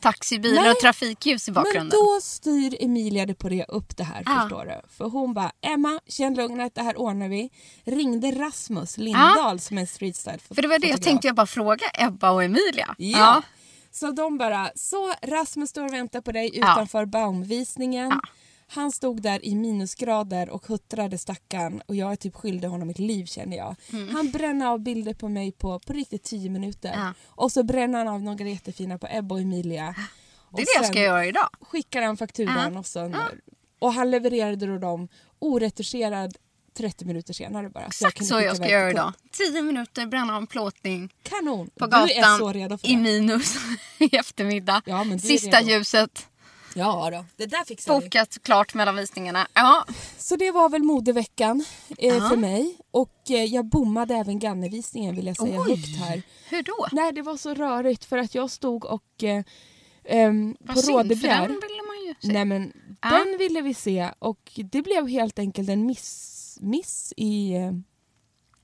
taxibilar 0.00 0.62
Nej, 0.62 0.70
och 0.70 0.78
trafikljus 0.78 1.48
i 1.48 1.50
Men 1.50 1.54
bakgrunden. 1.64 1.90
då 1.90 2.18
styr 2.22 2.76
Emilia 2.80 3.26
det 3.26 3.34
på 3.34 3.48
det 3.48 3.64
upp 3.68 3.96
det 3.96 4.04
här 4.04 4.22
Ja. 4.26 4.40
förstår 4.40 4.64
du. 4.64 4.88
För 4.96 5.04
hon 5.04 5.34
bara, 5.34 5.52
Emma 5.60 6.00
känn 6.06 6.34
lugnet, 6.34 6.74
det 6.74 6.82
här 6.82 6.98
ordnar 7.00 7.28
vi. 7.28 7.50
Ringde 7.84 8.30
Rasmus 8.30 8.98
Lindahl 8.98 9.60
som 9.60 9.78
är 9.78 9.86
streetstyle 9.86 10.38
För 10.54 10.62
det 10.62 10.68
var 10.68 10.78
det 10.78 10.86
jag 10.88 11.02
tänkte 11.02 11.28
jag 11.28 11.34
bara 11.36 11.46
fråga 11.46 11.86
Ebba 11.94 12.30
och 12.30 12.44
Emilia. 12.44 12.94
Ja. 12.98 13.42
Så 13.90 14.10
de 14.10 14.38
bara, 14.38 14.70
så 14.74 15.14
Rasmus 15.22 15.70
står 15.70 15.84
och 15.84 15.92
väntar 15.92 16.20
på 16.20 16.32
dig 16.32 16.50
Ja. 16.54 16.72
utanför 16.72 17.04
Baumvisningen. 17.06 18.20
Han 18.70 18.92
stod 18.92 19.22
där 19.22 19.44
i 19.44 19.54
minusgrader 19.54 20.48
och 20.50 20.66
huttrade 20.66 21.18
stackarn 21.18 21.82
och 21.86 21.96
jag 21.96 22.12
är 22.12 22.16
typ 22.16 22.34
skyldig 22.34 22.68
honom 22.68 22.88
mitt 22.88 22.98
liv 22.98 23.24
känner 23.24 23.56
jag. 23.56 23.76
Han 24.12 24.30
bränner 24.30 24.66
av 24.66 24.80
bilder 24.80 25.14
på 25.14 25.28
mig 25.28 25.52
på, 25.52 25.78
på 25.78 25.92
riktigt 25.92 26.22
10 26.22 26.50
minuter. 26.50 26.92
Mm. 26.92 27.06
Ja. 27.06 27.14
Och 27.26 27.52
så 27.52 27.62
bränner 27.62 27.98
han 27.98 28.08
av 28.08 28.22
några 28.22 28.44
jättefina 28.44 28.98
på 28.98 29.06
Ebba 29.10 29.34
och 29.34 29.40
Emilia. 29.40 29.94
Det 30.50 30.62
är 30.62 30.66
det 30.66 30.72
jag 30.76 30.86
ska 30.86 31.00
göra 31.00 31.26
idag. 31.26 31.48
skickar 31.60 32.02
han 32.02 32.16
fakturan 32.16 32.76
och 32.76 32.86
sen... 32.86 33.16
Och 33.78 33.92
han 33.92 34.10
levererade 34.10 34.66
då 34.66 34.78
dem 34.78 35.08
oretuscherad 35.38 36.36
30 36.78 37.04
minuter 37.04 37.34
senare 37.34 37.68
bara. 37.68 37.90
Så 37.90 38.04
jag 38.04 38.08
Exakt 38.08 38.26
så 38.26 38.40
jag 38.40 38.56
ska 38.56 38.68
göra 38.68 38.90
idag. 38.90 39.12
Tio 39.30 39.62
minuter, 39.62 40.06
bränna 40.06 40.36
en 40.36 40.46
plåtning. 40.46 41.14
Kanon! 41.22 41.70
på 41.78 41.86
gatan 41.86 42.78
i 42.82 42.96
minus 42.96 43.56
i 43.98 44.16
eftermiddag. 44.16 44.82
Ja, 44.84 45.04
Sista 45.22 45.60
ljuset, 45.62 46.27
Ja 46.78 47.10
då, 47.10 47.24
det 47.36 47.46
där 47.46 47.64
fixar 47.64 48.00
vi. 48.00 48.06
bokat 48.06 48.38
klart 48.42 48.74
mellan 48.74 48.96
visningarna. 48.96 49.48
Ja, 49.54 49.84
Så 50.18 50.36
det 50.36 50.50
var 50.50 50.68
väl 50.68 50.82
modeveckan 50.82 51.64
eh, 51.98 52.16
Ja. 52.16 52.28
för 52.28 52.36
mig. 52.36 52.76
Och 52.90 53.30
eh, 53.30 53.44
jag 53.44 53.64
bommade 53.66 54.14
även 54.14 54.38
Gannevisningen 54.38 55.16
vill 55.16 55.26
jag 55.26 55.36
säga 55.36 55.60
Oj. 55.60 55.70
högt 55.70 55.96
här. 55.98 56.22
hur 56.48 56.62
då? 56.62 56.86
Nej 56.92 57.12
det 57.12 57.22
var 57.22 57.36
så 57.36 57.54
rörigt 57.54 58.04
för 58.04 58.18
att 58.18 58.34
jag 58.34 58.50
stod 58.50 58.84
och 58.84 59.22
eh, 59.24 59.44
ehm, 60.04 60.56
på 60.66 60.72
se. 60.80 60.92
Nej 62.22 62.44
men 62.44 62.72
Ja. 63.02 63.10
den 63.10 63.38
ville 63.38 63.60
vi 63.60 63.74
se 63.74 64.10
och 64.18 64.52
det 64.70 64.82
blev 64.82 65.08
helt 65.08 65.38
enkelt 65.38 65.68
en 65.68 65.86
miss, 65.86 66.58
miss 66.60 67.12
i, 67.16 67.52
eh, 67.54 67.72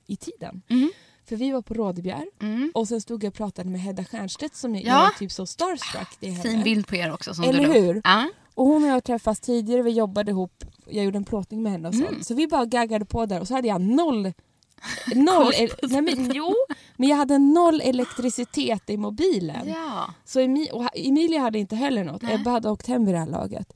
i 0.07 0.17
tiden. 0.17 0.63
Mm. 0.71 0.91
För 1.29 1.37
vi 1.37 1.51
var 1.51 1.63
på 1.63 1.75
Rådebjer 1.75 2.25
Mm. 2.43 2.73
och 2.75 2.89
sen 2.89 3.01
stod 3.01 3.25
jag 3.25 3.29
och 3.31 3.35
pratade 3.35 3.71
med 3.71 3.81
Hedda 3.81 4.05
Stiernstedt 4.05 4.57
som 4.57 4.75
jag 4.75 4.85
Ja. 4.85 4.87
jag 4.89 5.15
är 5.15 5.19
typ 5.19 5.33
så 5.33 5.47
starstruck. 5.47 6.09
Det 6.21 6.27
är 6.27 6.31
henne. 6.31 6.43
Fin 6.43 6.63
bild 6.63 6.87
på 6.87 6.97
er 6.97 7.13
också 7.13 7.35
som 7.35 7.45
Eller 7.45 7.67
du 7.67 7.73
hur? 7.73 8.01
Ja. 8.05 8.29
Och 8.55 8.67
hon 8.67 8.83
och 8.85 8.89
jag 8.91 9.05
träffats 9.05 9.41
tidigare, 9.41 9.83
vi 9.83 9.91
jobbade 9.91 10.31
ihop, 10.31 10.65
jag 10.87 11.05
gjorde 11.05 11.17
en 11.19 11.25
plåtning 11.25 11.63
med 11.63 11.73
henne 11.73 11.89
och 11.89 11.95
Mm. 11.95 12.07
sånt. 12.07 12.27
Så 12.27 12.35
vi 12.35 12.47
bara 12.47 12.65
gaggade 12.65 13.05
på 13.05 13.27
där 13.27 13.41
och 13.41 13.49
så 13.49 13.55
hade 13.55 13.69
jag 13.69 13.81
noll 13.81 14.33
Noll, 15.15 15.53
nej 15.83 16.03
men, 16.03 16.31
jo, 16.35 16.55
men 16.97 17.09
jag 17.09 17.17
hade 17.17 17.39
noll 17.39 17.81
elektricitet 17.81 18.91
i 18.91 18.97
mobilen. 18.97 19.69
ja. 19.69 20.15
Så 20.25 20.41
Emi- 20.41 20.89
Emilia 20.95 21.41
hade 21.41 21.59
inte 21.59 21.77
heller 21.77 22.05
något. 22.05 22.23
Nej. 22.23 22.35
Ebba 22.35 22.51
hade 22.51 22.71
åkt 22.71 22.87
hem 22.87 23.05
vid 23.05 23.15
det 23.15 23.19
här 23.19 23.27
laget. 23.27 23.73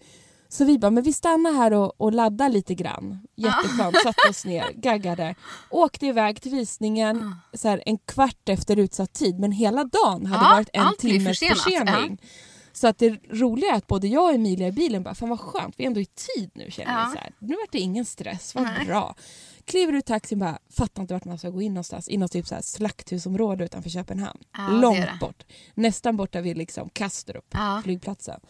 Så 0.48 0.64
vi 0.64 0.78
bara, 0.78 0.90
men 0.90 1.02
vi 1.04 1.12
stannar 1.12 1.52
här 1.52 1.72
och, 1.72 2.00
och 2.00 2.12
laddar 2.12 2.48
lite 2.48 2.74
grann. 2.74 3.20
Jätteskönt, 3.36 3.96
satte 4.02 4.28
oss 4.30 4.44
ner, 4.44 4.64
gaggade. 4.74 5.34
Åkte 5.70 6.06
iväg 6.06 6.42
till 6.42 6.50
visningen 6.52 7.34
så 7.54 7.68
här, 7.68 7.82
en 7.86 7.98
kvart 7.98 8.48
efter 8.48 8.76
utsatt 8.76 9.12
tid. 9.12 9.38
Men 9.40 9.52
hela 9.52 9.84
dagen 9.84 10.26
hade 10.26 10.44
Ja, 10.44 10.50
varit 10.54 10.70
en 10.72 10.96
timmes 10.98 11.38
försening. 11.38 12.18
Så 12.72 12.86
att 12.88 12.98
det 12.98 13.10
roliga 13.30 13.70
är 13.72 13.76
att 13.76 13.86
både 13.86 14.08
jag 14.08 14.24
och 14.24 14.34
Emilia 14.34 14.68
i 14.68 14.72
bilen 14.72 15.02
bara, 15.02 15.14
fan 15.14 15.28
vad 15.28 15.40
skönt, 15.40 15.74
vi 15.78 15.84
är 15.84 15.86
ändå 15.88 16.00
i 16.00 16.06
tid 16.06 16.50
nu 16.54 16.70
känner 16.70 16.92
Ja. 16.92 17.06
vi. 17.08 17.12
Så 17.12 17.18
här. 17.18 17.32
Nu 17.38 17.54
vart 17.54 17.72
det 17.72 17.78
ingen 17.78 18.04
stress, 18.04 18.54
vad 18.54 18.64
Nej. 18.64 18.86
bra. 18.86 19.14
Kliver 19.64 19.92
ur 19.92 20.00
taxin 20.00 20.38
bara, 20.38 20.58
fattar 20.70 21.02
inte 21.02 21.14
vart 21.14 21.24
man 21.24 21.38
ska 21.38 21.50
gå 21.50 21.62
in 21.62 21.74
någonstans. 21.74 22.08
I 22.08 22.16
något 22.16 22.32
typ 22.32 22.46
så 22.46 22.54
här 22.54 22.62
slakthusområde 22.62 23.64
utanför 23.64 23.90
Köpenhamn. 23.90 24.38
Ja, 24.56 24.68
Långt 24.68 25.20
bort. 25.20 25.44
Nästan 25.74 26.16
borta 26.16 26.40
vid 26.40 26.58
liksom 26.58 26.88
Kastrup, 26.88 27.44
Ja. 27.50 27.80
flygplatsen. 27.84 28.40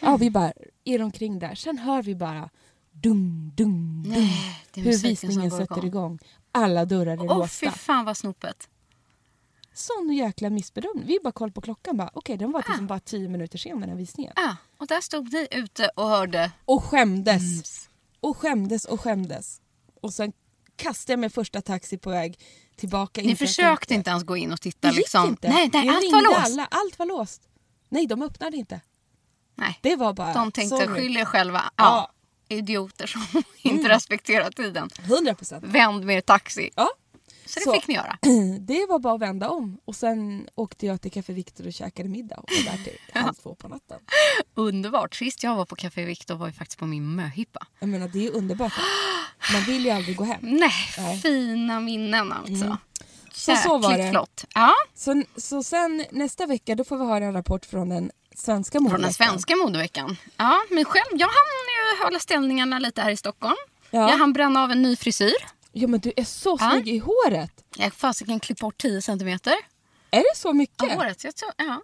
Ja, 0.00 0.16
vi 0.16 0.30
bara 0.30 0.52
är 0.84 1.02
omkring 1.02 1.38
där. 1.38 1.54
Sen 1.54 1.78
hör 1.78 2.02
vi 2.02 2.14
bara 2.14 2.50
dum, 2.92 3.52
dum, 3.54 4.02
dum. 4.02 4.12
Nej, 4.12 4.60
det 4.72 4.80
Hur 4.80 4.98
visningen 4.98 5.50
sätter 5.50 5.84
igång. 5.84 6.18
Alla 6.52 6.84
dörrar 6.84 7.12
är 7.12 7.20
Åh 7.30 7.38
låsta. 7.38 7.70
fy 7.70 7.78
fan 7.78 8.04
vad 8.04 8.16
snopet. 8.16 8.68
Sån 9.74 10.12
jäkla 10.12 10.50
missbedömning. 10.50 11.06
Vi 11.06 11.18
bara 11.22 11.32
koll 11.32 11.52
på 11.52 11.60
klockan. 11.60 11.96
bara 11.96 12.10
Okej, 12.14 12.36
den 12.36 12.52
var 12.52 12.64
liksom 12.68 12.86
bara 12.86 13.00
tio 13.00 13.28
minuter 13.28 13.58
sen 13.58 13.80
den 13.80 13.88
här 13.88 13.96
visningen. 13.96 14.32
Ja, 14.36 14.56
och 14.78 14.86
där 14.86 15.00
stod 15.00 15.32
ni 15.32 15.48
ute 15.50 15.88
och 15.96 16.08
hörde. 16.08 16.52
Och 16.64 16.84
skämdes. 16.84 17.42
Mm. 17.42 17.62
Och 18.20 18.36
skämdes 18.36 18.84
och 18.84 19.00
skämdes. 19.00 19.60
Och 20.00 20.14
sen 20.14 20.32
kastade 20.76 21.12
jag 21.12 21.20
mig 21.20 21.30
första 21.30 21.60
taxi 21.60 21.98
på 21.98 22.10
väg 22.10 22.38
tillbaka. 22.76 23.20
Ni 23.22 23.36
försökte 23.36 23.94
inte 23.94 24.10
ens 24.10 24.24
gå 24.24 24.36
in 24.36 24.52
och 24.52 24.58
Det 24.58 24.62
titta 24.62 24.88
gick 24.88 24.96
liksom. 24.96 25.28
inte. 25.28 25.48
Nej, 25.48 25.70
nej 25.72 25.88
allt 25.88 26.12
var 26.12 26.22
låst. 26.22 26.44
Alla. 26.44 26.68
Allt 26.70 26.98
var 26.98 27.06
låst. 27.06 27.48
Nej, 27.88 28.06
de 28.06 28.22
öppnade 28.22 28.56
inte. 28.56 28.80
Nej. 29.54 29.78
Det 29.82 29.96
var 29.96 30.12
bara... 30.12 30.32
De 30.32 30.52
tänkte 30.52 30.76
sorry. 30.76 30.94
skyll 31.00 31.24
själva. 31.24 31.62
Ja. 31.76 32.10
Ja. 32.48 32.56
Idioter 32.56 33.06
som 33.06 33.22
inte 33.62 33.88
respekterar 33.88 34.50
tiden. 34.50 34.90
100 35.04 35.34
procent. 35.34 35.64
Vänd 35.64 36.04
med 36.04 36.26
taxi. 36.26 36.70
Ja. 36.76 36.88
Så 37.46 37.60
det 37.60 37.64
Så. 37.64 37.72
fick 37.72 37.88
ni 37.88 37.94
göra. 37.94 38.18
Det 38.60 38.86
var 38.88 38.98
bara 38.98 39.14
att 39.14 39.20
vända 39.20 39.48
om. 39.48 39.78
Och 39.84 39.96
sen 39.96 40.48
åkte 40.54 40.86
jag 40.86 41.00
till 41.00 41.10
Café 41.12 41.32
Victor 41.32 41.66
och 41.66 41.72
käkade 41.72 42.08
middag. 42.08 42.36
Och 42.36 42.48
var 42.50 42.72
där 42.76 42.84
till 42.84 42.98
halv 43.22 43.34
två 43.34 43.54
på 43.54 43.68
natten. 43.68 43.98
Underbart. 44.54 45.14
Sist 45.14 45.42
jag 45.42 45.56
var 45.56 45.64
på 45.64 45.76
Café 45.76 46.04
Victor 46.04 46.34
var 46.34 46.46
ju 46.46 46.52
faktiskt 46.52 46.78
på 46.78 46.86
min 46.86 47.14
möhippa. 47.16 47.66
Jag 47.80 47.88
menar, 47.88 48.08
det 48.08 48.26
är 48.26 48.36
underbart. 48.36 48.72
Man 49.52 49.62
vill 49.62 49.84
ju 49.84 49.90
aldrig 49.90 50.16
gå 50.16 50.24
hem. 50.24 50.38
Nej, 50.42 50.70
Nej. 50.98 51.18
fina 51.20 51.80
minnen 51.80 52.32
alltså. 52.32 52.78
Så 53.32 53.56
så 53.56 53.78
var 53.78 53.98
det. 53.98 54.10
flott. 54.10 54.44
Ja, 54.54 54.72
Så, 54.94 55.22
så 55.36 55.62
sen 55.62 56.04
nästa 56.10 56.46
vecka 56.46 56.74
då 56.74 56.84
får 56.84 56.96
vi 56.98 57.04
höra 57.04 57.24
en 57.24 57.32
rapport 57.32 57.64
från 57.66 57.88
den 57.88 58.10
svenska 58.34 58.78
från 58.78 58.84
den 58.84 58.92
modeveckan. 58.92 59.12
svenska 59.28 59.56
modeveckan. 59.56 60.16
Ja, 60.36 60.60
men 60.70 60.84
själv, 60.84 61.06
jag 61.12 61.26
hann 61.26 61.96
ju 61.98 62.04
hålla 62.04 62.18
ställningarna 62.18 62.78
lite 62.78 63.02
här 63.02 63.10
i 63.10 63.16
Stockholm. 63.16 63.56
Ja. 63.90 64.10
Jag 64.10 64.18
hann 64.18 64.32
bränna 64.32 64.62
av 64.62 64.70
en 64.70 64.82
ny 64.82 64.96
frisyr. 64.96 65.34
Ja 65.72 65.88
men 65.88 66.00
du 66.00 66.12
är 66.16 66.24
så 66.24 66.56
Ja. 66.60 66.70
snygg 66.70 66.88
i 66.88 66.98
håret. 66.98 67.50
Jag 67.76 67.94
fasiken 67.94 68.40
klippt 68.40 68.60
bort 68.60 68.78
10 68.82 69.02
centimeter 69.02 69.54
Är 70.10 70.18
det 70.18 70.36
så 70.36 70.52
mycket? 70.52 70.82
av 70.82 70.88
håret. 70.90 71.24
Jag 71.24 71.36
tror, 71.36 71.52
ja. 71.56 71.80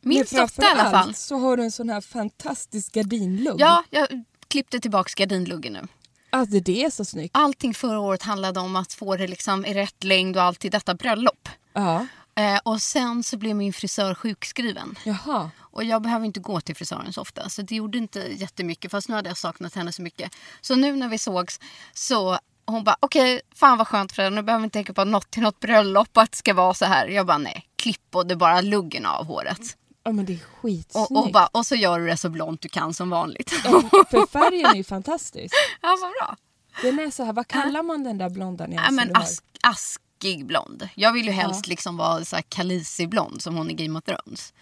Minst 0.00 0.32
åtta 0.32 0.62
i 0.62 0.66
alla 0.66 0.90
fall. 0.90 1.14
så 1.14 1.36
har 1.38 1.56
du 1.56 1.62
en 1.62 1.70
sån 1.72 1.88
här 1.90 2.00
fantastisk 2.00 2.92
gardinlugg. 2.92 3.60
Ja, 3.60 3.84
jag 3.90 4.24
klippte 4.48 4.80
tillbaka 4.80 5.10
gardinluggen 5.16 5.72
nu. 5.72 5.86
Alltså 6.30 6.60
det 6.60 6.84
är 6.84 6.90
så 6.90 7.04
snyggt. 7.04 7.36
Allting 7.36 7.74
förra 7.74 8.00
året 8.00 8.22
handlade 8.22 8.60
om 8.60 8.76
att 8.76 8.92
få 8.92 9.16
det 9.16 9.26
liksom 9.26 9.64
i 9.66 9.74
rätt 9.74 10.04
längd 10.04 10.36
och 10.36 10.42
allt 10.42 10.58
till 10.60 10.70
detta 10.70 10.94
bröllop. 10.94 11.48
Ja. 11.72 12.06
Eh, 12.36 12.58
och 12.62 12.82
sen 12.82 13.22
så 13.22 13.36
blev 13.36 13.56
min 13.56 13.72
frisör 13.72 14.14
sjukskriven. 14.14 14.98
Jaha. 15.04 15.50
Och 15.60 15.84
jag 15.84 16.02
behöver 16.02 16.26
inte 16.26 16.40
gå 16.40 16.60
till 16.60 16.76
frisören 16.76 17.12
så 17.12 17.20
ofta. 17.20 17.48
Så 17.48 17.62
det 17.62 17.74
gjorde 17.74 17.98
inte 17.98 18.18
jättemycket. 18.20 18.90
Fast 18.90 19.08
nu 19.08 19.14
hade 19.14 19.30
jag 19.30 19.36
saknat 19.38 19.74
henne 19.74 19.92
så 19.92 20.02
mycket. 20.02 20.32
Så 20.60 20.74
nu 20.74 20.96
när 20.96 21.08
vi 21.08 21.18
sågs 21.18 21.60
så 21.92 22.38
hon 22.66 22.84
bara 22.84 22.96
okej, 23.00 23.40
fan 23.54 23.78
vad 23.78 23.88
skönt 23.88 24.12
för 24.12 24.30
nu 24.30 24.42
behöver 24.42 24.60
vi 24.60 24.64
inte 24.64 24.72
tänka 24.74 24.92
på 24.92 25.04
något 25.04 25.30
till 25.30 25.42
något 25.42 25.60
bröllop 25.60 26.16
att 26.16 26.30
det 26.30 26.36
ska 26.36 26.54
vara 26.54 26.74
så 26.74 26.84
här. 26.84 27.06
Jag 27.06 27.26
bara 27.26 27.38
nej, 27.38 27.66
klipp 27.76 28.14
och 28.14 28.26
det 28.26 28.36
bara 28.36 28.60
luggen 28.60 29.06
av 29.06 29.26
håret. 29.26 29.76
Ja 30.04 30.12
men 30.12 30.24
det 30.24 30.32
är 30.32 30.38
skitsnyggt. 30.38 31.10
Och, 31.10 31.24
och, 31.26 31.32
bara, 31.32 31.46
och 31.46 31.66
så 31.66 31.74
gör 31.74 32.00
du 32.00 32.06
det 32.06 32.16
så 32.16 32.28
blont 32.28 32.60
du 32.60 32.68
kan 32.68 32.94
som 32.94 33.10
vanligt. 33.10 33.52
Ja, 33.64 33.82
för 34.10 34.26
färgen 34.26 34.66
är 34.66 34.74
ju 34.74 34.84
fantastisk. 34.84 35.54
ja, 35.80 35.96
vad 36.02 36.10
bra. 36.10 36.36
Den 36.82 36.98
är 36.98 37.10
så 37.10 37.24
här, 37.24 37.32
vad 37.32 37.48
kallar 37.48 37.82
man 37.82 38.04
den 38.04 38.18
där 38.18 38.28
blonda 38.30 38.64
Ja, 38.64 38.68
nyansen 38.68 38.94
men 38.94 39.08
du 39.08 39.14
har? 39.14 39.22
ask, 39.22 40.00
askig 40.18 40.46
blond. 40.46 40.88
Jag 40.94 41.12
vill 41.12 41.26
ju 41.26 41.32
helst 41.32 41.66
liksom 41.66 41.96
vara 41.96 42.24
så 42.24 42.36
här 42.36 42.42
Khaleesi-blond 42.42 43.42
som 43.42 43.56
hon 43.56 43.70
i 43.70 43.74
Game 43.74 43.98
of 43.98 44.04
Thrones. 44.04 44.52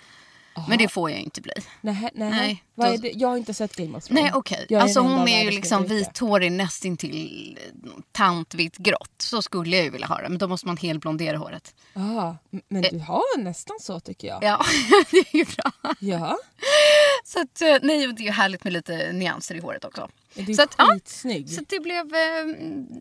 Men 0.69 0.79
det 0.79 0.89
får 0.89 1.11
jag 1.11 1.21
inte 1.21 1.41
bli. 1.41 1.53
Nej, 1.81 2.11
nej. 2.15 2.63
Nej, 2.75 2.97
då- 2.97 3.03
det? 3.03 3.13
Jag 3.15 3.29
har 3.29 3.37
inte 3.37 3.55
sett 3.55 3.77
Game 3.77 3.99
of 3.99 4.05
Thrones. 4.05 4.23
Nej 4.23 4.33
okej. 4.35 4.67
Jag 4.69 4.83
Alltså 4.83 5.01
hon 5.01 5.29
är 5.29 5.45
ju 5.45 5.51
liksom 5.51 5.87
vithårig 5.87 6.53
nästintill 6.53 7.59
eh, 7.63 7.91
tantvitt 8.13 8.77
grått. 8.77 9.15
Så 9.19 9.43
skulle 9.43 9.77
jag 9.77 9.85
ju 9.85 9.91
vilja 9.91 10.07
ha 10.07 10.23
det. 10.23 10.29
Men 10.29 10.39
då 10.39 10.49
måste 10.49 10.67
man 10.67 10.77
helblondera 10.77 11.37
håret. 11.37 11.75
Ja, 11.95 12.37
men 12.69 12.83
du 12.83 12.99
har 12.99 13.39
nästan 13.39 13.77
så 13.81 14.01
tycker 14.01 14.29
jag. 14.29 14.43
Ja, 14.45 14.65
det 15.11 15.17
är 15.19 15.37
ju 15.37 15.45
bra. 15.45 15.73
Ja, 15.99 16.39
Så 17.25 17.41
att, 17.41 17.63
eh, 17.63 17.77
nej, 17.83 18.07
det 18.13 18.23
är 18.23 18.25
ju 18.27 18.31
härligt 18.31 18.65
med 18.65 18.73
lite 18.73 19.13
nyanser 19.13 19.55
i 19.55 19.61
håret 19.61 19.85
också. 19.85 20.09
Du 20.35 20.53
är 20.53 20.55
Så 20.55 20.63
att, 20.63 20.75
ja, 20.79 20.85
skitsnygg. 20.95 21.51
Så 21.51 21.61
att 21.61 21.69
det 21.69 21.81
blev 21.81 22.15
eh, 22.15 22.47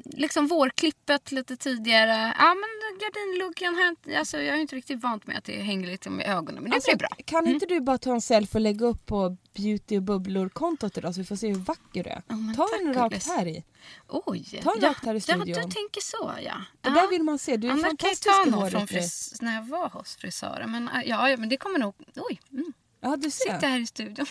liksom 0.06 0.48
vårklippet 0.48 1.32
lite 1.32 1.58
tidigare. 1.58 2.34
Ja 2.39 2.56
men 2.56 3.00
gardinluggen 3.00 3.96
alltså 4.19 4.38
jag 4.38 4.56
är 4.58 4.62
inte 4.62 4.76
riktigt 4.76 5.04
vant 5.04 5.28
med 5.28 5.38
att 5.38 5.43
det 5.43 5.62
hänger 5.62 5.88
lite 5.88 6.10
med 6.10 6.26
ögonen. 6.28 6.63
Men 6.63 6.69
det 6.72 6.76
Alltså, 6.76 6.89
blir 6.91 6.98
bra. 6.98 7.10
Kan 7.26 7.48
inte 7.48 7.65
du 7.65 7.82
bara 7.82 7.98
ta 7.98 8.13
en 8.13 8.22
selfie 8.22 8.58
och 8.58 8.62
lägga 8.62 8.86
upp 8.86 9.06
på 9.06 9.38
beauty 9.54 9.98
och 9.98 10.04
bubblor-kontot 10.04 10.98
idag 10.98 11.15
så 11.15 11.22
vi 11.22 11.26
får 11.26 11.36
se 11.36 11.48
hur 11.48 11.56
vacker 11.56 12.04
du 12.04 12.10
är? 12.10 12.22
Ja, 12.28 12.36
men 12.36 12.56
ta 12.56 12.69
en 12.82 12.93
rakt 12.93 13.28
här 13.28 13.48
i. 13.48 13.63
Oj. 14.08 14.60
Ta 14.63 14.72
en 14.74 14.80
ja, 14.82 14.89
rakt 14.89 15.06
här 15.06 15.13
i 15.13 15.17
ja, 15.17 15.22
studion. 15.22 15.46
du 15.46 15.54
tänker 15.54 16.02
så 16.02 16.32
ja. 16.43 16.56
Det 16.82 16.89
ja. 16.89 16.96
där 16.96 17.10
vill 17.10 17.24
man 17.24 17.39
se. 17.39 17.58
Du 17.58 17.67
är 17.67 17.72
Annars 17.72 17.84
kan 17.84 17.89
jag 17.91 18.00
fantastisk 18.00 18.52
ta 18.54 18.60
håret. 18.60 18.72
från 18.72 18.88
fris- 18.88 19.38
när 19.41 19.56
jag 19.56 19.63
var 19.67 19.89
hos 19.89 20.15
frisören. 20.15 20.72
Men 20.72 20.89
äh, 20.89 21.02
ja, 21.06 21.30
ja, 21.30 21.38
men 21.38 21.50
det 21.50 21.58
kommer 21.58 21.80
nog... 21.80 21.96
Oj, 22.15 22.39
mm. 22.52 22.74
Ja, 23.02 23.15
du 23.15 23.32
ser. 23.32 23.54
sitter 23.54 23.67
här 23.67 23.80
i 23.80 23.86
studion. 23.88 24.26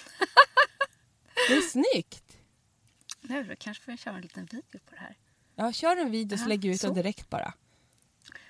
Det 1.48 1.54
är 1.54 1.60
snyggt. 1.60 2.21
Nu 3.22 3.56
kanske 3.58 3.84
får 3.84 3.92
jag 3.92 3.98
köra 3.98 4.14
en 4.14 4.20
liten 4.22 4.44
video 4.44 4.80
på 4.86 4.94
det 4.94 5.00
här. 5.00 5.16
Ja, 5.56 5.72
kör 5.72 5.96
en 5.96 6.10
video 6.10 6.38
så 6.38 6.44
Ja, 6.44 6.48
lägger 6.48 6.68
vi 6.68 6.74
ut 6.74 6.80
den 6.80 6.94
direkt 6.94 7.30
bara. 7.30 7.54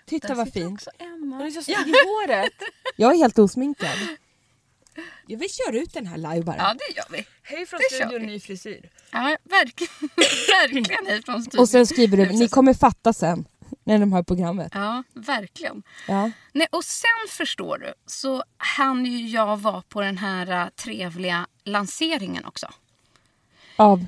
Titta 0.07 0.29
Där 0.29 0.35
vad 0.35 0.47
sitter 0.47 0.61
fint. 0.61 0.73
också 0.73 0.91
Emma. 0.99 1.39
Den 1.39 1.47
är 1.47 1.51
så 1.51 1.63
snygg 1.63 1.89
i 1.89 1.93
håret. 2.07 2.53
Jag 2.97 3.13
är 3.15 3.17
helt 3.19 3.39
osminkad. 3.39 3.99
Jag 5.27 5.39
vill 5.39 5.49
köra 5.51 5.77
ut 5.77 5.93
den 5.95 6.07
här 6.07 6.17
live 6.17 6.43
bara. 6.43 6.57
Ja, 6.57 6.75
det 6.75 6.97
gör 6.97 7.05
vi. 7.11 7.27
Hej 7.43 7.67
från 7.67 7.81
det 7.91 7.97
kör 7.99 8.07
studion, 8.07 8.21
vi. 8.27 8.33
ny 8.33 8.41
frisyr. 8.41 8.91
Ja, 9.13 9.37
verkligen. 9.45 9.93
verkligen 10.61 11.07
hej 11.07 11.23
från 11.23 11.43
studion. 11.43 11.61
Och 11.61 11.69
sen 11.69 11.87
skriver 11.87 12.17
du, 12.17 12.27
ni 12.27 12.49
kommer 12.49 12.75
fatta 12.75 13.13
sen 13.13 13.45
när 13.85 13.99
de 13.99 14.13
har 14.13 14.23
programmet. 14.23 14.73
Ja, 14.75 15.03
verkligen. 15.15 15.83
Ja. 16.09 16.31
Nej, 16.53 16.67
och 16.71 16.85
sen 16.85 17.29
förstår 17.29 17.79
du 17.79 17.95
så 18.07 18.45
hann 18.57 19.07
ju 19.07 19.27
jag 19.29 19.57
vara 19.57 19.83
på 19.83 20.01
den 20.01 20.19
här 20.19 20.63
äh, 20.65 20.69
trevliga 20.69 21.47
lanseringen 21.65 22.45
också. 22.45 22.73
Av? 23.77 24.07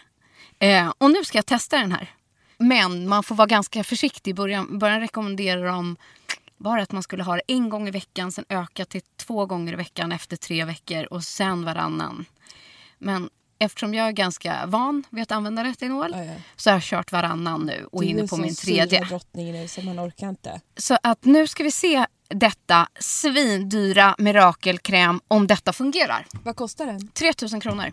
Eh, 0.59 0.93
och 0.99 1.11
nu 1.11 1.25
ska 1.25 1.39
jag 1.39 1.47
testa 1.47 1.79
den 1.79 1.93
här. 1.93 2.11
Men 2.59 3.09
man 3.09 3.23
får 3.23 3.35
vara 3.35 3.47
ganska 3.47 3.85
försiktig 3.85 4.31
i 4.31 4.35
början. 4.35 4.79
början 4.79 5.01
rekommenderar 5.01 5.65
de 5.67 5.97
bara 6.57 6.83
att 6.83 6.93
man 6.93 7.03
skulle 7.03 7.23
ha 7.23 7.35
det 7.37 7.43
en 7.49 7.69
gång 7.69 7.89
i 7.89 7.91
veckan, 7.91 8.33
sen 8.33 8.45
öka 8.49 8.85
till 8.85 9.01
två 9.17 9.47
gånger 9.47 9.73
i 9.73 9.77
veckan 9.77 10.13
efter 10.13 10.37
tre 10.37 10.65
veckor 10.65 11.05
och 11.05 11.25
sen 11.25 11.65
varannan. 11.65 12.25
Men 12.99 13.31
eftersom 13.59 13.95
jag 13.95 14.07
är 14.09 14.13
ganska 14.13 14.67
van 14.67 15.05
vid 15.11 15.23
att 15.23 15.33
använda 15.33 15.65
retinol 15.65 16.11
Ja, 16.13 16.25
ja. 16.25 16.35
så 16.57 16.71
har 16.71 16.75
jag 16.75 16.83
kört 16.83 17.13
varannan 17.13 17.61
nu 17.61 17.89
och 17.93 18.01
Du 18.03 18.07
inne 18.09 18.23
är 18.23 18.27
på 18.27 18.37
min 18.37 18.55
tredje. 18.55 19.05
drottning 19.05 19.53
nu 19.53 19.69
så 19.69 19.83
man 19.83 20.01
orkar 20.01 20.29
inte. 20.29 20.61
Så 20.77 20.97
att 21.03 21.25
nu 21.25 21.47
ska 21.47 21.65
vi 21.65 21.71
se 21.71 22.07
detta 22.29 22.89
svindyra 23.01 24.15
mirakelkräm 24.19 25.21
om 25.29 25.47
detta 25.47 25.73
fungerar. 25.73 26.27
Vad 26.45 26.57
kostar 26.57 26.87
den? 26.87 27.09
3000 27.09 27.61
kronor. 27.61 27.93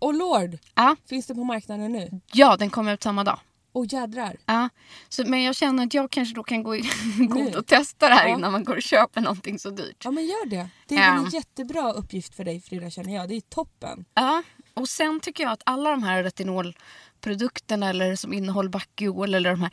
Oh 0.00 0.14
lord! 0.14 0.58
Ja, 0.74 0.96
Finns 1.08 1.26
det 1.26 1.34
på 1.34 1.44
marknaden 1.44 1.92
nu? 1.92 2.20
ja 2.32 2.56
den 2.56 2.70
kommer 2.70 2.94
ut 2.94 3.02
samma 3.02 3.24
dag. 3.24 3.38
Åh 3.74 3.82
oh, 3.82 3.86
jädrar. 3.90 4.36
Ja, 4.46 4.68
så, 5.08 5.24
men 5.26 5.42
jag 5.42 5.56
känner 5.56 5.86
att 5.86 5.94
jag 5.94 6.10
kanske 6.10 6.34
då 6.34 6.42
kan 6.42 6.62
gå, 6.62 6.70
gå 7.28 7.40
ut 7.40 7.54
och 7.54 7.66
testa 7.66 8.08
det 8.08 8.14
här 8.14 8.28
Ja. 8.28 8.34
innan 8.34 8.52
man 8.52 8.64
går 8.64 8.76
och 8.76 8.82
köper 8.82 9.20
någonting 9.20 9.58
så 9.58 9.70
dyrt. 9.70 10.04
Ja 10.04 10.10
men 10.10 10.26
gör 10.26 10.46
det. 10.46 10.68
Det 10.86 10.94
är 10.94 11.06
Ja. 11.06 11.14
en 11.18 11.30
jättebra 11.30 11.92
uppgift 11.92 12.34
för 12.34 12.44
dig 12.44 12.60
Frida 12.60 12.90
känner 12.90 13.14
jag. 13.14 13.28
Det 13.28 13.34
är 13.36 13.40
toppen. 13.40 14.04
Ja, 14.14 14.42
och 14.74 14.88
sen 14.88 15.20
tycker 15.20 15.44
jag 15.44 15.52
att 15.52 15.62
alla 15.66 15.90
de 15.90 16.02
här 16.02 16.22
retinolprodukterna 16.22 17.88
eller 17.90 18.16
som 18.16 18.32
innehåller 18.32 18.70
Bakuol 18.70 19.34
eller 19.34 19.50
de 19.50 19.60
här, 19.62 19.70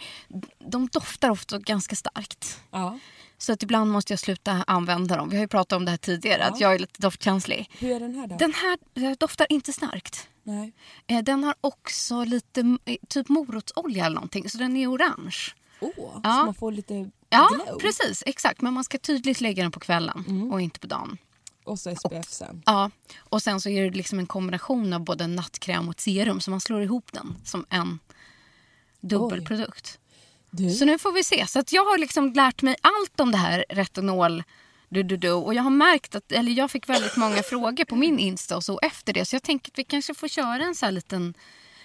de 0.60 0.88
doftar 0.88 1.30
ofta 1.30 1.58
ganska 1.58 1.96
starkt. 1.96 2.60
Ja. 2.72 3.00
Så 3.42 3.54
att 3.54 3.64
ibland 3.64 3.92
måste 3.92 4.14
jag 4.14 4.20
sluta 4.20 4.64
använda 4.68 5.16
dem. 5.18 5.30
Vi 5.30 5.36
har 5.36 5.44
ju 5.44 5.48
pratat 5.48 5.78
om 5.78 5.86
det 5.86 5.92
här 5.92 5.98
tidigare, 5.98 6.42
Ja. 6.42 6.48
att 6.54 6.60
jag 6.60 6.76
är 6.76 6.80
lite 6.80 7.02
doftkänslig. 7.02 7.70
Hur 7.80 7.92
är 7.96 8.00
den 8.00 8.16
här 8.16 8.28
då? 8.28 8.36
Den 8.38 8.54
här 8.54 9.16
doftar 9.16 9.48
inte 9.50 9.74
starkt. 9.74 10.28
Nej. 10.44 10.74
Eh, 11.08 11.24
Den 11.24 11.44
har 11.44 11.56
också 11.62 12.24
lite 12.24 12.78
eh, 12.86 12.96
typ 13.08 13.30
morotsolja 13.30 14.06
eller 14.06 14.16
någonting, 14.16 14.50
så 14.50 14.58
den 14.58 14.78
är 14.78 14.88
orange. 14.92 15.38
Åh, 15.82 15.90
Ja. 15.98 16.22
så 16.24 16.46
man 16.46 16.54
får 16.54 16.72
lite 16.72 17.10
Ja, 17.30 17.50
glow. 17.66 17.80
precis. 17.80 18.24
Exakt. 18.26 18.62
Men 18.62 18.74
man 18.74 18.84
ska 18.84 18.98
tydligt 18.98 19.42
lägga 19.42 19.64
den 19.64 19.72
på 19.72 19.80
kvällen 19.80 20.50
och 20.54 20.62
inte 20.62 20.80
på 20.80 20.88
dagen. 20.88 21.18
Och 21.64 21.80
så 21.80 21.96
SPF 21.96 22.30
sen. 22.30 22.64
Ja, 22.66 22.92
och 23.20 23.42
sen 23.42 23.62
så 23.62 23.70
är 23.70 23.84
det 23.92 23.98
liksom 23.98 24.20
en 24.20 24.28
kombination 24.28 24.94
av 24.94 25.00
både 25.04 25.28
nattkräm 25.28 25.90
och 25.90 26.02
serum 26.02 26.40
så 26.42 26.52
man 26.52 26.62
slår 26.62 26.82
ihop 26.82 27.12
den 27.14 27.36
som 27.46 27.66
en 27.70 28.00
dubbelprodukt. 29.02 30.00
Du, 30.52 30.70
Så 30.70 30.86
nu 30.86 30.98
får 30.98 31.12
vi 31.12 31.24
se. 31.24 31.48
Så 31.48 31.60
att 31.60 31.74
jag 31.74 31.86
har 31.86 31.98
liksom 31.98 32.34
lärt 32.34 32.62
mig 32.62 32.76
allt 32.82 33.20
om 33.20 33.32
det 33.32 33.38
här 33.38 33.66
retinol 33.70 34.44
du, 34.90 35.04
du, 35.04 35.18
du. 35.18 35.32
och 35.32 35.54
jag 35.54 35.64
har 35.64 35.70
märkt 35.70 36.16
att, 36.16 36.32
eller 36.32 36.52
jag 36.52 36.72
fick 36.72 36.90
väldigt 36.90 37.18
många 37.18 37.44
frågor 37.44 37.86
på 37.86 37.96
min 37.96 38.20
Insta 38.20 38.56
och 38.58 38.64
så 38.64 38.80
efter 38.80 39.14
det 39.14 39.26
så 39.26 39.36
jag 39.36 39.44
tänker 39.44 39.72
att 39.72 39.80
vi 39.80 39.84
kanske 39.84 40.14
får 40.14 40.28
köra 40.28 40.64
en 40.64 40.76
så 40.76 40.86
här 40.86 40.92
liten 40.92 41.34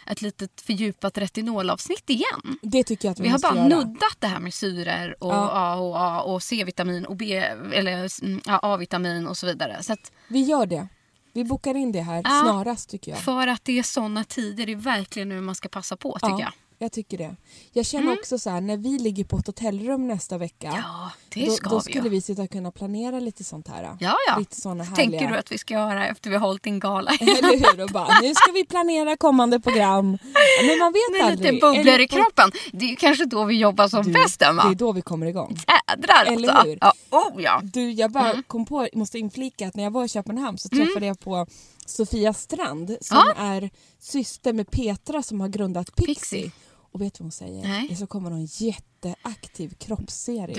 ett 0.07 0.23
litet 0.23 0.61
fördjupat 0.61 1.19
retinolavsnitt 1.19 2.11
igen. 2.11 2.59
det 2.63 2.85
tycker 2.85 3.09
jag 3.09 3.13
att 3.13 3.19
vi, 3.19 3.23
Vi 3.23 3.29
har 3.29 3.39
bara 3.39 3.57
göra. 3.57 3.69
nuddat 3.69 4.17
det 4.19 4.27
här 4.27 4.39
med 4.41 4.55
syror 4.55 5.17
och 5.21 5.33
Ja. 5.33 5.51
A 5.53 5.75
och 5.77 6.01
A 6.01 6.21
och 6.23 6.43
C-vitamin 6.43 7.05
och 7.05 7.17
B 7.17 7.37
eller 7.73 8.25
mm, 8.25 8.41
ja, 8.47 8.59
A-vitamin 8.63 9.27
och 9.27 9.37
så 9.37 9.47
vidare. 9.47 9.83
Så 9.83 9.93
att 9.93 10.13
Vi 10.29 10.41
gör 10.43 10.67
det. 10.67 10.89
Vi 11.33 11.45
bokar 11.45 11.75
in 11.75 11.93
det 11.93 12.01
här 12.01 12.23
Ja. 12.25 12.41
snarast 12.45 12.91
tycker 12.91 13.11
jag. 13.11 13.21
för 13.21 13.47
att 13.47 13.65
det 13.65 13.79
är 13.79 13.83
såna 13.83 14.25
tider, 14.25 14.67
det 14.67 14.73
är 14.73 14.77
verkligen 14.77 15.29
nu 15.29 15.41
man 15.41 15.55
ska 15.55 15.69
passa 15.69 15.97
på 15.97 16.13
tycker 16.15 16.29
ja, 16.29 16.41
jag. 16.41 16.53
Jag 16.79 16.93
tycker 16.93 17.19
det. 17.19 17.37
Jag 17.73 17.87
känner 17.87 18.13
också 18.13 18.39
så 18.39 18.51
här, 18.51 18.61
när 18.61 18.77
vi 18.77 18.99
ligger 18.99 19.25
på 19.25 19.37
ett 19.37 19.47
hotellrum 19.47 20.09
nästa 20.09 20.39
vecka. 20.39 20.73
Ja, 20.85 21.11
det 21.35 21.47
då, 21.47 21.53
ska 21.53 21.69
då 21.71 21.77
vi 21.79 21.83
skulle 21.83 22.05
ju. 22.05 22.09
vi 22.11 22.21
sitta 22.21 22.43
och 22.43 22.51
kunna 22.51 22.71
planera 22.71 23.21
lite 23.21 23.45
sånt 23.45 23.69
här. 23.69 23.97
Ja, 24.01 24.17
ja. 24.29 24.39
Lite 24.39 24.61
såna 24.61 24.85
härliga... 24.85 24.97
Tänker 25.11 25.29
du 25.35 25.39
att 25.39 25.53
vi 25.53 25.59
ska 25.59 25.75
göra 25.75 26.07
efter 26.09 26.31
vi 26.31 26.37
har 26.37 26.47
hållit 26.47 26.63
din 26.63 26.81
gala? 26.81 27.11
Eller 27.21 27.73
hur? 27.77 27.85
Och 27.85 27.91
bara, 27.91 28.21
nu 28.21 28.35
ska 28.35 28.53
vi 28.53 28.65
planera 28.67 29.17
kommande 29.17 29.61
program. 29.61 30.19
Men 30.67 30.79
man 30.79 30.93
vet 30.93 31.13
Med 31.13 31.31
aldrig. 31.33 31.53
lite 31.55 31.67
bubblor 31.67 32.01
i 32.01 32.09
kroppen. 32.09 32.51
Det 32.73 32.85
är 32.93 32.97
kanske 32.97 33.25
då 33.25 33.45
vi 33.45 33.59
jobbar 33.59 33.89
som 33.89 34.03
Du, 34.05 34.13
bäst 34.13 34.39
Det 34.39 34.45
är 34.45 34.51
Emma. 34.51 34.75
då 34.75 34.93
vi 34.93 35.03
kommer 35.03 35.27
igång. 35.27 35.59
Jädrar 35.89 36.25
Eller 36.27 36.49
alltså. 36.49 36.69
hur? 36.69 36.79
Ja, 36.81 36.93
oh 37.11 37.43
ja. 37.43 37.61
Du, 37.65 37.91
jag 37.93 38.11
bara 38.11 38.31
Mm. 38.31 38.43
kom 38.47 38.67
på, 38.67 38.89
måste 38.93 39.19
inflika 39.19 39.69
att 39.69 39.75
när 39.77 39.85
jag 39.85 39.91
var 39.91 40.05
i 40.05 40.09
Köpenhamn 40.09 40.59
så 40.59 40.69
träffade 40.69 41.07
jag 41.07 41.21
på 41.21 41.47
Sofia 41.87 42.33
Strand 42.33 42.97
som 43.01 43.17
Ja. 43.37 43.43
är 43.45 43.71
syster 44.01 44.53
med 44.53 44.71
Petra 44.71 45.23
som 45.23 45.41
har 45.41 45.49
grundat 45.49 45.97
Pixie. 45.97 46.15
Pixie. 46.15 46.51
Och 46.95 47.01
vet 47.01 47.15
du 47.15 47.19
vad 47.19 47.25
hon 47.25 47.33
säger? 47.33 47.63
Nej. 47.63 47.87
Det 47.89 47.97
så 47.97 48.07
kommer 48.07 48.31
en 48.31 48.45
jätteaktiv 48.45 49.75
kroppsserie. 49.79 50.55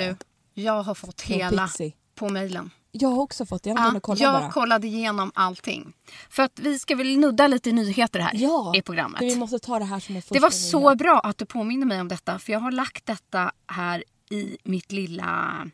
Du, 0.54 0.62
jag 0.62 0.84
har 0.84 0.96
fått 0.96 1.22
hela 1.22 1.68
Pixie. 1.68 1.94
på 2.16 2.30
mejlen. 2.30 2.70
Jag 2.92 3.10
har 3.10 3.22
också 3.22 3.46
fått 3.46 3.66
jag 3.66 3.78
Ja, 3.78 4.00
kolla 4.02 4.22
jag 4.22 4.34
bara. 4.42 4.52
kollade 4.52 4.88
igenom 4.88 5.32
allting. 5.36 5.94
För 6.30 6.44
att 6.44 6.60
vi 6.60 6.80
ska 6.80 6.96
väl 6.96 7.18
nudda 7.18 7.48
lite 7.48 7.72
nyheter 7.72 8.20
här 8.20 8.32
Ja, 8.34 8.74
i 8.76 8.82
programmet. 8.82 9.22
vi 9.22 9.36
måste 9.36 9.60
ta 9.60 9.80
det 9.80 9.86
här 9.86 10.00
som 10.00 10.16
en 10.16 10.22
första 10.22 10.34
Det 10.34 10.40
var 10.40 10.50
så 10.50 10.80
nyhet. 10.90 10.98
bra 10.98 11.20
att 11.20 11.38
du 11.38 11.46
påminner 11.46 11.86
mig 11.86 12.02
om 12.02 12.08
detta. 12.08 12.40
För 12.40 12.52
jag 12.54 12.60
har 12.60 12.72
lagt 12.72 13.06
detta 13.06 13.52
här 13.68 14.04
i 14.30 14.58
mitt 14.64 14.92
lilla 14.92 15.66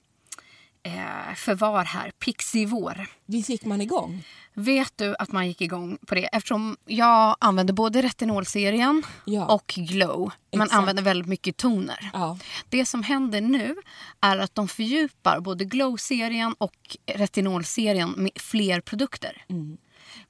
eh, 0.83 1.35
förvar 1.35 1.85
här, 1.85 2.11
Pixivår. 2.11 3.07
Visst 3.25 3.49
gick 3.49 3.65
man 3.65 3.81
igång? 3.81 4.23
Vet 4.53 4.97
du 4.97 5.15
att 5.19 5.31
man 5.31 5.47
gick 5.47 5.61
igång 5.61 5.97
på 6.07 6.15
det? 6.15 6.23
Eftersom 6.25 6.77
jag 6.85 7.35
använder 7.39 7.73
både 7.73 8.01
retinolserien 8.01 9.03
Ja. 9.25 9.45
och 9.55 9.73
glow. 9.77 10.19
Man 10.55 10.61
Exakt. 10.61 10.73
använder 10.79 11.03
väldigt 11.03 11.27
mycket 11.27 11.57
toner. 11.57 12.09
Ja. 12.13 12.37
Det 12.69 12.85
som 12.85 13.03
händer 13.03 13.41
nu 13.41 13.75
är 14.21 14.37
att 14.37 14.55
de 14.55 14.67
fördjupar 14.67 15.39
både 15.39 15.65
glow-serien 15.65 16.55
och 16.57 16.97
retinolserien 17.05 18.13
med 18.17 18.31
fler 18.35 18.81
produkter. 18.81 19.45
Mm. 19.49 19.77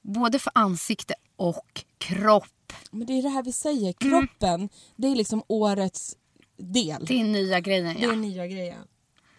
Både 0.02 0.38
för 0.38 0.52
ansikte 0.54 1.14
och 1.36 1.84
kropp. 1.98 2.72
Men 2.90 3.06
det 3.06 3.12
är 3.12 3.22
det 3.22 3.28
här 3.28 3.42
vi 3.42 3.52
säger, 3.52 3.92
kroppen, 3.92 4.68
det 4.96 5.08
är 5.08 5.16
liksom 5.16 5.42
årets 5.48 6.16
del. 6.58 7.04
Det 7.06 7.20
är 7.20 7.24
nya 7.24 7.60
grejen. 7.60 7.94
Det 7.94 8.00
Ja. 8.02 8.12
är 8.12 8.16
nya 8.16 8.46
grejen. 8.46 8.78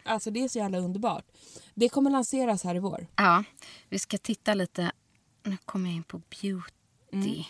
Alltså 0.06 0.32
det 0.32 0.44
är 0.44 0.48
så 0.48 0.58
jävla 0.60 0.78
underbart. 0.78 1.26
Det 1.74 1.90
kommer 1.90 2.10
lanseras 2.12 2.64
här 2.64 2.76
i 2.76 2.80
vår. 2.80 3.08
ja. 3.16 3.44
Vi 3.90 4.00
ska 4.00 4.18
titta 4.18 4.54
lite. 4.54 4.92
Nu 5.44 5.58
kommer 5.66 5.90
jag 5.90 5.96
in 5.96 6.04
på 6.04 6.18
beauty. 6.18 6.64
Mm. 7.14 7.44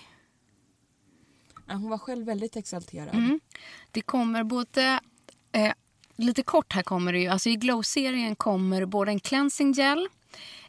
Ja, 1.67 1.73
Hon 1.73 1.89
var 1.89 1.97
själv 1.97 2.25
väldigt 2.25 2.55
exalterad. 2.55 3.15
Mm. 3.15 3.39
Det 3.91 4.01
kommer 4.01 4.43
både... 4.43 4.99
Eh, 5.51 5.73
lite 6.15 6.43
kort 6.43 6.73
här 6.73 6.83
kommer 6.83 7.13
det 7.13 7.19
ju. 7.19 7.27
Alltså 7.27 7.49
I 7.49 7.55
glow-serien 7.55 8.35
kommer 8.35 8.85
både 8.85 9.11
en 9.11 9.19
cleansing 9.19 9.71
gel, 9.71 10.07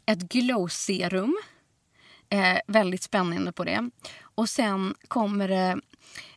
ett 0.05 0.19
glow-serum. 0.19 1.35
Eh, 2.29 2.57
väldigt 2.67 3.03
spännande 3.03 3.51
på 3.51 3.63
det. 3.63 3.89
Och 4.21 4.49
sen 4.49 4.95
kommer 5.07 5.47
det 5.47 5.77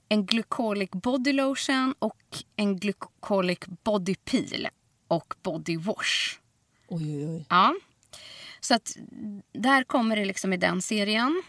en 0.09 0.27
glycolic 0.27 0.91
body 0.91 1.33
lotion 1.33 1.95
och 1.99 2.23
en 2.57 2.77
glycolic 2.79 3.59
body 3.85 4.15
peel 4.15 4.69
och 5.09 5.35
body 5.43 5.77
wash. 5.77 6.39
Oj, 6.89 7.17
oj, 7.17 7.27
oj. 7.27 7.47
Ja. 7.49 7.75
Så 8.61 8.75
att 8.75 8.97
där 9.53 9.85
kommer 9.85 10.17
det 10.17 10.25
liksom 10.25 10.53
i 10.53 10.57
den 10.57 10.83
serien. 10.83 11.43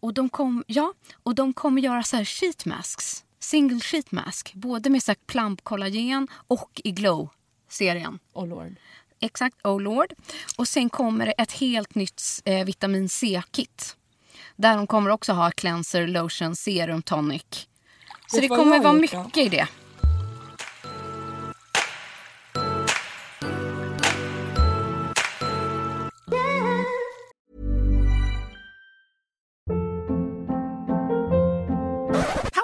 Och 0.00 0.14
de, 0.14 0.28
kom, 0.28 0.64
ja, 0.66 0.92
och 1.22 1.34
de 1.34 1.52
kommer 1.52 1.82
göra 1.82 2.02
så 2.02 2.16
här 2.16 2.24
sheet 2.24 2.64
masks. 2.64 3.24
Single 3.40 3.80
sheet 3.80 4.12
mask. 4.12 4.54
Både 4.54 4.90
med 4.90 5.02
så 5.02 5.10
här 5.10 5.18
plump 5.26 5.64
kollagen 5.64 6.28
och 6.32 6.80
i 6.84 6.92
glow-serien. 6.92 8.18
Oh 8.32 8.46
lord. 8.46 8.76
Exakt, 9.20 9.66
oh 9.66 9.80
lord. 9.80 10.12
Och 10.56 10.68
sen 10.68 10.88
kommer 10.88 11.26
det 11.26 11.32
ett 11.32 11.52
helt 11.52 11.94
nytt 11.94 12.22
eh, 12.44 12.64
vitamin 12.64 13.08
C-kit. 13.08 13.96
Där 14.56 14.76
de 14.76 14.86
kommer 14.86 15.10
också 15.10 15.32
ha 15.32 15.50
cleanser, 15.50 16.06
lotion, 16.06 16.56
serum, 16.56 17.02
tonic. 17.02 17.68
Så 18.26 18.40
det 18.40 18.48
vad 18.48 18.58
kommer 18.58 18.78
vara 18.78 18.92
då? 18.92 18.98
mycket 19.00 19.36
i 19.36 19.48
det. 19.48 19.68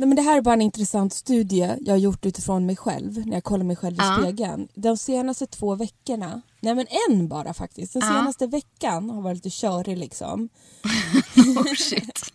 Nej, 0.00 0.08
men 0.08 0.16
det 0.16 0.22
här 0.22 0.36
är 0.36 0.42
bara 0.42 0.52
en 0.54 0.62
intressant 0.62 1.14
studie 1.14 1.76
jag 1.80 1.92
har 1.92 1.98
gjort 1.98 2.26
utifrån 2.26 2.66
mig 2.66 2.76
själv 2.76 3.26
när 3.26 3.34
jag 3.36 3.44
kollar 3.44 3.64
mig 3.64 3.76
själv 3.76 3.94
i 3.94 3.98
Ja. 3.98 4.16
spegeln. 4.20 4.68
De 4.74 4.96
senaste 4.96 5.46
två 5.46 5.74
veckorna, 5.74 6.42
nej 6.60 6.74
men 6.74 6.86
en 7.08 7.28
bara 7.28 7.54
faktiskt, 7.54 7.92
den 7.92 8.02
Ja. 8.04 8.08
senaste 8.08 8.46
veckan 8.46 9.10
har 9.10 9.22
varit 9.22 9.34
lite 9.36 9.50
körig 9.50 9.98
liksom. 9.98 10.48
Oh, 11.36 11.74
shit. 11.74 12.32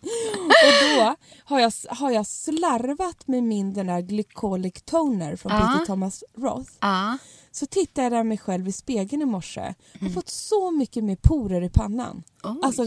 Och 0.66 0.96
då 0.96 1.14
har 1.44 1.60
jag, 1.60 1.72
har 1.88 2.10
jag 2.10 2.26
slarvat 2.26 3.28
med 3.28 3.42
min 3.42 3.74
den 3.74 3.86
där 3.86 4.00
glycolic 4.00 4.82
toner 4.84 5.36
från 5.36 5.52
Ja. 5.52 5.58
Peter 5.72 5.86
Thomas 5.86 6.24
Roth. 6.38 6.70
Ja. 6.80 7.18
Så 7.52 7.66
tittade 7.66 8.02
jag 8.04 8.12
där 8.12 8.22
mig 8.24 8.38
själv 8.38 8.68
i 8.68 8.72
spegeln 8.72 9.22
i 9.22 9.24
morse. 9.24 9.74
Jag 9.92 10.00
har 10.06 10.10
fått 10.14 10.28
så 10.28 10.70
mycket 10.70 11.04
mer 11.04 11.16
porer 11.22 11.62
i 11.62 11.70
pannan. 11.70 12.22
Oj. 12.44 12.56
Alltså 12.62 12.82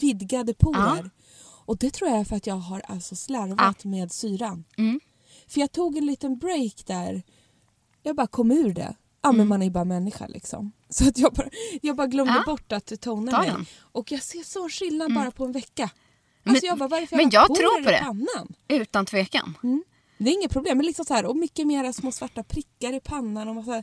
vidgade 0.00 0.54
porer. 0.54 1.10
Och 1.70 1.76
det 1.78 1.90
tror 1.90 2.10
jag 2.10 2.20
är 2.20 2.24
för 2.24 2.36
att 2.36 2.46
jag 2.46 2.54
har 2.54 2.82
alltså 2.88 3.16
slarvat 3.16 3.84
med 3.84 4.12
syran. 4.12 4.64
Mm. 4.78 5.00
För 5.48 5.60
jag 5.60 5.72
tog 5.72 5.96
en 5.96 6.06
liten 6.06 6.38
break 6.38 6.86
där. 6.86 7.22
Jag 8.02 8.16
bara 8.16 8.26
kom 8.26 8.50
ur 8.50 8.72
det. 8.74 8.94
Ja 9.22 9.28
Mm. 9.28 9.38
men 9.38 9.48
man 9.48 9.62
är 9.62 9.66
ju 9.66 9.70
bara 9.72 9.84
människa 9.84 10.26
liksom. 10.26 10.72
Så 10.88 11.08
att 11.08 11.18
jag 11.18 11.32
bara, 11.32 11.48
jag 11.82 11.96
bara 11.96 12.06
glömde 12.06 12.42
bort 12.46 12.72
att 12.72 13.00
tona 13.00 13.38
mig. 13.40 13.52
Och 13.80 14.12
jag 14.12 14.22
ser 14.22 14.42
sån 14.42 14.70
skillnad 14.70 15.14
bara 15.14 15.30
på 15.30 15.44
en 15.44 15.52
vecka. 15.52 15.90
Men- 16.42 16.50
Alltså 16.54 16.66
jag 16.66 16.78
bara, 16.78 16.88
varför 16.88 17.16
men 17.16 17.30
jag 17.30 17.46
porer 17.46 17.58
tror 17.58 17.84
på 17.84 17.90
det. 17.90 17.98
pannan? 18.02 18.54
Utan 18.68 19.06
tvekan. 19.06 19.58
Det 20.18 20.30
är 20.30 20.34
inget 20.34 20.50
problem. 20.52 20.76
Men 20.78 20.86
liksom 20.86 21.04
så 21.04 21.14
här, 21.14 21.24
och 21.26 21.36
mycket 21.36 21.66
mera 21.66 21.92
små 21.92 22.12
svarta 22.12 22.42
prickar 22.42 22.92
i 22.92 23.00
pannan 23.00 23.48
och 23.48 23.54
massa 23.54 23.82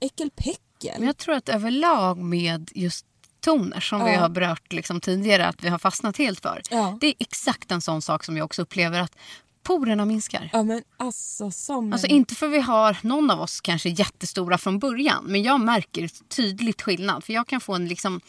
äckelpäckel. 0.00 0.94
Men 0.98 1.06
jag 1.06 1.16
tror 1.16 1.34
att 1.34 1.48
överlag 1.48 2.18
med 2.18 2.70
just 2.74 3.06
toner 3.42 3.80
som 3.80 4.04
vi 4.04 4.12
Ja. 4.12 4.20
har 4.20 4.28
berört 4.28 4.72
liksom 4.72 5.00
tidigare 5.00 5.46
att 5.48 5.64
vi 5.64 5.68
har 5.68 5.78
fastnat 5.78 6.16
helt 6.18 6.40
för. 6.40 6.62
Ja. 6.70 6.98
Det 7.00 7.06
är 7.06 7.14
exakt 7.18 7.70
en 7.70 7.80
sån 7.80 8.02
sak 8.02 8.24
som 8.24 8.36
jag 8.36 8.44
också 8.44 8.62
upplever 8.62 9.00
att 9.00 9.16
porerna 9.62 10.04
minskar. 10.04 10.50
Ja 10.52 10.62
men 10.62 10.82
alltså 10.96 11.50
som 11.50 11.92
Alltså 11.92 12.06
inte 12.06 12.34
för 12.34 12.48
vi 12.48 12.60
har 12.60 12.96
någon 13.02 13.30
av 13.30 13.40
oss 13.40 13.60
kanske 13.60 13.88
jättestora 13.88 14.58
från 14.58 14.78
början 14.78 15.24
men 15.24 15.42
jag 15.42 15.60
märker 15.60 16.10
tydligt 16.28 16.82
skillnad 16.82 17.24
för 17.24 17.32
jag 17.32 17.46
kan 17.46 17.60
få 17.60 17.74
en 17.74 17.88
liksom 17.88 18.20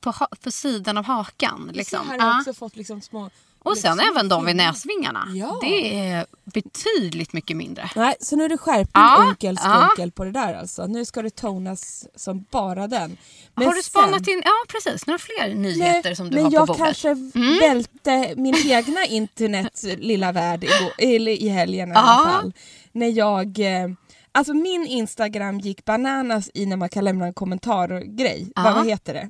på, 0.00 0.12
på 0.42 0.50
sidan 0.50 0.98
av 0.98 1.04
hakan. 1.04 1.70
Liksom. 1.74 1.98
Så 2.06 2.12
här 2.12 2.18
har 2.18 2.26
jag 2.26 2.34
Ja. 2.36 2.40
också 2.40 2.54
fått 2.54 2.76
liksom 2.76 3.00
små... 3.00 3.30
Och 3.66 3.78
sen 3.78 3.96
liksom, 3.96 4.10
även 4.16 4.28
de 4.28 4.44
vid 4.46 4.56
näsvingarna. 4.56 5.28
Ja. 5.34 5.58
Det 5.62 5.98
är 6.10 6.26
betydligt 6.44 7.32
mycket 7.32 7.56
mindre. 7.56 7.90
Nej, 7.96 8.14
så 8.20 8.36
nu 8.36 8.44
är 8.44 8.48
det 8.48 8.58
skärpning 8.58 8.90
Ja, 8.94 9.28
onkel 9.28 9.58
ja. 9.64 9.88
skunkel 9.88 10.12
på 10.12 10.24
det 10.24 10.30
där 10.32 10.54
alltså. 10.54 10.86
Nu 10.86 11.04
ska 11.04 11.22
det 11.22 11.36
tonas 11.36 12.06
som 12.16 12.44
bara 12.50 12.86
den. 12.88 13.16
Men 13.54 13.66
har 13.66 13.74
du 13.74 13.82
spanat 13.82 14.24
sen- 14.24 14.34
in, 14.34 14.42
ja 14.44 14.52
precis, 14.68 15.06
några 15.06 15.18
fler 15.18 15.54
nyheter 15.54 16.14
som 16.14 16.30
du 16.30 16.42
har 16.42 16.50
på 16.50 16.54
jag 16.56 16.66
bordet? 16.66 16.82
kanske 16.84 17.08
Mm. 17.08 17.58
välte 17.60 18.34
min 18.36 18.54
egna 18.66 19.04
internet 19.06 19.84
lilla 19.98 20.32
värld 20.32 20.64
eller 20.98 21.32
i 21.32 21.48
helgen 21.48 21.88
i 21.88 21.92
Ja. 21.94 22.00
alla 22.00 22.30
fall. 22.32 22.52
När 22.92 23.08
jag... 23.08 23.58
eh, 23.58 23.88
Alltså 24.32 24.54
min 24.54 24.86
Instagram 24.86 25.60
gick 25.60 25.84
bananas 25.84 26.50
i 26.54 26.66
när 26.66 26.76
man 26.76 26.88
kan 26.88 27.04
lämna 27.04 27.26
en 27.26 27.34
kommentar 27.34 27.92
och 27.92 28.02
grej. 28.02 28.52
Ja. 28.56 28.62
Vad, 28.62 28.74
vad 28.74 28.86
heter 28.86 29.14
det? 29.14 29.28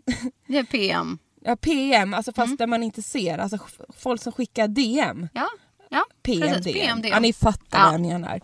Det 0.48 0.58
är 0.58 0.64
PM. 0.64 1.18
Ja, 1.46 1.56
PM, 1.56 2.14
alltså 2.14 2.32
fast 2.32 2.46
Mm. 2.46 2.56
där 2.56 2.66
man 2.66 2.82
inte 2.82 3.02
ser. 3.02 3.38
Alltså 3.38 3.58
folk 3.98 4.22
som 4.22 4.32
skickar 4.32 4.68
DM. 4.68 5.28
Ja, 5.34 5.46
ja 5.90 6.04
PM, 6.22 6.40
precis. 6.40 6.64
DM. 6.64 7.02
PM, 7.02 7.12
Ja, 7.12 7.20
ni 7.20 7.32
fattar 7.32 7.78
Ja. 7.78 7.84
vad 7.84 7.94
jag 7.94 8.00
menar. 8.00 8.40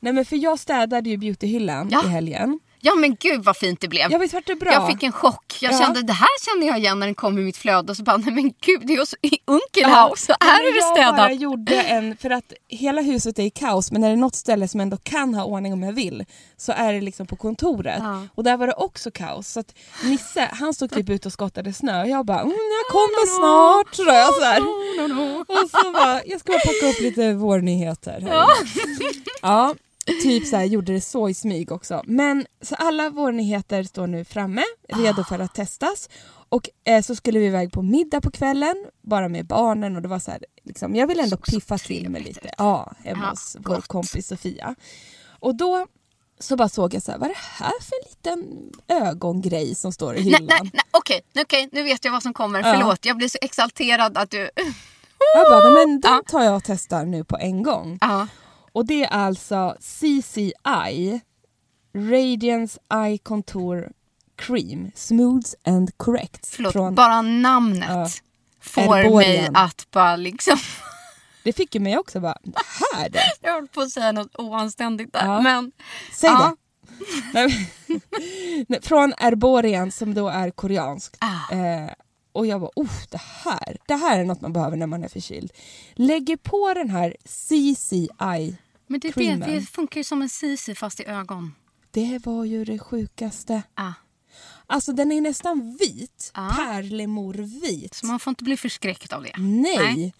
Nej 0.00 0.12
men 0.12 0.24
för 0.24 0.36
jag 0.36 0.58
städade 0.58 1.10
ju 1.10 1.16
beautyhyllan 1.16 1.88
Ja. 1.92 2.04
i 2.06 2.08
helgen. 2.08 2.60
Ja 2.84 2.94
men 2.94 3.16
gud 3.20 3.44
vad 3.44 3.56
fint 3.56 3.80
det 3.80 3.88
blev. 3.88 4.12
Jag 4.12 4.18
vart 4.32 4.46
det 4.46 4.52
är 4.52 4.56
bra. 4.56 4.72
Jag 4.72 4.86
fick 4.86 5.02
en 5.02 5.12
chock. 5.12 5.56
Jag 5.60 5.72
Ja. 5.72 5.78
kände 5.78 6.02
det 6.02 6.12
här 6.12 6.44
kände 6.50 6.66
jag 6.66 6.78
igen 6.78 6.98
när 6.98 7.06
den 7.06 7.14
kom 7.14 7.38
i 7.38 7.42
mitt 7.42 7.56
flöde 7.56 7.90
och 7.92 7.96
så 7.96 8.02
bara 8.02 8.16
nej 8.16 8.34
men 8.34 8.52
gud 8.60 8.80
det 8.84 8.92
är 8.94 9.04
så 9.04 9.16
Unkel. 9.46 9.90
Så 10.16 10.34
men 10.40 10.48
här 10.48 10.60
är 10.60 10.72
det 10.72 10.78
Jag 10.78 11.14
bara 11.14 11.16
städat. 11.24 11.40
gjorde 11.40 11.80
en, 11.82 12.16
för 12.20 12.30
att 12.30 12.52
hela 12.68 13.00
huset 13.02 13.38
är 13.38 13.42
i 13.42 13.50
kaos 13.50 13.92
men 13.92 14.00
när 14.00 14.08
det 14.08 14.14
är 14.14 14.16
något 14.16 14.34
ställe 14.34 14.68
som 14.68 14.80
ändå 14.80 14.96
kan 14.96 15.34
ha 15.34 15.44
ordning 15.44 15.72
om 15.72 15.82
jag 15.82 15.92
vill 15.92 16.24
så 16.56 16.72
är 16.72 16.92
det 16.92 17.00
liksom 17.00 17.26
på 17.26 17.36
kontoret. 17.36 17.96
Ja. 17.98 18.22
Och 18.34 18.44
där 18.44 18.56
var 18.56 18.66
det 18.66 18.72
också 18.72 19.10
kaos. 19.10 19.48
Så 19.48 19.60
att 19.60 19.74
Nisse 20.04 20.48
han 20.52 20.74
stod 20.74 20.90
typ 20.94 21.10
ute 21.10 21.28
och 21.28 21.32
skottade 21.32 21.72
snö 21.72 22.02
och 22.02 22.08
jag 22.08 22.26
bara 22.26 22.40
mm, 22.40 22.52
jag 22.52 22.92
kommer 22.92 23.26
snart. 23.38 23.94
Så 23.94 24.02
jag, 24.02 24.34
så 24.34 24.44
här. 24.44 24.60
Och 25.62 25.70
så 25.70 25.92
bara, 25.92 26.20
jag 26.24 26.40
ska 26.40 26.52
bara 26.52 26.58
packa 26.60 26.86
upp 26.86 27.00
lite 27.00 27.34
vårnyheter. 27.34 28.20
här 28.20 28.28
Ja. 28.34 28.48
Ja, 29.42 29.74
typ 30.06 30.46
så 30.46 30.56
här 30.56 30.64
gjorde 30.64 30.92
det 30.92 31.00
så 31.00 31.28
i 31.28 31.34
smyg 31.34 31.72
också. 31.72 32.02
Men 32.04 32.46
så 32.62 32.74
alla 32.74 33.10
våra 33.10 33.30
nyheter 33.32 33.82
står 33.82 34.06
nu 34.06 34.24
framme, 34.24 34.62
redo 34.88 35.24
för 35.24 35.38
att 35.38 35.54
testas. 35.54 36.08
Och 36.48 36.68
eh, 36.84 37.02
så 37.02 37.14
skulle 37.14 37.38
vi 37.38 37.46
iväg 37.46 37.72
på 37.72 37.82
middag 37.82 38.20
på 38.20 38.30
kvällen, 38.30 38.86
bara 39.02 39.28
med 39.28 39.46
barnen 39.46 39.96
och 39.96 40.02
det 40.02 40.08
var 40.08 40.18
så 40.18 40.30
här, 40.30 40.40
liksom, 40.64 40.94
jag 40.96 41.06
vill 41.06 41.20
ändå 41.20 41.36
Så- 41.36 41.42
så 41.46 41.50
piffa 41.52 41.78
till 41.78 42.08
mig 42.10 42.22
lite. 42.22 42.50
Ja, 42.58 42.92
hemma 43.04 43.22
Ja, 43.24 43.30
hos 43.30 43.56
vår 43.60 43.74
gott. 43.74 43.86
kompis 43.86 44.26
Sofia. 44.28 44.74
Och 45.40 45.54
då 45.54 45.86
så 46.38 46.56
bara 46.56 46.68
såg 46.68 46.94
jag 46.94 47.02
så 47.02 47.10
här, 47.12 47.18
vad 47.18 47.30
är 47.30 47.34
det 47.34 47.64
här 47.64 47.72
för 47.80 47.96
en 47.96 48.08
liten 48.10 48.70
ögongrej 48.88 49.74
som 49.74 49.92
står 49.92 50.16
i 50.16 50.24
Nej, 50.24 50.24
hyllan? 50.24 50.46
nej, 50.48 50.70
nej, 50.74 50.82
okej, 50.90 51.20
okej, 51.40 51.68
nu 51.72 51.82
vet 51.82 52.04
jag 52.04 52.12
vad 52.12 52.22
som 52.22 52.34
kommer. 52.34 52.58
Ja. 52.62 52.74
Förlåt, 52.74 53.04
jag 53.04 53.16
blir 53.16 53.28
så 53.28 53.38
exalterad 53.40 54.18
att 54.18 54.30
du... 54.30 54.50
Jag 55.34 55.44
bara, 55.50 55.70
"Nej, 55.70 55.86
men 55.86 56.00
den 56.00 56.24
tar 56.24 56.42
jag 56.42 56.56
och 56.56 56.62
testar 56.64 57.04
nu 57.04 57.24
på 57.24 57.36
en 57.38 57.62
gång. 57.62 57.98
Ja. 58.00 58.26
Och 58.72 58.86
det 58.86 59.04
är 59.04 59.08
alltså 59.08 59.76
CCI 59.80 61.20
Radiance 61.94 62.80
Eye 62.94 63.18
Contour 63.18 63.92
Cream 64.36 64.90
Smooths 64.94 65.54
and 65.64 65.96
Corrects. 65.98 66.50
Förlåt, 66.56 66.72
Från, 66.72 66.94
bara 66.94 67.22
namnet 67.22 67.88
Ja. 67.90 68.08
får 68.60 68.90
mig 68.90 69.04
Erborian. 69.06 69.56
att 69.56 69.86
bara 69.90 70.16
liksom... 70.16 70.56
Det 71.44 71.52
fick 71.52 71.74
ju 71.74 71.80
mig 71.80 71.98
också 71.98 72.20
bara, 72.20 72.36
här 72.96 73.08
då? 73.08 73.18
Jag 73.40 73.52
höll 73.52 73.68
på 73.68 73.80
att 73.80 73.90
säga 73.90 74.12
något 74.12 74.36
oanständigt 74.38 75.12
där. 75.12 75.26
Ja. 75.26 75.40
Men 75.40 75.72
Säg 76.12 76.30
Ja. 76.30 76.56
det! 77.32 78.82
Från 78.88 79.12
Erborian 79.20 79.90
som 79.90 80.14
då 80.14 80.28
är 80.28 80.50
koreanskt. 80.50 81.16
Ah. 81.20 81.54
Eh, 81.54 81.90
och 82.32 82.46
jag 82.46 82.60
bara, 82.60 82.70
oh, 82.76 82.90
det 83.10 83.20
här, 83.20 83.76
det 83.86 83.94
här 83.94 84.20
är 84.20 84.24
något 84.24 84.40
man 84.40 84.52
behöver 84.52 84.76
när 84.76 84.86
man 84.86 85.04
är 85.04 85.08
förkyld. 85.08 85.52
Lägger 85.94 86.36
på 86.36 86.74
den 86.74 86.90
här 86.90 87.16
CCI, 87.24 88.56
Men 88.86 89.00
det, 89.00 89.12
det, 89.14 89.34
det 89.34 89.62
funkar 89.62 90.00
ju 90.00 90.04
som 90.04 90.22
en 90.22 90.28
sisi 90.28 90.74
fast 90.74 91.00
i 91.00 91.04
ögon. 91.06 91.54
det 91.90 92.26
var 92.26 92.44
ju 92.44 92.64
det 92.64 92.78
sjukaste. 92.78 93.62
Ah. 93.74 93.92
Alltså 94.66 94.92
den 94.92 95.12
är 95.12 95.20
nästan 95.20 95.76
vit, 95.80 96.32
Ja. 96.34 96.52
pärlemorvit. 96.56 97.94
Så 97.94 98.06
man 98.06 98.20
får 98.20 98.30
inte 98.30 98.44
bli 98.44 98.56
förskräckt 98.56 99.12
av 99.12 99.22
det. 99.22 99.32
Nej. 99.38 99.76
Nej. 99.78 100.14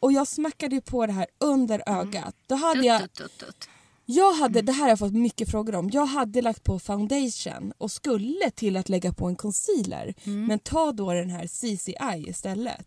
Och 0.00 0.12
jag 0.12 0.28
smackade 0.28 0.74
ju 0.74 0.80
på 0.80 1.06
det 1.06 1.12
här 1.12 1.26
under 1.40 1.82
ögat. 1.86 2.34
Då 2.46 2.54
hade 2.54 2.86
jag, 2.86 3.00
dutt, 3.00 3.14
dutt, 3.14 3.38
dutt. 3.38 3.68
Jag 4.12 4.32
hade, 4.32 4.62
det 4.62 4.72
här 4.72 4.82
har 4.82 4.88
jag 4.88 4.98
fått 4.98 5.12
mycket 5.12 5.50
frågor 5.50 5.74
om. 5.74 5.90
Jag 5.92 6.06
hade 6.06 6.42
lagt 6.42 6.64
på 6.64 6.78
foundation 6.78 7.72
och 7.78 7.90
skulle 7.90 8.50
till 8.54 8.76
att 8.76 8.88
lägga 8.88 9.12
på 9.12 9.26
en 9.28 9.36
concealer. 9.36 10.14
Men 10.24 10.58
ta 10.58 10.92
då 10.92 11.12
den 11.12 11.30
här 11.30 11.46
CCI 11.46 12.28
istället. 12.30 12.86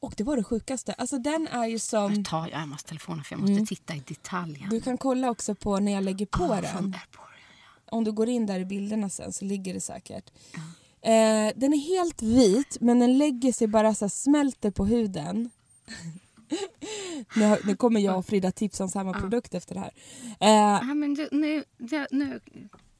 Och 0.00 0.14
det 0.16 0.24
var 0.24 0.36
det 0.36 0.44
sjukaste. 0.44 0.92
Alltså 0.92 1.18
den 1.18 1.48
är 1.48 1.66
ju 1.66 1.78
som... 1.78 2.12
Nu 2.12 2.24
tar 2.24 2.48
jag 2.48 2.62
Emmas 2.62 2.84
telefon 2.84 3.24
för 3.24 3.36
jag 3.36 3.48
måste 3.48 3.74
titta 3.74 3.94
i 3.94 4.02
detaljen. 4.08 4.70
Du 4.70 4.80
kan 4.80 4.98
kolla 4.98 5.30
också 5.30 5.54
på 5.54 5.78
när 5.78 5.92
jag 5.92 6.04
lägger 6.04 6.26
på 6.26 6.44
Ah, 6.44 6.60
den. 6.60 6.94
Om 7.90 8.04
du 8.04 8.12
går 8.12 8.28
in 8.28 8.46
där 8.46 8.60
i 8.60 8.64
bilderna 8.64 9.10
sen 9.10 9.32
så 9.32 9.44
ligger 9.44 9.74
det 9.74 9.80
säkert. 9.80 10.30
Eh, 11.02 11.52
den 11.56 11.72
är 11.72 11.88
helt 11.96 12.22
vit 12.22 12.76
men 12.80 12.98
den 12.98 13.18
lägger 13.18 13.52
sig 13.52 13.66
bara 13.66 13.94
så 13.94 14.08
smälter 14.08 14.70
på 14.70 14.86
huden. 14.86 15.50
Nu, 17.34 17.56
nu 17.64 17.76
kommer 17.76 18.00
jag 18.00 18.18
och 18.18 18.26
Frida 18.26 18.52
tipsa 18.52 18.84
om 18.84 18.90
samma 18.90 19.12
produkt 19.20 19.54
efter 19.54 19.74
det 19.74 19.80
här. 19.80 19.92
Eh, 20.40 20.90
Ah, 20.90 20.94
men 20.94 21.14
du, 21.14 21.28
nu, 21.32 21.64
nu, 21.78 22.06
nu. 22.10 22.40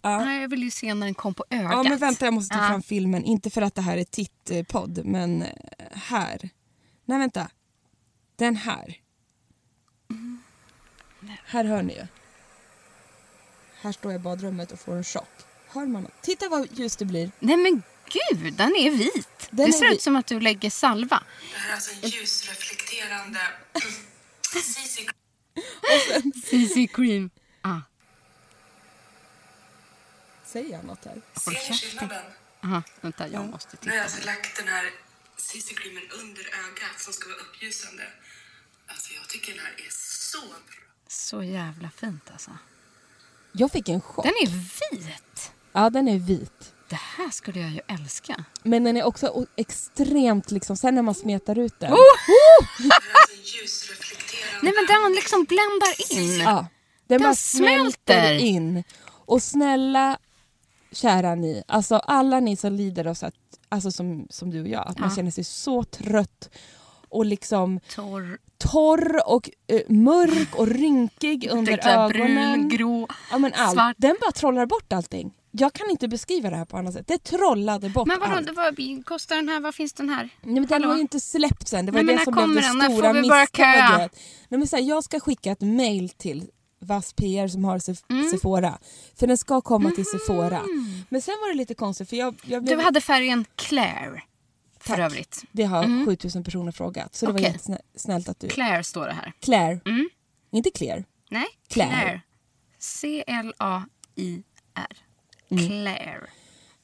Ja. 0.03 0.19
Nej, 0.25 0.41
jag 0.43 0.49
vill 0.49 0.63
ju 0.63 0.71
se 0.71 0.95
när 0.95 1.07
den 1.07 1.15
kom 1.15 1.35
på 1.35 1.45
ögat. 1.51 1.73
ja 1.73 1.83
men 1.83 1.99
vänta 1.99 2.25
jag 2.25 2.35
måste 2.35 2.55
ta 2.57 2.63
Ja. 2.63 2.69
fram 2.69 2.83
filmen. 2.83 3.25
Inte 3.25 3.51
för 3.51 3.63
att 3.63 3.75
det 3.75 3.83
här 3.83 3.99
är 3.99 4.05
tittpodd 4.05 5.01
men 5.05 5.43
eh, 5.43 5.49
här. 5.93 6.49
Nej 7.05 7.19
vänta. 7.19 7.49
Den 8.37 8.57
här. 8.57 8.97
Här 11.47 11.65
hör 11.65 11.83
ni 11.83 11.95
ju. 11.95 12.07
Här 13.81 13.93
står 13.93 14.13
jag 14.13 14.21
i 14.21 14.23
badrummet 14.25 14.73
och 14.73 14.79
får 14.79 14.97
en 14.97 15.05
chock. 15.05 15.29
Hör 15.69 15.87
man 15.87 16.03
något? 16.03 16.23
Titta 16.23 16.49
vad 16.49 16.69
ljust 16.79 16.99
det 16.99 17.05
blir. 17.05 17.31
Nej 17.41 17.57
men 17.57 17.83
gud, 18.31 18.53
den 18.55 18.77
är 18.77 18.91
vit. 18.91 19.49
Den 19.51 19.67
det 19.67 19.73
ser 19.73 19.93
ut 19.93 20.03
som 20.03 20.17
att 20.17 20.27
du 20.27 20.41
lägger 20.41 20.71
salva. 20.71 21.23
Det 21.53 21.59
här 21.59 21.71
är 21.71 21.75
alltså 21.75 21.91
en 22.03 22.09
ljusreflekterande 22.11 23.41
CC 24.43 25.01
CC 26.45 26.87
cream. 26.95 27.31
Ah, 27.63 27.81
Säger 30.45 30.71
jag 30.73 30.85
något 30.85 31.05
här? 31.05 31.23
Ser 31.41 31.51
ni 31.51 31.77
skillnaden? 31.79 32.25
aha, 32.65 32.83
vänta, 33.01 33.29
jag 33.29 33.45
måste 33.47 33.69
Nu 33.71 33.77
har 33.77 33.83
titta. 33.83 33.95
jag 33.97 34.03
alltså 34.05 34.27
lagt 34.27 34.57
den 34.57 34.69
här 34.69 34.91
CC-creamen 35.37 36.11
under 36.21 36.43
ögat 36.43 37.01
som 37.01 37.13
ska 37.13 37.29
vara 37.29 37.39
uppljusande. 37.39 38.07
Alltså 38.87 39.15
jag 39.15 39.29
tycker 39.29 39.53
den 39.53 39.61
här 39.65 39.73
är 39.73 39.91
så 39.91 40.41
bra. 40.41 40.57
Så 41.09 41.43
jävla 41.43 41.91
fint 41.91 42.31
alltså. 42.33 42.51
Jag 43.53 43.73
fick 43.73 43.89
en 43.89 44.01
chock. 44.01 44.25
Den 44.25 44.35
är 44.35 44.47
vit. 44.97 45.53
Ja, 45.73 45.91
den 45.91 46.09
är 46.09 46.19
vit. 46.19 46.74
Det 46.95 47.23
här 47.23 47.31
skulle 47.31 47.61
jag 47.61 47.71
ju 47.71 47.81
älska. 47.89 48.45
Men 48.63 48.85
den 48.85 48.97
är 48.97 49.05
också 49.05 49.47
extremt, 49.57 50.51
liksom, 50.51 50.77
sen 50.77 50.95
när 50.95 51.03
man 51.03 51.15
smetar 51.15 51.59
ut 51.59 51.81
den. 51.81 51.91
Det 51.91 51.97
här 51.97 51.99
är 53.31 53.39
en 53.39 53.43
ljusreflekterande... 53.45 54.59
Nej 54.63 54.73
men 54.77 54.87
den 55.03 55.13
liksom 55.13 55.45
bländar 55.45 56.13
in. 56.23 56.41
Ja, 56.41 56.67
den, 57.07 57.23
bara 57.23 57.35
smälter 57.35 58.33
in. 58.39 58.85
Och 59.09 59.43
snälla 59.43 60.19
kära 60.93 61.35
ni, 61.35 61.63
alltså 61.69 61.97
alla 61.97 62.41
ni 62.41 62.57
som 62.57 62.73
lider 62.73 63.07
av 63.07 63.15
så 63.15 63.27
att, 63.27 63.35
alltså 63.69 63.91
som, 63.91 64.27
som 64.31 64.51
du 64.51 64.61
och 64.61 64.69
jag, 64.69 64.89
att 64.89 64.99
man 64.99 65.09
Ja. 65.09 65.17
känner 65.17 65.31
sig 65.31 65.45
så 65.45 65.85
trött 65.85 66.51
och 67.09 67.25
liksom 67.27 67.81
Torr, 67.95 68.39
torr 68.59 69.29
och 69.29 69.51
eh, 69.67 69.81
mörk 69.89 70.55
och 70.55 70.67
rynkig 70.67 71.49
under 71.51 71.89
ögonen. 71.89 72.09
brun, 72.69 72.69
grå. 72.69 73.09
ja, 73.31 73.39
men 73.39 73.53
allt. 73.55 73.73
svart. 73.73 73.95
Den 73.99 74.17
bara 74.21 74.33
trollar 74.33 74.67
bort 74.67 74.93
allting. 74.93 75.33
Jag 75.57 75.73
kan 75.73 75.91
inte 75.91 76.09
beskriva 76.09 76.51
det 76.51 76.57
här 76.57 76.65
på 76.65 76.77
annat 76.77 76.95
sätt. 76.95 77.07
Det 77.09 77.19
trollade 77.25 77.89
bort 77.89 78.07
Men 78.09 78.21
vadå, 78.21 78.33
allt. 78.33 78.47
det 78.47 78.53
var, 78.53 79.03
kostar 79.03 79.37
den 79.37 79.49
här, 79.49 79.61
vad 79.61 79.75
finns 79.75 79.93
den 79.93 80.09
här? 80.09 80.23
Nej, 80.43 80.53
men 80.55 80.55
den 80.55 80.69
Hallå? 80.73 80.89
har 80.89 80.95
ju 80.95 81.01
inte 81.01 81.21
släppt 81.21 81.69
sen. 81.69 81.87
Det 81.87 81.93
var 81.93 82.03
Nej, 82.03 82.17
det 82.17 82.25
som 82.25 82.35
blev 82.35 82.49
det 82.49 82.55
den? 82.55 82.63
Stora 82.93 83.13
misstaget. 83.13 84.13
Nej, 84.49 84.59
men 84.59 84.67
så 84.67 84.77
här, 84.77 84.83
jag 84.83 85.05
ska 85.05 85.21
skicka 85.21 85.51
ett 85.53 85.61
mail 85.61 86.09
till 86.09 86.51
Vass 86.81 87.13
PR 87.13 87.49
som 87.49 87.65
har 87.65 87.79
Sef- 87.79 88.05
Mm. 88.11 88.31
Sephora. 88.31 88.79
För 89.19 89.27
den 89.27 89.39
ska 89.39 89.61
komma 89.61 89.91
till 89.91 90.05
Sephora. 90.07 90.63
Men 91.09 91.23
sen 91.23 91.35
var 91.41 91.49
det 91.49 91.55
lite 91.57 91.75
konstigt 91.75 92.09
för 92.09 92.17
jag, 92.17 92.35
jag 92.45 92.63
blev, 92.65 92.79
Du 92.79 92.85
hade 92.85 93.01
färgen 93.01 93.45
Claire. 93.57 94.23
För 94.81 94.89
Tack. 94.91 94.99
övrigt. 94.99 95.43
det 95.53 95.65
har 95.65 96.07
7000 96.07 96.45
personer 96.45 96.73
frågat. 96.73 97.15
Så 97.15 97.27
det 97.27 97.33
var 97.33 97.41
Okej. 97.41 97.53
jättesnällt 97.53 98.29
att 98.29 98.41
du... 98.41 98.49
Claire 98.49 98.85
står 98.85 99.07
det 99.07 99.13
här. 99.13 99.33
Claire. 99.41 99.81
Mm. 99.87 100.09
Inte 100.53 100.71
Claire. 100.71 101.05
Nej, 101.31 101.47
Claire. 101.69 101.91
Claire. 101.93 102.21
C-L-A-I-R. 102.79 103.85
Mm. 105.51 105.67
Claire. 105.67 106.27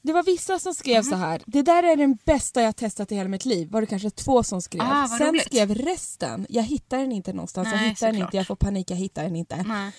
Det 0.03 0.13
var 0.13 0.23
vissa 0.23 0.59
som 0.59 0.73
skrev 0.73 1.03
så 1.03 1.15
här. 1.15 1.41
Det 1.45 1.61
där 1.61 1.83
är 1.83 1.95
den 1.95 2.17
bästa 2.25 2.61
jag 2.61 2.75
testat 2.75 3.11
i 3.11 3.15
hela 3.15 3.29
mitt 3.29 3.45
liv. 3.45 3.69
Var 3.71 3.81
det 3.81 3.87
kanske 3.87 4.09
två 4.09 4.43
som 4.43 4.61
skrev. 4.61 4.81
Ah, 4.81 5.07
Sen 5.07 5.27
roligt. 5.27 5.45
skrev 5.45 5.75
resten. 5.75 6.45
Jag 6.49 6.63
hittar 6.63 6.97
den 6.97 7.11
inte 7.11 7.33
någonstans. 7.33 7.67
jag 7.71 7.77
Nej, 7.77 7.89
hittar 7.89 8.07
den 8.07 8.15
inte. 8.21 8.37
Jag 8.37 8.47
får 8.47 8.55
panik. 8.55 8.91
Jag 8.91 8.97
hittar 8.97 9.23
den 9.23 9.35
inte. 9.35 9.63
Nej, 9.63 9.91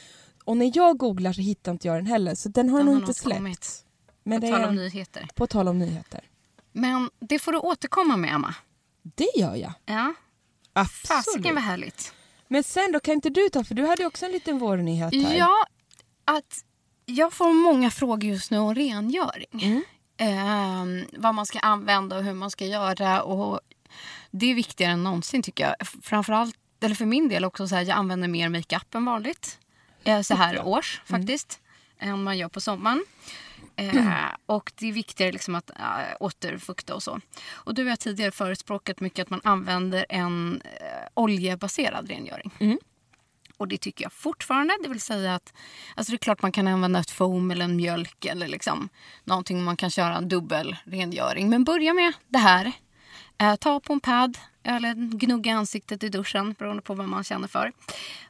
Och 0.45 0.57
när 0.57 0.73
jag 0.75 0.97
googlar 0.99 1.33
så 1.33 1.41
hittar 1.41 1.73
inte 1.73 1.87
jag 1.89 1.97
den 1.97 2.07
heller. 2.07 2.35
Så 2.35 2.49
den 2.49 2.69
har 2.69 2.79
den 2.79 2.87
nog 2.87 2.97
inte 2.99 3.15
släppt. 3.15 3.37
kommit. 3.39 3.85
Men 4.25 4.41
På 4.41 4.47
tal 4.49 4.65
om 4.65 4.75
nyheter. 4.75 5.29
på 5.35 5.47
tal 5.47 5.69
om 5.69 5.79
nyheter. 5.79 6.21
Men 6.73 7.11
det 7.21 7.39
får 7.39 7.53
du 7.53 7.59
återkomma 7.59 8.17
med, 8.17 8.35
Emma. 8.35 8.55
Det 9.03 9.29
gör 9.37 9.55
jag. 9.55 9.73
Ja, 9.87 10.15
Absolut. 10.73 11.25
fasiken 11.25 11.55
vad 11.55 11.65
härligt. 11.65 12.13
Men 12.49 12.65
sen 12.65 12.93
då 12.93 13.01
kan 13.01 13.15
inte 13.15 13.31
du 13.31 13.49
ta, 13.49 13.65
för 13.65 13.75
du 13.75 13.87
hade 13.87 14.07
också 14.07 14.27
en 14.27 14.33
liten 14.33 14.59
vårnyhet 14.59 15.15
här. 15.15 15.37
Ja, 15.37 15.67
att 16.25 16.65
jag 17.13 17.33
får 17.33 17.53
många 17.53 17.91
frågor 17.91 18.31
just 18.31 18.51
nu 18.51 18.59
om 18.59 18.75
rengöring. 18.75 19.83
Ehm, 20.17 21.05
vad 21.13 21.35
man 21.35 21.47
ska 21.47 21.59
använda 21.59 22.17
och 22.17 22.25
hur 22.25 22.35
man 22.35 22.51
ska 22.51 22.67
göra. 22.67 23.23
Och 23.23 23.61
det 24.31 24.51
är 24.51 24.55
viktigare 24.55 24.93
än 24.93 25.05
någonsin 25.05 25.43
tycker 25.43 25.65
jag. 25.65 25.89
Framförallt, 26.03 26.57
eller 26.81 26.95
för 26.95 27.07
min 27.07 27.29
del 27.29 27.45
också, 27.45 27.69
så 27.69 27.75
här, 27.75 27.83
jag 27.83 27.97
använder 27.99 28.29
mer 28.29 28.49
makeup 28.49 28.95
än 28.95 29.05
vanligt. 29.05 29.59
Eh, 30.05 30.21
så 30.21 30.35
här 30.35 30.67
års 30.67 31.01
faktiskt. 31.05 31.61
Än 31.99 32.23
man 32.23 32.39
gör 32.39 32.49
på 32.49 32.61
sommaren. 32.61 33.05
Eh, 33.77 34.25
och 34.47 34.73
det 34.75 34.89
är 34.89 34.93
viktigare 34.93 35.33
liksom 35.33 35.55
att 35.55 35.71
äh, 35.71 36.17
återfukta 36.21 36.95
och 36.95 37.03
så. 37.03 37.21
Och 37.53 37.75
du 37.75 37.89
har 37.89 37.97
tidigare 37.97 38.31
förespråkat 38.31 39.01
mycket 39.01 39.23
att 39.23 39.31
man 39.31 39.41
använder 39.45 40.07
en 40.09 40.63
eh, 40.65 41.09
oljebaserad 41.15 42.09
rengöring. 42.09 42.51
Mm. 42.59 42.79
Och 43.63 43.69
det 43.69 43.79
tycker 43.79 44.05
jag 44.05 44.13
fortfarande. 44.13 44.75
Det 44.83 44.89
vill 44.89 45.01
säga 45.01 45.35
att 45.35 45.53
alltså 45.95 46.11
det 46.11 46.17
är 46.17 46.19
klart 46.19 46.43
man 46.43 46.53
kan 46.53 46.69
använda 46.69 47.01
ett 47.01 47.11
foam 47.11 47.51
eller 47.51 47.65
en 47.65 47.77
mjölk 47.77 48.25
eller 48.25 48.49
liksom 48.49 48.89
någonting 49.25 49.65
man 49.65 49.77
kan 49.77 49.91
köra 49.91 50.17
en 50.17 50.29
dubbel 50.29 50.77
rengöring. 50.85 51.51
Men 51.51 51.65
börja 51.65 51.95
med 51.95 52.13
det 52.29 52.39
här. 52.39 52.73
Eh, 53.39 53.57
ta 53.57 53.81
på 53.81 53.93
en 53.93 54.01
pad 54.01 54.39
eller 54.63 54.95
gnugga 54.95 55.55
ansiktet 55.55 56.05
i 56.05 56.09
duschen 56.09 56.53
beroende 56.59 56.83
på 56.83 56.95
vad 56.95 57.09
man 57.09 57.25
känner 57.25 57.49
för. 57.49 57.73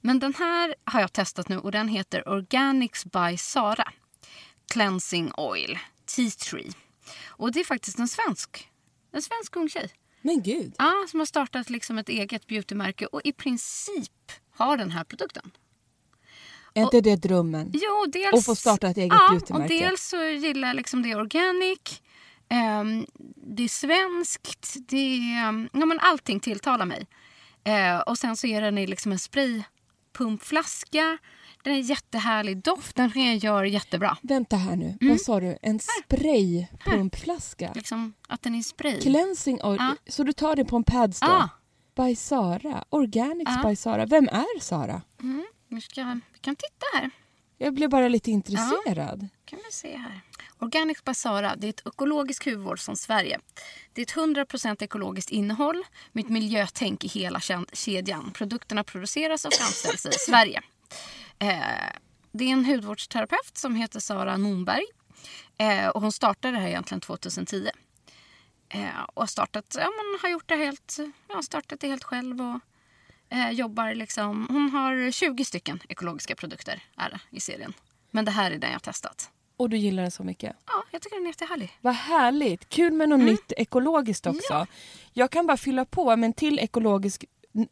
Men 0.00 0.18
den 0.18 0.34
här 0.34 0.74
har 0.84 1.00
jag 1.00 1.12
testat 1.12 1.48
nu 1.48 1.58
och 1.58 1.72
den 1.72 1.88
heter 1.88 2.28
Organics 2.28 3.04
by 3.04 3.36
Sara. 3.36 3.92
Cleansing 4.72 5.32
Oil 5.36 5.78
Tea 6.16 6.30
Tree. 6.30 6.72
Och 7.26 7.52
det 7.52 7.60
är 7.60 7.64
faktiskt 7.64 7.98
en 7.98 8.08
svensk, 8.08 8.68
en 9.12 9.22
svensk 9.22 9.56
ung 9.56 9.68
tjej. 9.68 9.90
Men 10.22 10.42
gud. 10.42 10.74
Ja, 10.78 10.92
som 11.10 11.20
har 11.20 11.26
startat 11.26 11.70
liksom 11.70 11.98
ett 11.98 12.08
eget 12.08 12.46
beautymärke 12.46 13.06
och 13.06 13.20
i 13.24 13.32
princip 13.32 14.32
har 14.56 14.76
den 14.76 14.90
här 14.90 15.04
produkten. 15.04 15.50
Är 16.74 16.82
inte 16.82 17.00
det 17.00 17.16
drömmen? 17.16 17.70
Jo, 17.74 18.04
dels, 18.12 18.32
Och 18.34 18.44
få 18.44 18.54
starta 18.54 18.88
ett 18.88 18.96
eget 18.96 19.12
ja, 19.48 19.56
och 19.56 19.68
dels 19.68 20.02
så 20.08 20.16
gillar 20.24 20.68
jag 20.68 20.76
liksom 20.76 21.02
det 21.02 21.14
organic. 21.14 22.02
ehm, 22.48 23.06
det 23.56 23.64
är 23.64 23.68
svenskt. 23.68 24.76
Det 24.88 24.96
är, 24.96 25.48
ehm, 25.48 25.68
ja, 25.72 25.86
men 25.86 25.98
allting 26.00 26.40
tilltalar 26.40 26.86
mig. 26.86 27.06
Eh, 27.64 27.98
och 28.00 28.18
sen 28.18 28.36
så 28.36 28.46
är 28.46 28.60
den 28.62 28.78
i 28.78 28.86
liksom 28.86 29.12
en 29.12 29.18
spraypumpflaska. 29.18 31.18
Den 31.64 31.74
är 31.74 31.78
jättehärlig 31.78 32.62
doft. 32.62 32.96
Den 32.96 33.10
rengör 33.10 33.64
jättebra. 33.64 34.16
Vänta 34.22 34.56
här 34.56 34.76
nu, 34.76 34.96
Mm. 35.00 35.12
vad 35.12 35.20
sa 35.20 35.40
du? 35.40 35.58
En 35.62 35.78
spraypumpflaska? 35.78 37.72
Liksom 37.74 38.14
att 38.28 38.42
den 38.42 38.54
är 38.54 38.62
spray. 38.62 39.00
Cleansing 39.00 39.62
oil. 39.62 39.76
Ja. 39.80 39.96
Så 40.06 40.22
du 40.22 40.32
tar 40.32 40.56
det 40.56 40.64
på 40.64 40.76
en 40.76 40.84
padstore? 40.84 41.30
Ja. 41.32 41.48
By 41.96 42.16
Sara. 42.16 42.84
Organics 42.90 43.52
Ja. 43.62 43.68
by 43.68 43.76
Sara. 43.76 44.06
Vem 44.06 44.28
är 44.28 44.60
Sara? 44.60 45.02
Mm, 45.22 45.46
vi, 45.68 45.80
ska, 45.80 46.20
vi 46.32 46.38
kan 46.40 46.56
titta 46.56 46.86
här. 46.94 47.10
Jag 47.58 47.74
blev 47.74 47.90
bara 47.90 48.08
lite 48.08 48.30
intresserad. 48.30 49.28
kan 49.44 49.58
vi 49.66 49.72
se 49.72 49.96
här. 49.96 50.20
Organics 50.58 51.04
by 51.04 51.14
Sara, 51.14 51.56
det 51.56 51.66
är 51.66 51.68
ett 51.70 51.86
ekologiskt 51.86 52.44
hudvård 52.44 52.80
från 52.80 52.96
Sverige. 52.96 53.38
Det 53.92 54.00
är 54.00 54.06
ett 54.06 54.48
100% 54.50 54.82
ekologiskt 54.82 55.30
innehåll 55.30 55.82
med 56.12 56.24
ett 56.24 56.30
miljötänk 56.30 57.04
i 57.04 57.08
hela 57.08 57.40
kedjan. 57.72 58.30
Produkterna 58.34 58.84
produceras 58.84 59.44
och 59.44 59.52
framställs 59.52 60.06
i 60.06 60.12
Sverige. 60.30 60.62
Eh, 61.38 61.58
det 62.32 62.44
är 62.44 62.48
en 62.48 62.64
hudvårdsterapeut 62.64 63.58
som 63.58 63.74
heter 63.74 64.00
Sara 64.00 64.36
Nonberg. 64.36 64.84
Eh, 65.58 65.88
och 65.88 66.00
hon 66.02 66.12
startade 66.12 66.54
det 66.56 66.60
här 66.60 66.68
egentligen 66.68 67.00
2010. 67.00 67.68
Eh, 68.74 69.02
och 69.14 69.30
startat, 69.30 69.76
ja, 69.78 69.82
man 69.84 70.18
har 70.22 70.28
gjort 70.28 70.48
det 70.48 70.56
helt, 70.56 70.98
ja, 71.28 71.42
startat 71.42 71.80
det 71.80 71.88
helt 71.88 72.04
själv 72.04 72.40
och 72.40 72.60
eh, 73.36 73.50
jobbar 73.50 73.94
liksom. 73.94 74.46
Hon 74.50 74.70
har 74.70 75.10
20 75.10 75.44
stycken 75.44 75.80
ekologiska 75.88 76.34
produkter 76.34 76.82
är 76.96 77.20
i 77.30 77.40
serien. 77.40 77.72
Men 78.10 78.24
det 78.24 78.30
här 78.30 78.50
är 78.50 78.58
den 78.58 78.70
jag 78.70 78.74
har 78.74 78.80
testat. 78.80 79.30
Och 79.56 79.70
du 79.70 79.76
gillar 79.76 80.02
den 80.02 80.10
så 80.10 80.24
mycket? 80.24 80.56
Ja, 80.66 80.84
jag 80.90 81.02
tycker 81.02 81.16
den 81.16 81.24
är 81.24 81.28
jättehärlig. 81.30 81.78
Vad 81.80 81.94
härligt! 81.94 82.68
Kul 82.68 82.92
med 82.92 83.08
något 83.08 83.20
nytt 83.20 83.52
ekologiskt 83.56 84.26
också. 84.26 84.52
Ja. 84.52 84.66
Jag 85.12 85.30
kan 85.30 85.46
bara 85.46 85.56
fylla 85.56 85.84
på 85.84 86.16
med 86.16 86.26
en 86.26 86.32
till 86.32 86.58
ekologisk, 86.58 87.24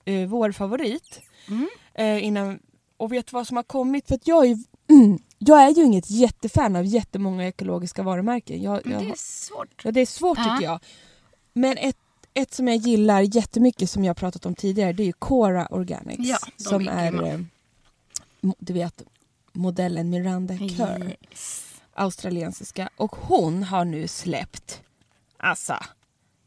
uh, 0.08 0.26
vår 0.26 0.52
favorit. 0.52 1.20
Eh, 1.94 2.24
innan, 2.24 2.58
och 2.96 3.12
vet 3.12 3.26
du 3.26 3.30
vad 3.32 3.46
som 3.46 3.56
har 3.56 3.64
kommit? 3.64 4.08
För 4.08 4.14
att 4.14 4.26
jag, 4.26 4.44
är, 4.44 4.48
ju- 4.48 4.64
jag 5.42 5.62
är 5.62 5.70
ju 5.70 5.84
inget 5.84 6.10
jättefan 6.10 6.76
av 6.76 6.84
jättemånga 6.84 7.46
ekologiska 7.46 8.02
varumärken. 8.02 8.62
Jag, 8.62 8.86
jag, 8.86 9.02
det 9.02 9.10
är 9.10 9.14
svårt. 9.16 9.84
Ja, 9.84 9.90
det 9.90 10.00
är 10.00 10.06
svårt 10.06 10.38
Ja. 10.38 10.44
tycker 10.44 10.70
jag. 10.70 10.80
Men 11.52 11.78
ett, 11.78 11.96
ett 12.34 12.54
som 12.54 12.68
jag 12.68 12.76
gillar 12.76 13.36
jättemycket 13.36 13.90
som 13.90 14.04
jag 14.04 14.16
pratat 14.16 14.46
om 14.46 14.54
tidigare 14.54 14.92
det 14.92 15.02
är 15.02 15.06
ju 15.06 15.12
Cora 15.12 15.66
Organics. 15.66 16.28
Ja, 16.28 16.38
som 16.56 16.88
är 16.88 17.12
är, 17.12 17.32
eh, 17.32 17.40
du 18.58 18.72
vet, 18.72 19.02
modellen 19.52 20.10
Miranda 20.10 20.58
Kerr. 20.58 21.16
Yes. 21.30 21.66
Australiensiska. 21.92 22.90
Och 22.96 23.16
hon 23.16 23.62
har 23.62 23.84
nu 23.84 24.08
släppt, 24.08 24.80
alltså, 25.36 25.74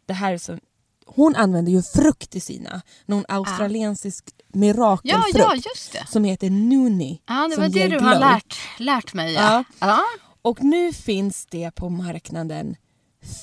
det 0.06 0.14
här 0.14 0.34
är 0.34 0.38
så, 0.38 0.60
hon 1.06 1.36
använder 1.36 1.72
ju 1.72 1.82
frukt 1.82 2.36
i 2.36 2.39
sina. 2.39 2.82
Någon 3.06 3.26
australiensisk 3.28 4.26
Ja, 4.38 4.43
mirakelfrukt 4.56 5.36
ja, 5.38 5.56
just 5.56 5.91
det. 5.93 6.06
som 6.10 6.24
heter 6.24 6.49
Nuni. 6.49 7.22
Ja, 7.28 7.47
det 7.47 7.56
var 7.62 7.70
det 7.70 7.88
du 7.88 7.99
har 7.99 8.10
glow. 8.10 8.20
lärt, 8.20 8.56
lärt 8.80 9.14
mig. 9.14 9.34
Ja. 9.34 9.64
Ja. 9.80 9.99
Och 10.41 10.64
nu 10.64 10.93
finns 10.93 11.45
det 11.45 11.72
på 11.76 11.89
marknaden 11.89 12.76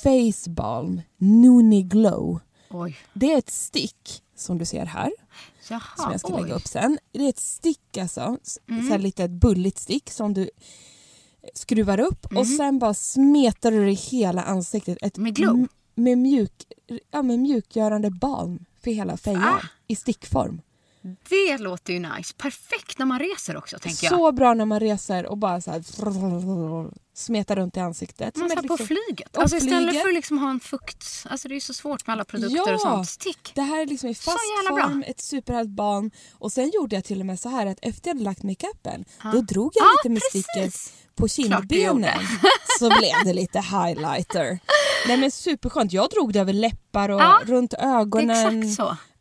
Face 0.02 0.50
Balm 0.50 1.00
Nuni 1.18 1.82
Glow. 1.82 2.40
Oj. 2.70 2.96
Det 3.12 3.32
är 3.32 3.38
ett 3.38 3.50
stick 3.50 4.22
som 4.36 4.58
du 4.58 4.64
ser 4.64 4.84
här, 4.86 5.10
Jaha, 5.68 5.80
som 5.96 6.10
jag 6.10 6.20
ska 6.20 6.28
oj. 6.28 6.32
Mm. 6.34 6.44
lägga 6.44 6.54
upp 6.56 6.66
sen. 6.66 6.98
Det 7.12 7.24
är 7.24 7.28
ett 7.28 7.38
stick 7.40 7.96
alltså, 7.98 8.36
s- 8.42 8.58
så 8.66 8.92
här 8.92 8.98
lite 8.98 9.24
ett 9.24 9.30
bulligt 9.30 9.78
stick 9.78 10.10
som 10.10 10.34
du 10.34 10.50
skruvar 11.54 12.00
upp 12.00 12.26
och 12.36 12.46
sen 12.46 12.78
bara 12.78 12.94
smetar 12.94 13.70
du 13.70 13.84
det 13.84 13.90
i 13.90 13.94
hela 13.94 14.42
ansiktet. 14.42 14.98
Ett 15.02 15.16
Mm. 15.16 15.24
Med 15.24 15.34
glow? 15.34 15.66
Med, 15.94 16.18
mjuk, 16.18 16.52
ja, 17.10 17.22
med 17.22 17.38
mjukgörande 17.38 18.10
balm 18.10 18.64
för 18.84 18.90
hela 18.90 19.16
fejan 19.16 19.42
Ah. 19.44 19.60
i 19.86 19.96
stickform. 19.96 20.60
Det 21.28 21.58
låter 21.58 21.92
ju 21.92 21.98
nice. 21.98 22.34
Perfekt 22.36 22.98
när 22.98 23.06
man 23.06 23.18
reser 23.18 23.56
också, 23.56 23.78
tänker 23.78 24.04
jag. 24.06 24.12
Så 24.12 24.32
bra 24.32 24.54
när 24.54 24.64
man 24.64 24.80
reser 24.80 25.26
och 25.26 25.38
bara 25.38 25.60
så 25.60 25.70
här 25.70 25.82
smeta 27.14 27.56
runt 27.56 27.76
i 27.76 27.80
ansiktet. 27.80 28.36
Man 28.36 28.48
satt 28.50 28.58
ett 28.58 28.66
på 28.68 28.76
liksom- 28.76 28.96
flyget. 29.06 29.36
Alltså 29.38 29.56
istället 29.56 29.88
flyget. 29.88 30.02
för 30.02 30.08
att 30.08 30.14
liksom 30.14 30.38
ha 30.38 30.50
en 30.50 30.60
fukt... 30.60 31.06
Alltså 31.30 31.48
det 31.48 31.56
är 31.56 31.60
så 31.60 31.74
svårt 31.74 32.06
med 32.06 32.12
alla 32.14 32.24
produkter 32.24 32.56
Ja. 32.66 32.74
och 32.74 32.80
sånt. 32.80 33.08
Stick. 33.08 33.52
Det 33.54 33.62
här 33.62 33.82
är 33.82 33.86
liksom 33.86 34.08
i 34.08 34.14
fast 34.14 34.38
form, 34.68 35.04
ett 35.06 35.20
superhärligt 35.20 35.70
balm. 35.76 36.10
Och 36.32 36.52
sen 36.52 36.70
gjorde 36.74 36.94
jag 36.96 37.04
till 37.04 37.20
och 37.20 37.26
med 37.26 37.40
så 37.40 37.48
här 37.48 37.66
att 37.66 37.78
efter 37.82 38.08
jag 38.08 38.14
hade 38.14 38.24
lagt 38.24 38.42
makeupen 38.42 39.04
då 39.32 39.40
drog 39.40 39.72
jag 39.74 39.84
Ja, 39.86 39.90
lite 39.98 40.08
med 40.08 40.22
precis. 40.32 40.46
sticket 40.46 40.92
på 41.16 41.28
kindbenen. 41.28 42.18
Så 42.78 42.88
blev 42.88 43.24
det 43.24 43.32
lite 43.32 43.60
highlighter. 43.60 44.58
Nej 45.08 45.16
men 45.16 45.30
superskönt. 45.30 45.92
Jag 45.92 46.10
drog 46.10 46.32
det 46.32 46.40
över 46.40 46.52
läppar 46.52 47.08
och 47.08 47.20
Ja, 47.20 47.40
runt 47.44 47.74
ögonen. 47.74 48.64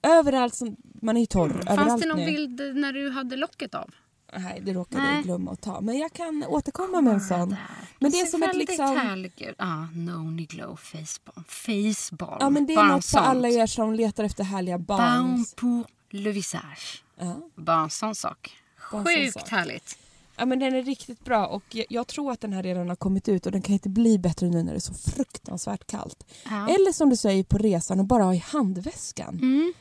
Överallt. 0.03 0.55
Som, 0.55 0.75
man 1.01 1.17
är 1.17 1.21
ju 1.21 1.25
torr 1.27 1.59
överallt 1.59 1.89
Fanns 1.89 2.01
det 2.01 2.07
någon 2.07 2.17
nu. 2.17 2.25
bild 2.25 2.61
när 2.75 2.93
du 2.93 3.09
hade 3.09 3.35
locket 3.35 3.75
av? 3.75 3.89
Nej, 4.37 4.61
det 4.65 4.73
råkade 4.73 5.03
Nej. 5.03 5.15
jag 5.15 5.23
glömma 5.23 5.51
att 5.51 5.61
ta. 5.61 5.81
Men 5.81 5.97
jag 5.97 6.13
kan 6.13 6.43
återkomma 6.47 7.01
med 7.01 7.13
en 7.13 7.21
sån. 7.21 7.55
Men 7.99 8.11
det 8.11 8.19
är 8.21 8.25
som 8.25 8.43
ett 8.43 8.55
liksom... 8.55 8.85
härligt 8.97 9.41
ut. 9.41 9.55
Ah, 9.57 9.85
Noni 9.95 10.45
Glow 10.45 10.75
Facebalm. 10.75 11.43
Facebalm. 11.47 12.37
Ja 12.39 12.49
men 12.49 12.65
det 12.65 12.73
är 12.73 12.75
Bara 12.75 12.85
en 12.85 12.91
något 12.91 13.05
för 13.05 13.19
alla 13.19 13.49
er 13.49 13.67
som 13.67 13.93
letar 13.93 14.23
efter 14.23 14.43
härliga 14.43 14.77
Balm 14.77 15.27
balms. 15.27 15.53
pour 15.53 15.85
le 16.09 16.31
visage. 16.31 17.03
Ja. 17.19 17.35
Bara 17.55 17.89
sån 17.89 18.15
sak. 18.15 18.55
Sjukt 18.77 19.33
sak. 19.33 19.49
härligt. 19.49 19.97
Ja 20.35 20.45
men 20.45 20.59
den 20.59 20.75
är 20.75 20.83
riktigt 20.83 21.25
bra 21.25 21.45
och 21.47 21.63
jag, 21.69 21.85
jag 21.89 22.07
tror 22.07 22.31
att 22.31 22.41
den 22.41 22.53
här 22.53 22.63
redan 22.63 22.89
har 22.89 22.95
kommit 22.95 23.29
ut 23.29 23.45
och 23.45 23.51
den 23.51 23.61
kan 23.61 23.73
inte 23.73 23.89
bli 23.89 24.19
bättre 24.19 24.49
nu 24.49 24.63
när 24.63 24.71
det 24.71 24.77
är 24.77 24.79
så 24.79 24.93
fruktansvärt 24.93 25.87
kallt. 25.87 26.25
Ja. 26.49 26.69
Eller 26.69 26.91
som 26.91 27.09
du 27.09 27.15
säger 27.15 27.43
på 27.43 27.57
resan 27.57 27.99
och 27.99 28.05
bara 28.05 28.23
ha 28.23 28.33
i 28.33 28.37
handväskan. 28.37 29.35
Mm. 29.41 29.73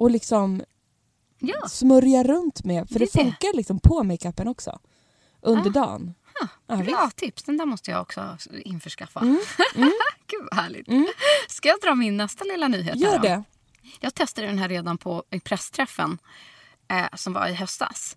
Och 0.00 0.10
liksom 0.10 0.62
Ja. 1.38 1.68
smörja 1.68 2.22
runt 2.24 2.64
med, 2.64 2.88
för 2.88 2.98
Det 2.98 2.98
det, 2.98 3.04
är 3.20 3.24
det. 3.24 3.30
funkar 3.30 3.56
liksom 3.56 3.80
på 3.80 4.02
makeupen 4.04 4.48
också. 4.48 4.80
Under 5.40 5.70
dagen. 5.70 6.14
Ja, 6.66 6.76
visst. 6.76 6.90
Bra 6.90 7.10
tips. 7.16 7.42
Den 7.42 7.56
där 7.56 7.66
måste 7.66 7.90
jag 7.90 8.02
också 8.02 8.36
införskaffa. 8.64 9.20
Mm. 9.20 9.36
Gud 10.26 10.48
vad 10.50 10.54
härligt. 10.60 10.86
Ska 11.48 11.68
jag 11.68 11.80
dra 11.80 11.94
min 11.94 12.16
nästa 12.16 12.44
lilla 12.44 12.68
nyhet? 12.68 12.96
Gör 12.96 13.16
då? 13.16 13.22
det. 13.22 13.42
Jag 14.00 14.14
testade 14.14 14.46
den 14.46 14.58
här 14.58 14.68
redan 14.68 14.98
på 14.98 15.24
i 15.30 15.40
pressträffen 15.40 16.18
eh, 16.88 17.06
som 17.14 17.32
var 17.32 17.48
i 17.48 17.54
höstas. 17.54 18.16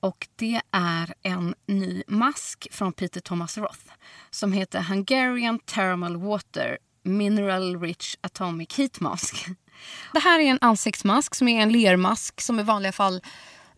Och 0.00 0.28
det 0.36 0.60
är 0.70 1.14
en 1.22 1.54
ny 1.66 2.02
mask 2.08 2.68
från 2.70 2.92
Peter 2.92 3.20
Thomas 3.20 3.58
Roth 3.58 3.80
som 4.30 4.52
heter 4.52 4.80
Hungarian 4.82 5.58
Thermal 5.58 6.16
Water 6.16 6.78
Mineral 7.02 7.80
Rich 7.80 8.16
Atomic 8.20 8.78
Heat 8.78 9.00
Mask. 9.00 9.46
Det 10.12 10.20
här 10.20 10.38
är 10.40 10.44
en 10.44 10.58
ansiktsmask 10.60 11.34
som 11.34 11.48
är 11.48 11.62
en 11.62 11.72
lermask 11.72 12.40
som 12.40 12.60
i 12.60 12.62
vanliga 12.62 12.92
fall, 12.92 13.22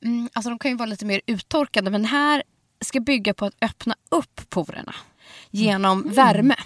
mm, 0.03 0.29
alltså 0.33 0.51
de 0.51 0.59
kan 0.59 0.71
ju 0.71 0.77
vara 0.77 0.87
lite 0.87 1.05
mer 1.05 1.21
uttorkade 1.27 1.91
men 1.91 2.03
den 2.03 2.11
här 2.11 2.43
ska 2.81 3.01
bygga 3.01 3.35
på 3.35 3.45
att 3.45 3.55
öppna 3.61 3.95
upp 4.09 4.51
porerna 4.51 4.95
genom 5.51 6.03
värme. 6.09 6.57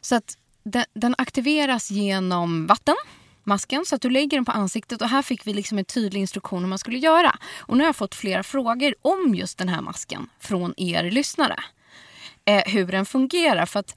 Så 0.00 0.14
att 0.14 0.36
den, 0.62 0.84
den 0.94 1.14
aktiveras 1.18 1.90
genom 1.90 2.66
vatten, 2.66 2.96
masken, 3.44 3.84
så 3.84 3.94
att 3.94 4.02
du 4.02 4.10
lägger 4.10 4.36
den 4.36 4.44
på 4.44 4.52
ansiktet. 4.52 5.02
Och 5.02 5.08
här 5.08 5.22
fick 5.22 5.46
vi 5.46 5.54
liksom 5.54 5.78
en 5.78 5.84
tydlig 5.84 6.20
instruktion 6.20 6.62
hur 6.62 6.68
man 6.68 6.78
skulle 6.78 6.98
göra. 6.98 7.36
Och 7.58 7.76
nu 7.76 7.82
har 7.82 7.88
jag 7.88 7.96
fått 7.96 8.14
flera 8.14 8.42
frågor 8.42 8.94
om 9.02 9.34
just 9.34 9.58
den 9.58 9.68
här 9.68 9.80
masken 9.80 10.28
från 10.40 10.74
er 10.76 11.10
lyssnare. 11.10 11.56
Eh, 12.44 12.62
hur 12.66 12.86
den 12.86 13.06
fungerar. 13.06 13.66
För 13.66 13.80
att 13.80 13.96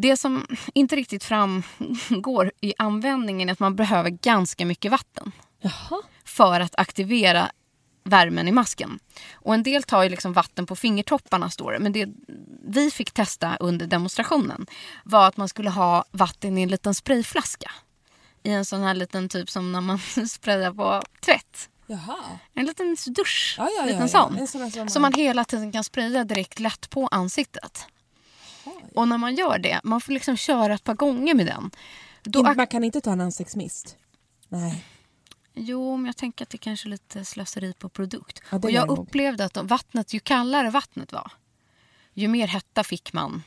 det 0.00 0.16
som 0.16 0.46
inte 0.74 0.96
riktigt 0.96 1.24
framgår 1.24 2.52
i 2.60 2.74
användningen 2.78 3.48
är 3.48 3.52
att 3.52 3.60
man 3.60 3.76
behöver 3.76 4.10
ganska 4.10 4.66
mycket 4.66 4.90
vatten 4.90 5.32
Jaha. 5.60 6.02
för 6.24 6.60
att 6.60 6.74
aktivera 6.78 7.50
värmen 8.04 8.48
i 8.48 8.52
masken. 8.52 8.98
Och 9.32 9.54
en 9.54 9.62
del 9.62 9.82
tar 9.82 10.02
ju 10.02 10.08
liksom 10.08 10.32
vatten 10.32 10.66
på 10.66 10.76
fingertopparna 10.76 11.50
står 11.50 11.72
det. 11.72 11.78
Men 11.78 11.92
det 11.92 12.08
vi 12.64 12.90
fick 12.90 13.12
testa 13.12 13.56
under 13.56 13.86
demonstrationen 13.86 14.66
var 15.04 15.28
att 15.28 15.36
man 15.36 15.48
skulle 15.48 15.70
ha 15.70 16.04
vatten 16.10 16.58
i 16.58 16.62
en 16.62 16.68
liten 16.68 16.94
sprayflaska. 16.94 17.70
I 18.42 18.50
en 18.50 18.64
sån 18.64 18.82
här 18.82 18.94
liten 18.94 19.28
typ 19.28 19.50
som 19.50 19.72
när 19.72 19.80
man 19.80 19.98
sprayar 20.28 20.72
på 20.72 21.02
tvätt. 21.20 21.68
Jaha. 21.86 22.18
En 22.54 22.66
liten 22.66 22.96
dusch. 23.06 23.54
Ja, 23.58 23.64
ja, 23.64 23.70
ja, 23.80 23.86
liten 23.86 24.08
sån. 24.08 24.38
En 24.38 24.46
sån 24.46 24.90
Som 24.90 25.02
man 25.02 25.12
hela 25.12 25.44
tiden 25.44 25.72
kan 25.72 25.84
spraya 25.84 26.24
direkt 26.24 26.58
lätt 26.58 26.90
på 26.90 27.06
ansiktet. 27.06 27.86
Och 28.94 29.08
när 29.08 29.18
man 29.18 29.34
gör 29.34 29.58
det, 29.58 29.80
man 29.84 30.00
får 30.00 30.12
liksom 30.12 30.36
köra 30.36 30.74
ett 30.74 30.84
par 30.84 30.94
gånger 30.94 31.34
med 31.34 31.46
den. 31.46 31.70
Då 32.22 32.42
Man 32.42 32.66
kan 32.66 32.84
inte 32.84 33.00
ta 33.00 33.12
en 33.12 33.20
ansiktsmist. 33.20 33.96
Nej. 34.48 34.84
Jo, 35.54 35.96
men 35.96 36.06
jag 36.06 36.16
tänker 36.16 36.44
att 36.44 36.50
det 36.50 36.58
kanske 36.58 36.88
är 36.88 36.90
lite 36.90 37.24
slöseri 37.24 37.72
på 37.72 37.88
produkt. 37.88 38.42
Ja, 38.50 38.58
och 38.58 38.70
jag 38.70 38.88
nog. 38.88 38.98
upplevde 38.98 39.44
att 39.44 39.54
de- 39.54 39.66
vattnet, 39.66 40.12
ju 40.12 40.20
kallare 40.20 40.70
vattnet 40.70 41.12
var, 41.12 41.32
ju 42.14 42.28
mer 42.28 42.46
hetta 42.46 42.84
fick 42.84 43.12
man 43.12 43.42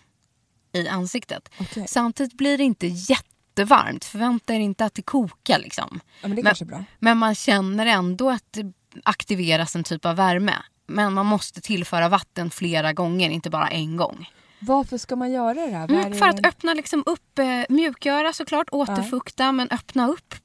i 0.72 0.88
ansiktet. 0.88 1.50
Okej. 1.60 1.88
Samtidigt 1.88 2.34
blir 2.34 2.58
det 2.58 2.64
inte 2.64 2.88
jättevarmt. 2.88 4.06
Förvänta 4.06 4.54
er 4.54 4.60
inte 4.60 4.86
att 4.86 4.94
det 4.94 5.02
kokar. 5.02 5.60
Liksom. 5.60 6.00
Ja, 6.22 6.28
men 6.28 6.36
det 6.44 6.66
men, 6.66 6.86
men 7.00 7.18
man 7.18 7.36
känner 7.36 7.86
ändå 7.86 8.30
att 8.30 8.46
det 8.52 8.74
aktiveras 9.04 9.76
en 9.76 9.84
typ 9.84 10.06
av 10.06 10.16
värme. 10.16 10.56
Men 10.86 11.14
man 11.14 11.26
måste 11.26 11.62
tillföra 11.62 12.10
vatten 12.10 12.50
flera 12.50 12.94
gånger, 12.94 13.30
inte 13.30 13.50
bara 13.50 13.68
en 13.68 13.98
gång. 13.98 14.30
Varför 14.66 14.98
ska 14.98 15.16
man 15.16 15.32
göra 15.32 15.54
det 15.54 15.76
här? 15.76 15.92
Mm, 15.92 16.14
för 16.14 16.28
att 16.30 16.46
öppna 16.46 16.74
liksom 16.74 17.04
upp, 17.06 17.40
eh, 17.40 17.46
mjukgöra 17.70 18.34
såklart, 18.34 18.68
återfukta 18.72 19.52
men 19.52 19.68
öppna 19.72 20.08
upp 20.08 20.36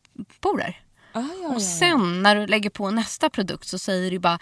porer. 0.40 0.80
Ah, 1.12 1.20
ja, 1.20 1.26
ja, 1.42 1.48
Och 1.48 1.54
ja. 1.54 1.60
sen 1.60 2.22
när 2.22 2.36
du 2.36 2.46
lägger 2.46 2.70
på 2.70 2.90
nästa 2.90 3.30
produkt 3.30 3.68
så 3.68 3.78
säger 3.78 4.10
du 4.10 4.18
bara 4.18 4.38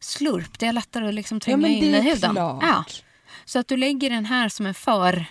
slurp. 0.00 0.58
Det 0.58 0.66
är 0.66 0.72
lättare 0.72 1.08
att 1.08 1.14
liksom 1.14 1.36
Ja, 1.36 1.40
tränga 1.40 1.68
in 1.68 1.84
i 1.94 2.00
huden. 2.00 2.30
klart. 2.30 2.58
Ja. 2.62 2.84
Så 3.44 3.58
att 3.58 3.68
du 3.68 3.76
lägger 3.76 4.10
den 4.10 4.24
här 4.24 4.48
som 4.48 4.66
en 4.66 4.74
för, 4.74 5.24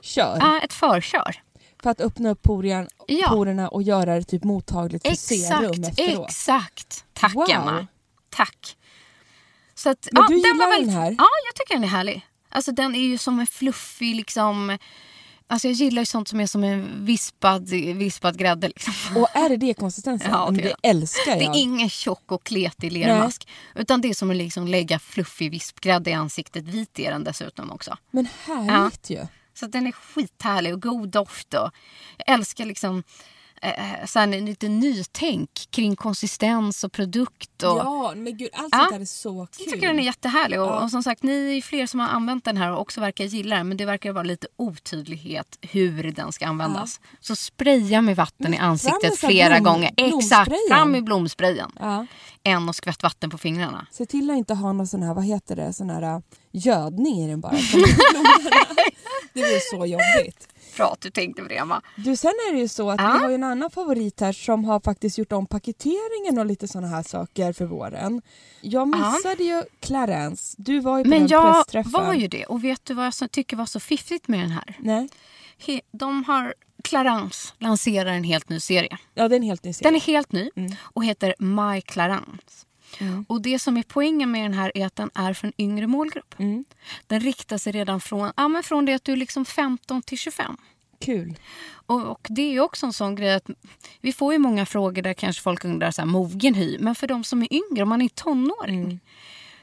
Kör. 0.00 0.36
ja, 0.40 0.60
ett 0.60 0.72
förkör. 0.72 1.36
För 1.82 1.90
att 1.90 2.00
öppna 2.00 2.30
upp 2.30 2.42
porian, 2.42 2.88
Ja. 3.06 3.28
porerna 3.28 3.68
och 3.68 3.82
göra 3.82 4.14
det 4.14 4.22
typ 4.24 4.44
mottagligt 4.44 5.08
för 5.08 5.14
serum 5.14 5.70
Exakt, 5.72 5.98
efteråt. 6.00 6.28
exakt. 6.28 7.04
Tack 7.12 7.34
Wow. 7.34 7.50
Emma. 7.50 7.86
Tack. 8.30 8.76
Så 9.74 9.90
att, 9.90 10.08
Men 10.12 10.22
ja, 10.22 10.28
du 10.28 10.34
den 10.34 10.42
gillar 10.52 10.66
den 10.66 10.70
väldigt, 10.70 10.94
här? 10.94 11.10
Ja, 11.18 11.28
jag 11.46 11.54
tycker 11.54 11.74
den 11.74 11.84
är 11.84 11.88
härlig. 11.88 12.26
Alltså 12.52 12.72
den 12.72 12.94
är 12.94 13.00
ju 13.00 13.18
som 13.18 13.40
en 13.40 13.46
fluffig 13.46 14.16
liksom... 14.16 14.78
Alltså 15.46 15.68
jag 15.68 15.74
gillar 15.74 16.02
ju 16.02 16.06
sånt 16.06 16.28
som 16.28 16.40
är 16.40 16.46
som 16.46 16.64
en 16.64 17.04
vispad, 17.04 17.68
vispad 17.70 18.38
grädde. 18.38 18.68
Liksom. 18.68 19.16
Och 19.16 19.36
är 19.36 19.48
det 19.48 19.56
det 19.56 19.74
konsistensen? 19.74 20.30
Ja, 20.30 20.50
det 20.50 20.62
det 20.62 20.62
det. 20.82 20.88
älskar 20.88 21.36
Det 21.36 21.44
jag. 21.44 21.56
är 21.56 21.60
ingen 21.60 21.90
tjock 21.90 22.32
och 22.32 22.44
kletig 22.44 22.92
lermask. 22.92 23.48
Utan 23.74 24.00
det 24.00 24.08
är 24.08 24.14
som 24.14 24.30
att 24.30 24.36
liksom 24.36 24.66
lägga 24.66 24.98
fluffig 24.98 25.50
vispgrädde 25.50 26.10
i 26.10 26.12
ansiktet. 26.12 26.64
Vit 26.64 26.98
är 26.98 27.10
den 27.10 27.24
dessutom 27.24 27.70
också. 27.70 27.96
Men 28.10 28.28
härligt 28.46 29.10
ju. 29.10 29.26
Så 29.54 29.66
den 29.66 29.86
är 29.86 29.92
skithärlig 29.92 30.72
och 30.72 30.82
god 30.82 31.08
doft. 31.08 31.54
Och 31.54 31.70
jag 32.16 32.34
älskar 32.34 32.64
liksom 32.64 33.02
eh, 33.62 34.06
så 34.06 34.18
här, 34.18 34.26
lite 34.26 34.68
nytänk 34.68 35.50
kring 35.70 35.96
konsistens 35.96 36.84
och 36.84 36.92
produkt. 36.92 37.62
Och, 37.62 37.68
Ja, 37.78 38.12
men 38.16 38.36
gud 38.36 38.48
allt 38.52 38.68
Ja. 38.72 38.78
sånt 38.78 38.92
där 38.92 39.00
är 39.00 39.04
så 39.04 39.28
Jag 39.38 39.50
kul. 39.64 39.72
tycker 39.72 39.86
den 39.86 39.98
är 39.98 40.02
jättehärlig. 40.02 40.60
Och, 40.60 40.66
Ja. 40.66 40.80
och 40.84 40.90
som 40.90 41.02
sagt, 41.02 41.22
ni 41.22 41.56
är 41.58 41.62
fler 41.62 41.86
som 41.86 42.00
har 42.00 42.08
använt 42.08 42.44
den 42.44 42.56
här 42.56 42.72
och 42.72 42.80
också 42.80 43.00
verkar 43.00 43.24
gilla 43.24 43.56
den. 43.56 43.68
Men 43.68 43.76
det 43.76 43.84
verkar 43.84 44.12
vara 44.12 44.22
lite 44.24 44.46
otydlighet 44.56 45.58
hur 45.60 46.12
den 46.12 46.32
ska 46.32 46.46
användas. 46.46 47.00
Så 47.20 47.36
spraya 47.36 48.02
med 48.02 48.16
vatten 48.16 48.54
i 48.54 48.56
fram 48.56 48.70
ansiktet 48.70 49.18
flera 49.18 49.54
blom- 49.58 49.64
gånger. 49.64 49.90
Exakt, 49.96 50.52
fram 50.70 50.92
med 50.92 51.04
blomsprayen. 51.04 51.70
Ja. 51.80 52.06
Än 52.44 52.68
och 52.68 52.76
skvätt 52.76 53.02
vatten 53.02 53.30
på 53.30 53.38
fingrarna. 53.38 53.86
Se 53.90 54.06
till 54.06 54.30
att 54.30 54.36
inte 54.36 54.54
ha 54.54 54.72
någon 54.72 54.86
sån 54.86 55.02
här, 55.02 55.14
vad 55.14 55.24
heter 55.24 55.56
det, 55.56 55.72
sån 55.72 55.90
här 55.90 56.02
äh, 56.02 56.18
gödning 56.52 57.14
i 57.24 57.28
den 57.28 57.40
bara. 57.40 57.52
det 59.32 59.40
blir 59.40 59.70
så 59.76 59.86
jobbigt. 59.86 60.48
Bra 60.76 60.92
att 60.92 61.00
du 61.00 61.10
tänkte 61.10 61.42
på 61.42 61.48
det, 61.48 61.56
Emma. 61.56 61.82
Du, 61.96 62.16
sen 62.16 62.30
är 62.30 62.52
det 62.52 62.58
ju 62.60 62.68
så 62.68 62.90
att 62.90 63.00
Ja. 63.00 63.12
vi 63.12 63.18
har 63.22 63.28
ju 63.28 63.34
en 63.34 63.44
annan 63.44 63.70
favorit 63.70 64.20
här 64.20 64.32
som 64.32 64.64
har 64.64 64.80
faktiskt 64.80 65.18
gjort 65.18 65.32
om 65.32 65.46
paketeringen 65.46 66.38
och 66.38 66.46
lite 66.46 66.68
såna 66.68 66.86
här 66.86 67.02
saker 67.02 67.52
för 67.52 67.64
våren. 67.64 68.22
Jag 68.60 68.88
missade 68.88 69.44
ju 69.44 69.62
Clarence. 69.80 70.54
Du 70.58 70.80
var 70.80 70.98
ju 70.98 71.04
på 71.04 71.10
Men 71.10 71.18
den 71.18 71.28
jag 71.28 71.54
pressträffen. 71.54 71.92
var 71.92 72.14
ju 72.14 72.28
det. 72.28 72.44
Och 72.46 72.64
vet 72.64 72.84
du 72.84 72.94
vad 72.94 73.04
jag 73.20 73.30
tycker 73.30 73.56
var 73.56 73.66
så 73.66 73.80
fiffigt 73.80 74.28
med 74.28 74.40
den 74.40 74.50
här? 74.50 74.76
Nej. 74.78 75.08
He- 75.66 75.80
De 75.92 76.24
har 76.24 76.54
Clarence 76.84 77.52
lanserar 77.58 78.10
en 78.10 78.24
helt 78.24 78.48
ny 78.48 78.60
serie. 78.60 78.98
Ja, 79.14 79.28
det 79.28 79.34
är 79.34 79.36
en 79.36 79.42
helt 79.42 79.64
ny 79.64 79.68
Den 79.68 79.74
serie. 79.74 79.96
är 79.96 80.00
helt 80.00 80.32
ny 80.32 80.50
och 80.82 81.04
heter 81.04 81.34
My 81.38 81.80
Clarence. 81.80 82.66
Och 83.28 83.42
det 83.42 83.58
som 83.58 83.76
är 83.76 83.82
poängen 83.82 84.30
med 84.30 84.44
den 84.44 84.54
här 84.54 84.72
är 84.74 84.86
att 84.86 84.96
den 84.96 85.10
är 85.14 85.32
för 85.32 85.46
en 85.46 85.52
yngre 85.58 85.86
målgrupp. 85.86 86.34
Den 87.06 87.20
riktar 87.20 87.58
sig 87.58 87.72
redan 87.72 88.00
från, 88.00 88.32
ja, 88.36 88.48
men 88.48 88.62
från 88.62 88.84
det 88.84 88.94
att 88.94 89.04
du 89.04 89.12
är 89.12 89.16
liksom 89.16 89.44
15 89.44 90.02
till 90.02 90.18
25. 90.18 90.56
Kul. 91.00 91.38
Och, 91.86 92.02
och 92.02 92.26
det 92.30 92.56
är 92.56 92.60
också 92.60 92.86
en 92.86 92.92
sån 92.92 93.14
grej 93.14 93.34
att 93.34 93.50
vi 94.00 94.12
får 94.12 94.32
ju 94.32 94.38
många 94.38 94.66
frågor 94.66 95.02
där 95.02 95.14
kanske 95.14 95.42
folk 95.42 95.64
undrar 95.64 95.90
så 95.90 96.00
här, 96.00 96.06
mogen 96.06 96.54
hy. 96.54 96.78
Men 96.78 96.94
för 96.94 97.06
de 97.06 97.24
som 97.24 97.42
är 97.42 97.48
yngre, 97.52 97.82
om 97.82 97.88
man 97.88 98.02
är 98.02 98.08
tonåring. 98.08 99.00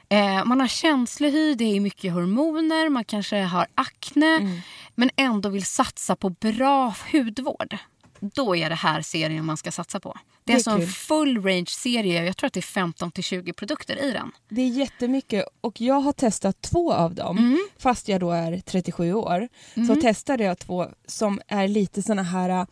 Eh, 0.08 0.44
man 0.44 0.60
har 0.60 0.68
känslig 0.68 1.32
hy, 1.32 1.54
det 1.54 1.76
är 1.76 1.80
mycket 1.80 2.12
hormoner, 2.12 2.88
man 2.88 3.04
kanske 3.04 3.36
har 3.36 3.66
akne. 3.74 4.62
Men 4.94 5.10
ändå 5.16 5.48
vill 5.48 5.64
satsa 5.64 6.16
på 6.16 6.30
bra 6.30 6.94
hudvård. 7.12 7.78
Då 8.20 8.56
är 8.56 8.68
det 8.68 8.74
här 8.74 9.02
serien 9.02 9.44
man 9.44 9.56
ska 9.56 9.70
satsa 9.72 10.00
på. 10.00 10.12
Det 10.12 10.18
är, 10.18 10.44
Det 10.44 10.52
är 10.52 10.54
alltså 10.56 10.70
en 10.70 10.86
full 10.86 11.42
range 11.42 11.66
serie. 11.68 12.24
Jag 12.24 12.36
tror 12.36 12.46
att 12.46 12.52
det 12.52 12.60
är 12.60 12.62
15 12.62 13.10
till 13.10 13.24
20 13.24 13.52
produkter 13.52 14.04
i 14.04 14.12
den. 14.12 14.32
Det 14.48 14.62
är 14.62 14.68
jättemycket 14.68 15.44
och 15.60 15.80
jag 15.80 16.00
har 16.00 16.12
testat 16.12 16.62
två 16.62 16.92
av 16.92 17.14
dem. 17.14 17.38
Mm. 17.38 17.58
Fast 17.78 18.08
jag 18.08 18.20
då 18.20 18.30
är 18.30 18.60
37 18.60 19.14
år 19.14 19.48
så 19.86 19.96
testade 19.96 20.44
jag 20.44 20.58
två 20.58 20.86
som 21.06 21.40
är 21.48 21.68
lite 21.68 22.02
såna 22.02 22.22
här 22.22 22.48
äh, 22.48 22.64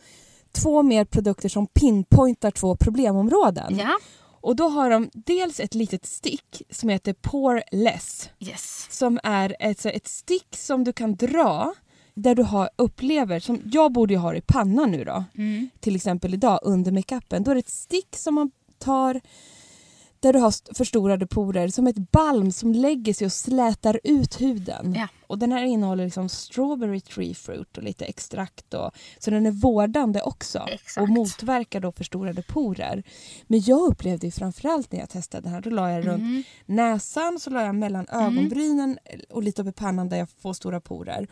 två 0.52 0.82
mer 0.82 1.04
produkter 1.04 1.48
som 1.48 1.66
pinpointar 1.66 2.50
två 2.50 2.76
problemområden. 2.76 3.78
Ja. 3.78 3.98
Och 4.40 4.56
då 4.56 4.68
har 4.68 4.90
de 4.90 5.10
dels 5.14 5.60
ett 5.60 5.74
litet 5.74 6.06
stick 6.06 6.62
som 6.70 6.88
heter 6.88 7.12
Poreless 7.12 8.30
Yes. 8.40 8.86
som 8.90 9.20
är 9.22 9.56
ett, 9.60 9.86
ett 9.86 10.08
stick 10.08 10.56
som 10.56 10.84
du 10.84 10.92
kan 10.92 11.16
dra 11.16 11.74
där 12.18 12.34
du 12.34 12.42
har, 12.42 12.70
upplever, 12.76 13.40
som 13.40 13.60
jag 13.64 13.92
borde 13.92 14.14
ju 14.14 14.18
ha 14.18 14.34
i 14.34 14.40
pannan 14.40 14.90
nu 14.90 15.04
då, 15.04 15.24
Mm. 15.34 15.68
till 15.80 15.96
exempel 15.96 16.34
idag 16.34 16.60
under 16.62 16.92
makeupen. 16.92 17.42
Då 17.42 17.50
är 17.50 17.54
det 17.54 17.58
ett 17.58 17.68
stick 17.68 18.16
som 18.16 18.34
man 18.34 18.50
tar 18.78 19.20
där 20.20 20.32
du 20.32 20.38
har 20.38 20.48
st- 20.48 20.74
förstorade 20.74 21.26
porer 21.26 21.68
som 21.68 21.86
ett 21.86 22.10
balm 22.10 22.52
som 22.52 22.72
lägger 22.72 23.14
sig 23.14 23.24
och 23.24 23.32
slätar 23.32 24.00
ut 24.04 24.40
huden. 24.40 24.94
Ja. 24.96 25.08
Och 25.26 25.38
den 25.38 25.52
här 25.52 25.64
innehåller 25.64 26.04
liksom 26.04 26.28
strawberry 26.28 27.00
tree 27.00 27.34
fruit 27.34 27.76
och 27.76 27.82
lite 27.82 28.04
extrakt. 28.04 28.74
Och, 28.74 28.90
så 29.18 29.30
den 29.30 29.46
är 29.46 29.50
vårdande 29.50 30.22
också 30.22 30.58
Exakt. 30.68 31.02
och 31.02 31.08
motverkar 31.08 31.80
då 31.80 31.92
förstorade 31.92 32.42
porer. 32.42 33.02
Men 33.46 33.60
jag 33.60 33.80
upplevde 33.90 34.26
ju 34.26 34.30
framförallt 34.30 34.92
när 34.92 35.00
jag 35.00 35.08
testade 35.10 35.42
den 35.42 35.52
här, 35.52 35.60
då 35.60 35.70
la 35.70 35.90
jag 35.90 36.06
runt 36.06 36.20
Mm. 36.20 36.42
näsan, 36.66 37.40
så 37.40 37.50
la 37.50 37.62
jag 37.62 37.74
mellan 37.74 38.06
ögonbrynen 38.08 38.98
och 39.30 39.42
lite 39.42 39.62
upp 39.62 39.68
i 39.68 39.72
pannan 39.72 40.08
där 40.08 40.16
jag 40.16 40.28
får 40.30 40.52
stora 40.52 40.80
porer. 40.80 41.28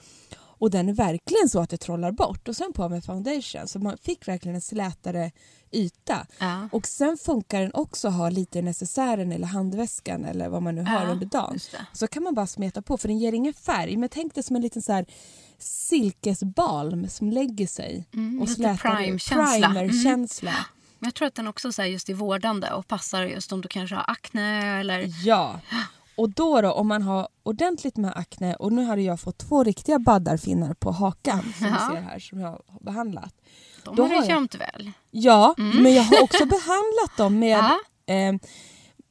Och 0.59 0.70
den 0.70 0.88
är 0.88 0.92
verkligen 0.92 1.48
så 1.48 1.61
att 1.61 1.70
det 1.70 1.76
trollar 1.76 2.12
bort. 2.12 2.48
Och 2.48 2.57
sen 2.57 2.72
på 2.72 2.88
med 2.88 3.04
foundation 3.04 3.68
så 3.68 3.78
man 3.78 3.98
fick 3.98 4.28
verkligen 4.28 4.54
en 4.54 4.61
slätare 4.61 5.30
yta. 5.72 6.26
Ja. 6.38 6.68
Och 6.72 6.86
sen 6.86 7.16
funkar 7.16 7.61
den 7.61 7.74
också 7.74 8.09
att 8.09 8.14
ha 8.14 8.30
lite 8.30 8.59
i 8.59 8.62
necessären 8.62 9.32
eller 9.32 9.46
handväskan 9.46 10.24
eller 10.24 10.48
vad 10.48 10.62
man 10.62 10.74
nu 10.74 10.82
har 10.82 11.04
Ja, 11.04 11.11
under 11.11 11.26
dagen. 11.26 11.59
Så 11.92 12.07
kan 12.07 12.22
man 12.22 12.34
bara 12.34 12.46
smeta 12.46 12.82
på 12.82 12.98
för 12.98 13.09
den 13.09 13.18
ger 13.18 13.32
ingen 13.32 13.54
färg. 13.54 13.96
Men 13.96 14.09
tänk 14.09 14.34
det 14.34 14.42
som 14.42 14.57
en 14.57 14.62
liten 14.62 14.82
så 14.82 14.92
här 14.92 15.07
silkesbalm 15.59 17.09
som 17.09 17.30
lägger 17.30 17.66
sig 17.66 18.04
Mm, 18.14 18.42
och 18.42 18.48
slätar. 18.48 18.76
Primer-känsla. 18.76 20.52
Men 20.98 21.07
jag 21.07 21.14
tror 21.14 21.28
att 21.28 21.34
den 21.34 21.46
också 21.46 21.72
så 21.72 21.82
här 21.82 21.88
just 21.88 22.09
är 22.09 22.14
vårdande 22.14 22.70
och 22.70 22.88
passar 22.88 23.24
just 23.24 23.52
om 23.52 23.61
du 23.61 23.68
kanske 23.68 23.96
har 23.96 24.04
akne 24.09 24.80
eller... 24.80 25.26
Ja. 25.26 25.61
Och 26.16 26.30
då, 26.30 26.60
då 26.60 26.72
om 26.72 26.88
man 26.88 27.02
har 27.02 27.28
ordentligt 27.42 27.96
med 27.96 28.12
akne 28.16 28.54
och 28.54 28.72
nu 28.72 28.84
hade 28.84 29.02
jag 29.02 29.20
fått 29.20 29.38
två 29.38 29.64
riktiga 29.64 29.98
baddarfinnar 29.98 30.74
på 30.74 30.90
hakan 30.90 31.52
som 31.58 31.66
Ja. 31.66 31.90
ser 31.94 32.00
här 32.00 32.18
som 32.18 32.40
jag 32.40 32.48
har 32.48 32.80
behandlat. 32.80 33.34
De 33.84 33.96
Då 33.96 34.02
har 34.02 34.08
du 34.10 34.14
jag- 34.14 34.28
gömt 34.28 34.54
väl? 34.54 34.90
Ja, 35.10 35.54
men 35.56 35.94
jag 35.94 36.02
har 36.02 36.22
också 36.22 36.46
behandlat 36.46 37.16
dem 37.16 37.38
med 37.38 37.58
Ja. 37.58 37.78
eh, 38.14 38.34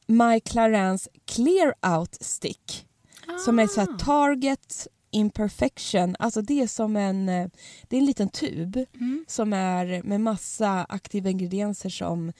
My 0.06 0.40
Clarence 0.40 1.10
Clear 1.24 1.74
Out 1.98 2.14
Stick. 2.20 2.86
Som 3.44 3.58
är 3.58 3.66
så 3.66 3.80
Ah. 3.80 3.84
här 3.84 3.98
Target 3.98 4.86
Imperfection. 5.10 6.16
Alltså 6.18 6.42
det 6.42 6.62
är 6.62 6.66
som 6.66 6.96
en, 6.96 7.28
eh, 7.28 7.48
det 7.88 7.96
är 7.96 8.00
en 8.00 8.06
liten 8.06 8.28
tub 8.28 8.76
Mm. 8.94 9.24
som 9.28 9.52
är 9.52 10.02
med 10.02 10.20
massa 10.20 10.84
aktiva 10.88 11.30
ingredienser 11.30 11.88
som, 11.90 12.32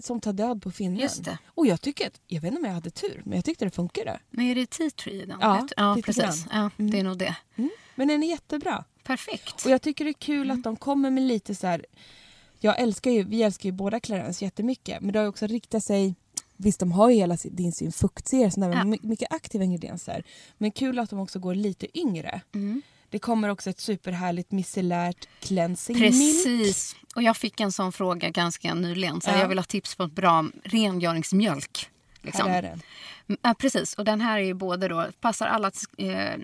som 0.00 0.20
tar 0.20 0.32
död 0.32 0.62
på 0.62 0.70
finnen. 0.70 0.98
Just 0.98 1.24
det. 1.24 1.38
Och 1.46 1.66
jag 1.66 1.80
tycker 1.80 2.06
att, 2.06 2.20
jag 2.26 2.40
vet 2.40 2.48
inte 2.48 2.58
om 2.58 2.64
jag 2.64 2.72
hade 2.74 2.90
tur, 2.90 3.22
men 3.24 3.36
jag 3.36 3.44
tyckte 3.44 3.64
det 3.64 3.70
funkade. 3.70 4.20
Men 4.30 4.44
är 4.46 4.54
det 4.54 4.70
tea 4.70 4.90
tree 4.90 5.22
i 5.22 5.26
den? 5.26 5.38
Ja, 5.40 5.68
ja 5.76 5.98
precis. 6.04 6.46
Ja, 6.52 6.70
det 6.76 6.98
är 6.98 7.04
nog 7.04 7.18
det. 7.18 7.36
Mm. 7.56 7.70
Men 7.94 8.08
den 8.08 8.22
är 8.22 8.28
jättebra. 8.28 8.84
Perfekt. 9.04 9.64
Och 9.64 9.70
jag 9.70 9.82
tycker 9.82 10.04
det 10.04 10.10
är 10.10 10.12
kul 10.12 10.46
Mm. 10.50 10.58
att 10.58 10.64
de 10.64 10.76
kommer 10.76 11.10
med 11.10 11.22
lite 11.22 11.54
så 11.54 11.66
här. 11.66 11.86
Jag 12.60 12.78
älskar 12.80 13.10
ju, 13.10 13.22
vi 13.22 13.42
älskar 13.42 13.68
ju 13.68 13.72
båda 13.72 14.00
Clarence 14.00 14.44
jättemycket 14.44 15.00
men 15.02 15.12
det 15.12 15.18
har 15.18 15.26
också 15.26 15.46
riktat 15.46 15.84
sig 15.84 16.14
Visst, 16.56 16.80
de 16.80 16.92
har 16.92 17.10
ju 17.10 17.16
hela 17.16 17.36
sin, 17.36 17.56
din 17.56 17.72
sin 17.72 17.92
fuktserie, 17.92 18.50
sånt 18.50 18.62
där, 18.64 18.68
men 18.68 18.78
Ja. 18.78 18.84
my- 18.84 18.98
mycket 19.08 19.32
aktiva 19.32 19.64
ingredienser. 19.64 20.24
Men 20.58 20.70
kul 20.70 20.98
att 20.98 21.10
de 21.10 21.18
också 21.18 21.38
går 21.38 21.54
lite 21.54 21.98
yngre. 21.98 22.40
Det 23.14 23.18
kommer 23.18 23.48
också 23.48 23.70
ett 23.70 23.80
superhärligt 23.80 24.52
micellärt 24.52 25.28
cleansing 25.40 25.98
milk. 25.98 26.12
Precis. 26.12 26.96
Och 27.14 27.22
jag 27.22 27.36
fick 27.36 27.60
en 27.60 27.72
sån 27.72 27.92
fråga 27.92 28.30
ganska 28.30 28.74
nyligen. 28.74 29.20
Så 29.20 29.30
Ja. 29.30 29.38
Jag 29.38 29.48
vill 29.48 29.58
ha 29.58 29.64
tips 29.64 29.94
på 29.94 30.02
ett 30.02 30.12
bra 30.12 30.44
rengöringsmjölk. 30.64 31.90
Liksom. 32.22 32.48
Här 32.50 32.58
är 32.58 32.62
den. 32.62 32.80
Mm, 33.28 33.38
Ja, 33.42 33.54
precis. 33.58 33.94
Och 33.94 34.04
den 34.04 34.20
här 34.20 34.38
är 34.38 34.42
ju 34.42 34.54
både 34.54 34.88
då, 34.88 35.06
passar 35.20 35.46
alla 35.46 35.70
eh, 35.98 36.38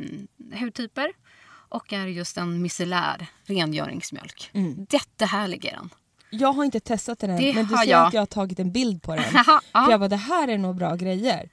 hudtyper 0.60 1.12
och 1.50 1.92
är 1.92 2.06
just 2.06 2.36
en 2.36 2.62
micellär 2.62 3.26
rengöringsmjölk. 3.44 4.50
Mm. 4.52 4.86
Jättehärlig 4.90 5.64
är 5.64 5.72
den. 5.72 5.90
Jag 6.30 6.52
har 6.52 6.64
inte 6.64 6.80
testat 6.80 7.18
den 7.18 7.30
än, 7.30 7.54
men 7.54 7.66
du 7.66 7.76
ser 7.76 7.90
jag. 7.90 8.06
att 8.06 8.14
jag 8.14 8.20
har 8.20 8.26
tagit 8.26 8.58
en 8.58 8.72
bild 8.72 9.02
på 9.02 9.14
den. 9.16 9.24
För 9.72 9.90
jag 9.90 10.00
bara, 10.00 10.08
det 10.08 10.16
här 10.16 10.48
är 10.48 10.58
nog 10.58 10.76
bra 10.76 10.94
grejer. 10.96 11.50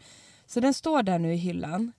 Så 0.47 0.59
den 0.59 0.73
står 0.73 1.03
där 1.03 1.19
nu 1.19 1.33
i 1.33 1.37
hyllan. 1.37 1.91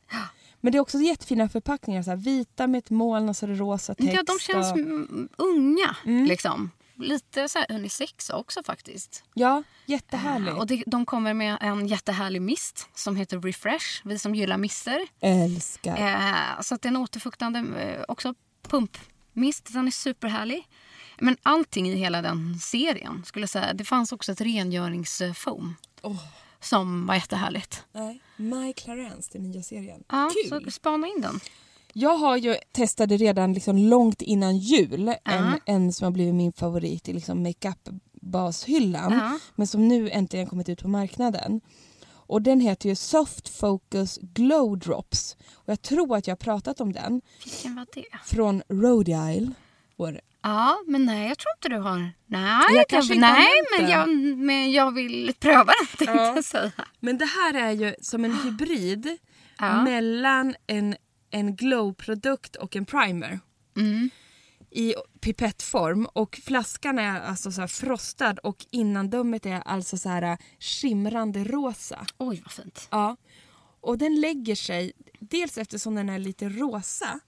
Men 0.60 0.72
det 0.72 0.78
är 0.78 0.80
också 0.80 0.98
jättefina 0.98 1.48
förpackningar. 1.48 2.02
Så 2.02 2.10
här, 2.10 2.16
vita 2.16 2.66
med 2.66 2.78
ett 2.78 2.90
moln 2.90 3.28
och 3.28 3.36
så 3.36 3.46
är 3.46 3.50
det 3.50 3.56
rosa 3.56 3.94
text. 3.94 4.12
Ja, 4.12 4.22
de 4.22 4.38
känns 4.38 4.72
och, 4.72 4.78
mm, 4.78 5.28
unga. 5.36 5.96
Liksom. 6.28 6.70
Lite 6.94 7.48
så 7.48 7.58
här 7.58 7.66
unisex 7.72 8.30
också 8.30 8.62
faktiskt. 8.62 9.24
Ja, 9.34 9.62
jättehärligt. 9.86 10.56
Och 10.58 10.66
det, 10.66 10.82
de 10.86 11.06
kommer 11.06 11.34
med 11.34 11.58
en 11.60 11.86
jättehärlig 11.86 12.42
mist 12.42 12.88
som 12.94 13.16
heter 13.16 13.40
Refresh. 13.40 14.02
Vi 14.04 14.18
som 14.18 14.34
gillar 14.34 14.58
mister. 14.58 15.00
Älskar. 15.20 15.96
Eh, 15.96 16.60
så 16.60 16.74
att 16.74 16.82
det 16.82 16.86
är 16.86 16.90
en 16.90 16.96
återfuktande 16.96 17.58
eh, 17.58 18.04
också 18.08 18.34
pumpmist. 18.68 19.72
Den 19.72 19.86
är 19.86 19.90
superhärlig. 19.90 20.68
Men 21.18 21.36
allting 21.42 21.88
i 21.88 21.94
hela 21.94 22.22
den 22.22 22.58
serien 22.58 23.24
skulle 23.24 23.46
säga. 23.46 23.74
Det 23.74 23.84
fanns 23.84 24.12
också 24.12 24.32
ett 24.32 24.40
rengöringsfoam. 24.40 25.74
Som 26.60 27.06
var 27.06 27.14
jättehärligt. 27.14 27.84
Nej, 27.92 28.22
My 28.36 28.72
Clarence, 28.72 29.30
den 29.32 29.42
nya 29.42 29.62
serien. 29.62 30.04
Ja, 30.08 30.30
Kul! 30.50 30.64
så 30.64 30.70
spana 30.70 31.06
in 31.06 31.20
den. 31.20 31.40
Jag 31.92 32.18
har 32.18 32.36
ju 32.36 32.56
testade 32.72 33.16
redan 33.16 33.52
liksom 33.52 33.78
långt 33.78 34.22
innan 34.22 34.56
jul 34.58 35.14
en, 35.24 35.60
en 35.66 35.92
som 35.92 36.04
har 36.04 36.10
blivit 36.10 36.34
min 36.34 36.52
favorit 36.52 37.08
i 37.08 37.12
liksom 37.12 37.46
makeup-bashyllan. 37.46 39.12
Ja. 39.12 39.38
Men 39.54 39.66
som 39.66 39.88
nu 39.88 40.10
äntligen 40.10 40.46
kommit 40.46 40.68
ut 40.68 40.82
på 40.82 40.88
marknaden. 40.88 41.60
Och 42.08 42.42
den 42.42 42.60
heter 42.60 42.88
ju 42.88 42.94
Soft 42.94 43.48
Focus 43.48 44.18
Glow 44.22 44.78
Drops. 44.78 45.36
Och 45.52 45.68
jag 45.68 45.82
tror 45.82 46.16
att 46.16 46.26
jag 46.26 46.32
har 46.32 46.36
pratat 46.36 46.80
om 46.80 46.92
den. 46.92 47.20
Vilken 47.44 47.76
var 47.76 47.86
det? 47.94 48.04
Från 48.24 48.62
Rhode 48.68 49.10
Isle. 49.10 49.50
Och 49.96 50.12
Ja, 50.48 50.78
men 50.86 51.04
nej, 51.04 51.28
jag 51.28 51.38
tror 51.38 51.52
inte 51.56 51.68
du 51.68 51.78
har... 51.78 52.12
Nej, 52.26 52.76
Jag 52.76 52.88
kanske 52.88 53.14
inte 53.14 53.26
nej 53.30 53.46
men, 53.78 53.90
jag, 53.90 54.08
men 54.36 54.72
jag 54.72 54.94
vill 54.94 55.34
pröva 55.40 55.72
den 55.78 55.86
tänkte 55.86 56.04
Ja. 56.24 56.34
jag 56.34 56.44
säga. 56.44 56.72
Men 57.00 57.18
det 57.18 57.24
här 57.24 57.54
är 57.54 57.70
ju 57.70 57.94
som 58.00 58.24
en 58.24 58.32
hybrid 58.44 59.18
Ja. 59.58 59.82
mellan 59.82 60.54
en, 60.66 60.96
en 61.30 61.56
glow-produkt 61.56 62.56
och 62.56 62.76
en 62.76 62.84
primer. 62.84 63.40
Mm. 63.76 64.10
I 64.70 64.94
pipettform 65.20 66.06
och 66.12 66.40
flaskan 66.44 66.98
är 66.98 67.20
alltså 67.20 67.52
så 67.52 67.68
frostad 67.68 68.38
och 68.38 68.66
innandömet 68.70 69.46
är 69.46 69.60
alltså 69.60 69.96
så 69.96 70.08
här 70.08 70.38
skimrande 70.60 71.44
rosa. 71.44 72.06
Oj, 72.18 72.40
vad 72.44 72.52
fint. 72.52 72.88
Ja. 72.90 73.16
Och 73.80 73.98
den 73.98 74.20
lägger 74.20 74.54
sig, 74.54 74.92
dels 75.20 75.58
eftersom 75.58 75.94
den 75.94 76.08
är 76.08 76.18
lite 76.18 76.48
rosa, 76.48 77.20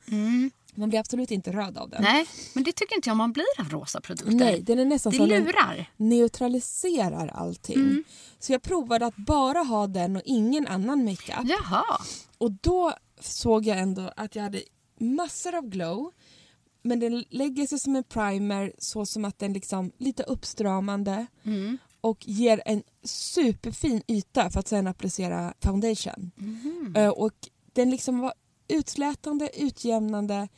man 0.77 0.89
blir 0.89 1.01
absolut 1.01 1.31
inte 1.31 1.53
röd 1.53 1.79
av 1.79 1.91
den. 1.91 2.01
Mm. 2.05 2.13
Nej, 2.13 2.27
men 2.55 2.65
det 2.65 2.73
tycker 2.73 2.95
inte 2.97 3.09
jag 3.11 3.17
man 3.17 3.33
blir 3.33 3.47
av 3.61 3.69
rosa 3.71 4.01
produkter. 4.01 4.35
Nej, 4.35 4.63
den 4.63 4.79
är 4.79 4.85
nästan 4.85 5.11
det 5.13 5.17
som 5.19 5.29
den 5.29 5.43
lurar. 5.45 5.91
neutraliserar 5.97 7.29
allting. 7.29 7.77
Mm. 7.77 8.05
Så 8.39 8.53
jag 8.53 8.63
provade 8.63 9.07
att 9.07 9.17
bara 9.17 9.59
ha 9.59 9.87
den 9.87 10.17
och 10.17 10.23
ingen 10.25 10.67
annan 10.67 11.05
makeup. 11.05 11.45
Jaha. 11.45 11.85
Och 12.39 12.53
då 12.53 12.93
såg 13.21 13.67
jag 13.67 13.79
ändå 13.79 14.13
att 14.17 14.35
jag 14.37 14.43
hade 14.43 14.63
massor 15.01 15.55
av 15.55 15.69
glow. 15.69 16.13
Men 16.83 17.01
den 17.01 17.25
lägger 17.31 17.67
sig 17.67 17.79
som 17.79 17.97
en 17.97 18.05
primer 18.05 18.73
så 18.79 19.07
som 19.07 19.25
att 19.25 19.39
den 19.39 19.53
liksom 19.53 19.93
lite 19.99 20.23
uppstramande 20.23 21.27
Mm. 21.45 21.79
och 22.01 22.29
ger 22.29 22.63
en 22.67 22.83
superfin 23.05 24.03
yta 24.09 24.51
för 24.51 24.61
att 24.61 24.69
sen 24.69 24.87
applicera 24.87 25.55
foundation. 25.63 26.31
Mhm. 26.37 26.93
Eh, 26.97 27.09
och 27.09 27.33
den 27.73 27.91
liksom 27.91 28.19
var 28.21 28.33
utslätande, 28.71 29.51
utjämnande 29.63 30.49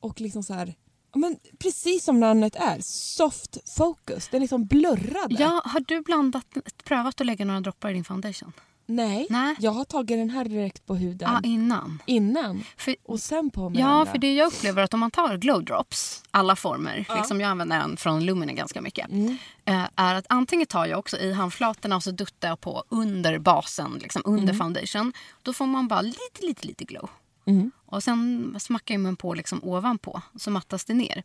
och 0.00 0.20
liksom 0.20 0.42
så 0.42 0.54
här 0.54 0.74
ja, 1.12 1.18
men 1.18 1.36
precis 1.58 2.04
som 2.04 2.20
namnet 2.20 2.56
är, 2.56 2.76
soft 2.80 3.70
focus. 3.76 4.28
Den 4.30 4.40
liksom 4.40 4.64
blurrade. 4.66 5.36
Ja, 5.38 5.62
har 5.64 5.80
du 5.80 6.00
blandat, 6.00 6.46
prövat 6.84 7.20
att 7.20 7.26
lägga 7.26 7.44
några 7.44 7.60
droppar 7.60 7.90
i 7.90 7.92
din 7.92 8.04
foundation? 8.04 8.52
Nej, 8.86 9.26
Nej. 9.30 9.54
jag 9.58 9.70
har 9.70 9.84
tagit 9.84 10.18
den 10.18 10.30
här 10.30 10.44
direkt 10.44 10.86
på 10.86 10.94
huden 10.94 11.28
Ja, 11.32 11.40
innan. 11.50 12.02
innan 12.06 12.64
För, 12.76 12.96
och 13.04 13.20
sen 13.20 13.50
på 13.50 13.68
med 13.68 13.80
ja, 13.80 13.86
andra. 13.86 14.12
för 14.12 14.18
det 14.18 14.34
jag 14.34 14.46
upplever 14.46 14.82
att 14.82 14.94
om 14.94 15.00
man 15.00 15.10
tar 15.10 15.36
glow 15.36 15.64
drops, 15.64 16.22
alla 16.30 16.56
former, 16.56 17.06
liksom 17.16 17.40
jag 17.40 17.48
använder 17.50 17.80
en 17.80 17.96
från 17.96 18.24
Lumene 18.24 18.52
ganska 18.52 18.80
mycket, 18.80 19.08
Mm. 19.10 19.36
eh, 19.64 19.84
är 19.96 20.14
att 20.14 20.26
antingen 20.28 20.66
tar 20.66 20.86
jag 20.86 20.98
också 20.98 21.16
i 21.18 21.32
handflatorna 21.32 21.96
och 21.96 22.02
så 22.02 22.10
duttar 22.10 22.48
jag 22.48 22.60
på 22.60 22.84
under 22.88 23.38
basen, 23.38 23.98
liksom 24.02 24.22
under 24.24 24.42
Mm. 24.42 24.56
foundation. 24.58 25.12
Då 25.42 25.52
får 25.52 25.66
man 25.66 25.88
bara 25.88 26.00
lite, 26.02 26.46
lite, 26.46 26.66
lite 26.66 26.84
glow. 26.84 27.10
Mm. 27.44 27.70
Och 27.86 28.02
sen 28.02 28.56
smackar 28.60 28.98
man 28.98 29.16
på 29.16 29.34
liksom 29.34 29.64
ovanpå 29.64 30.22
så 30.36 30.50
mattas 30.50 30.84
det 30.84 30.94
ner. 30.94 31.22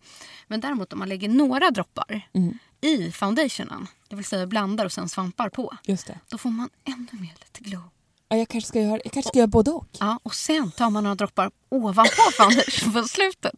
Men 0.47 0.59
däremot 0.61 0.93
om 0.93 0.99
man 0.99 1.09
lägger 1.09 1.30
några 1.30 1.72
droppar 1.72 2.28
Mm. 2.34 2.57
i 2.82 3.11
foundationen, 3.11 3.88
det 4.09 4.15
vill 4.15 4.26
säga 4.26 4.47
blandar 4.47 4.86
och 4.86 4.91
sen 4.91 5.09
svampar 5.09 5.49
på, 5.49 5.74
Just 5.84 6.07
det. 6.07 6.20
då 6.30 6.38
får 6.38 6.49
man 6.49 6.70
ännu 6.84 7.07
mer 7.11 7.34
lite 7.39 7.70
glow. 7.70 7.84
Ja, 8.30 8.38
jag 8.38 8.47
kanske 8.49 8.68
ska 8.68 8.82
göra, 8.82 8.99
jag 9.03 9.11
kanske 9.13 9.30
ska 9.30 9.38
göra 9.39 9.47
både 9.47 9.72
och. 9.72 9.88
Ja, 9.99 10.20
och 10.24 10.36
sen 10.36 10.72
tar 10.72 10.89
man 10.89 11.03
några 11.03 11.15
droppar 11.15 11.51
ovanpå 11.70 12.11
foundation 12.38 12.93
på 12.93 13.03
slutet. 13.03 13.55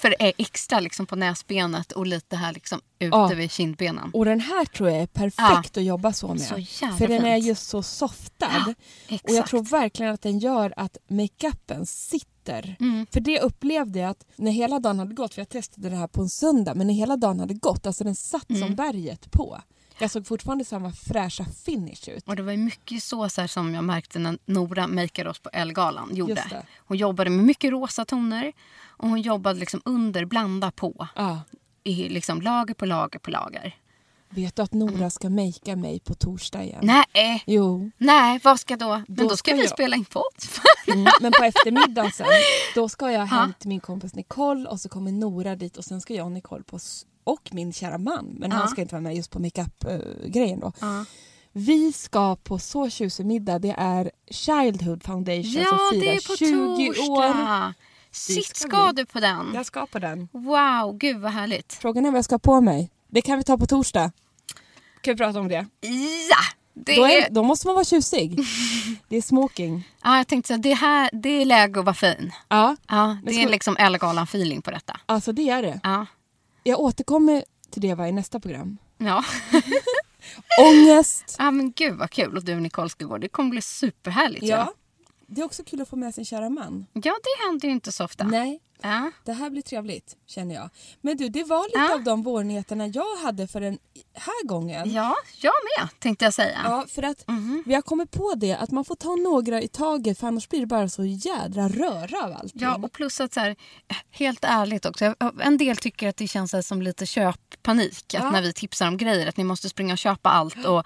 För 0.00 0.08
det 0.10 0.22
är 0.28 0.32
extra 0.38 0.80
liksom 0.80 1.06
på 1.06 1.16
näsbenet 1.16 1.92
och 1.92 2.06
lite 2.06 2.36
här 2.36 2.52
liksom 2.52 2.80
ute 2.98 3.16
Ja. 3.16 3.26
vid 3.28 3.50
kindbenen. 3.50 4.10
Och 4.14 4.24
den 4.24 4.40
här 4.40 4.64
tror 4.64 4.90
jag 4.90 4.98
är 5.02 5.06
perfekt 5.06 5.76
att 5.76 5.84
jobba 5.84 6.12
så 6.12 6.28
med. 6.28 6.40
Så 6.40 6.54
För 6.98 7.08
den 7.08 7.24
är 7.24 7.34
fint. 7.36 7.46
just 7.46 7.68
så 7.68 7.82
softad. 7.82 8.74
Exakt. 9.08 9.30
Och 9.30 9.36
jag 9.36 9.46
tror 9.46 9.62
verkligen 9.62 10.12
att 10.14 10.22
den 10.22 10.38
gör 10.38 10.74
att 10.76 10.96
makeupen 11.08 11.86
sitter. 11.86 12.76
Mm. 12.80 13.06
För 13.12 13.20
det 13.20 13.40
upplevde 13.40 13.98
jag 13.98 14.10
att 14.10 14.24
när 14.36 14.50
hela 14.52 14.78
dagen 14.78 14.98
hade 14.98 15.14
gått, 15.14 15.34
för 15.34 15.40
jag 15.40 15.48
testade 15.48 15.88
det 15.90 15.96
här 15.96 16.06
på 16.06 16.20
en 16.22 16.28
söndag, 16.28 16.74
men 16.74 16.86
när 16.86 16.94
hela 16.94 17.16
dagen 17.16 17.40
hade 17.40 17.54
gått, 17.54 17.86
alltså 17.86 18.04
den 18.04 18.14
satt 18.14 18.50
Mm. 18.50 18.62
som 18.62 18.74
berget 18.74 19.30
på. 19.30 19.60
Jag 20.00 20.10
såg 20.10 20.26
fortfarande 20.26 20.64
samma 20.64 20.92
fräscha 20.92 21.44
finish 21.64 22.08
ut. 22.08 22.24
Och 22.28 22.36
det 22.36 22.42
var 22.42 22.56
mycket 22.56 23.02
så, 23.02 23.28
så 23.28 23.40
här, 23.40 23.48
som 23.48 23.74
jag 23.74 23.84
märkte 23.84 24.18
när 24.18 24.38
Nora 24.44 24.86
makeade 24.86 25.30
oss 25.30 25.38
på 25.38 25.50
Elgalan 25.52 26.14
gjorde. 26.16 26.62
Hon 26.78 26.96
jobbade 26.96 27.30
med 27.30 27.44
mycket 27.44 27.70
rosa 27.70 28.04
toner 28.04 28.52
och 28.86 29.08
hon 29.08 29.20
jobbade 29.20 29.60
liksom 29.60 29.82
under, 29.84 30.24
blanda 30.24 30.70
på. 30.70 31.08
Ja. 31.16 31.40
I 31.84 32.08
liksom 32.08 32.42
lager 32.42 32.74
på 32.74 32.86
lager 32.86 33.18
på 33.18 33.30
lager. 33.30 33.76
Vet 34.32 34.56
du 34.56 34.62
att 34.62 34.72
Nora 34.72 35.10
ska 35.10 35.30
makea 35.30 35.76
mig 35.76 36.00
på 36.00 36.14
torsdag 36.14 36.62
igen? 36.64 36.80
Nej, 36.82 37.42
Jo. 37.46 37.90
nej, 37.98 38.40
vad 38.44 38.60
ska 38.60 38.76
då? 38.76 38.88
Men 38.88 39.04
Då 39.08 39.28
då 39.28 39.36
ska, 39.36 39.54
vi 39.54 39.60
jag- 39.60 39.70
spela 39.70 39.96
in 39.96 40.04
podd. 40.04 40.22
Mm, 40.86 41.06
men 41.20 41.32
på 41.32 41.44
eftermiddagen 41.44 42.12
sen, 42.12 42.26
då 42.74 42.88
ska 42.88 43.10
jag 43.12 43.26
hem 43.26 43.52
till 43.58 43.68
min 43.68 43.80
kompis 43.80 44.14
Nicole 44.14 44.68
och 44.68 44.80
så 44.80 44.88
kommer 44.88 45.12
Nora 45.12 45.56
dit 45.56 45.76
och 45.76 45.84
sen 45.84 46.00
ska 46.00 46.14
jag 46.14 46.26
och 46.26 46.32
Nicole 46.32 46.62
på, 46.62 46.78
och 47.24 47.48
min 47.52 47.72
kära 47.72 47.98
man, 47.98 48.26
men 48.38 48.52
han 48.52 48.60
Ja. 48.60 48.66
ska 48.66 48.80
inte 48.82 48.94
vara 48.94 49.02
med 49.02 49.16
just 49.16 49.30
på 49.30 49.38
makeup-grejen 49.38 50.60
då. 50.60 50.72
Ja. 50.80 51.04
Vi 51.52 51.92
ska 51.92 52.36
på 52.36 52.58
så 52.58 52.90
tjusig 52.90 53.26
middag, 53.26 53.58
det 53.58 53.74
är 53.78 54.10
Childhood 54.30 55.02
Foundation 55.02 55.52
Ja, 55.62 55.64
som 55.68 56.00
firar 56.00 56.12
är 56.12 56.28
på 56.28 56.36
20 56.36 56.90
år. 56.90 56.94
torsdag. 57.28 57.74
Sitt, 58.10 58.56
ska 58.56 58.68
ska 58.68 58.86
vi. 58.86 58.92
du 58.92 59.06
på 59.06 59.20
den? 59.20 59.50
Jag 59.54 59.66
ska 59.66 59.86
på 59.86 59.98
den. 59.98 60.28
Wow, 60.32 60.96
gud 60.98 61.16
vad 61.20 61.32
härligt. 61.32 61.72
Frågan 61.72 62.06
är 62.06 62.10
vad 62.10 62.18
jag 62.18 62.24
ska 62.24 62.38
på 62.38 62.60
mig. 62.60 62.90
Det 63.08 63.22
kan 63.22 63.38
vi 63.38 63.44
ta 63.44 63.58
på 63.58 63.66
torsdag. 63.66 64.12
Kan 65.00 65.14
vi 65.14 65.18
prata 65.18 65.40
om 65.40 65.48
det? 65.48 65.66
Ja! 66.30 66.36
Det 66.74 66.96
Då, 66.96 67.04
är, 67.04 67.30
då 67.30 67.42
måste 67.42 67.66
man 67.66 67.74
vara 67.74 67.84
tjusig. 67.84 68.38
Det 69.08 69.16
är 69.16 69.22
smoking. 69.22 69.88
ja, 70.04 70.16
jag 70.16 70.26
tänkte 70.26 70.54
så 70.54 70.60
det 70.60 70.74
här 70.74 71.10
det 71.12 71.28
är 71.28 71.44
läge 71.44 71.78
att 71.80 71.84
vara 71.86 71.94
fin. 71.94 72.32
Ja, 72.48 72.76
Ja, 72.88 73.16
det 73.24 73.32
ska 73.32 73.42
är 73.42 73.48
liksom 73.48 73.76
Ellegalan-feeling 73.76 74.60
på 74.62 74.70
detta. 74.70 75.00
alltså 75.06 75.32
det 75.32 75.50
är 75.50 75.62
det. 75.62 75.80
Ja. 75.82 76.06
Jag 76.70 76.80
återkommer 76.80 77.44
till 77.70 77.82
det 77.82 77.94
va, 77.94 78.08
i 78.08 78.12
nästa 78.12 78.40
program. 78.40 78.78
Ja. 78.98 79.24
Ångest. 80.60 81.36
ja, 81.38 81.50
men 81.50 81.72
gud 81.72 81.98
vad 81.98 82.10
kul 82.10 82.38
att 82.38 82.46
du 82.46 82.54
och 82.54 82.62
Nicole 82.62 82.88
ska 82.88 83.04
gå. 83.04 83.18
Det 83.18 83.28
kommer 83.28 83.50
bli 83.50 83.62
superhärligt. 83.62 84.46
Ja. 84.46 84.72
Det 85.32 85.40
är 85.40 85.44
också 85.44 85.64
kul 85.64 85.80
att 85.80 85.88
få 85.88 85.96
med 85.96 86.14
sin 86.14 86.24
kära 86.24 86.50
man. 86.50 86.86
ja, 86.92 87.00
det 87.22 87.46
händer 87.46 87.68
ju 87.68 87.74
inte 87.74 87.92
så 87.92 88.04
ofta. 88.04 88.24
Nej, 88.24 88.60
Ja. 88.82 89.10
det 89.24 89.32
här 89.32 89.50
blir 89.50 89.62
trevligt 89.62 90.16
känner 90.26 90.54
jag. 90.54 90.70
Men 91.00 91.16
du, 91.16 91.28
det 91.28 91.44
var 91.44 91.64
lite 91.64 91.78
Ja. 91.78 91.94
av 91.94 92.04
de 92.04 92.22
vårnyheterna 92.22 92.86
jag 92.86 93.16
hade 93.16 93.46
för 93.48 93.60
den 93.60 93.78
här 94.14 94.46
gången. 94.46 94.92
Ja, 94.92 95.14
jag 95.40 95.52
med 95.78 95.88
tänkte 96.00 96.24
jag 96.24 96.34
säga. 96.34 96.58
Ja, 96.64 96.84
för 96.88 97.02
att 97.02 97.28
Mhm. 97.28 97.62
vi 97.66 97.74
har 97.74 97.82
kommit 97.82 98.10
på 98.10 98.34
det 98.36 98.54
att 98.54 98.70
man 98.70 98.84
får 98.84 98.94
ta 98.94 99.16
några 99.16 99.62
i 99.62 99.68
taget 99.68 100.18
för 100.18 100.26
annars 100.26 100.48
blir 100.48 100.60
det 100.60 100.66
bara 100.66 100.88
så 100.88 101.04
jädra 101.04 101.68
röra 101.68 102.24
av 102.24 102.32
allting. 102.32 102.60
Ja, 102.62 102.76
och 102.82 102.92
plus 102.92 103.20
att 103.20 103.34
så 103.34 103.40
här, 103.40 103.56
helt 104.10 104.44
ärligt 104.44 104.86
också. 104.86 105.14
En 105.42 105.56
del 105.58 105.76
tycker 105.76 106.08
att 106.08 106.16
det 106.16 106.28
känns 106.28 106.66
som 106.66 106.82
lite 106.82 107.06
köppanik. 107.06 108.14
Att 108.14 108.22
Ja. 108.22 108.30
när 108.30 108.42
vi 108.42 108.52
tipsar 108.52 108.88
om 108.88 108.96
grejer 108.96 109.26
att 109.26 109.36
ni 109.36 109.44
måste 109.44 109.68
springa 109.68 109.92
och 109.94 109.98
köpa 109.98 110.30
allt. 110.30 110.64
Och, 110.66 110.84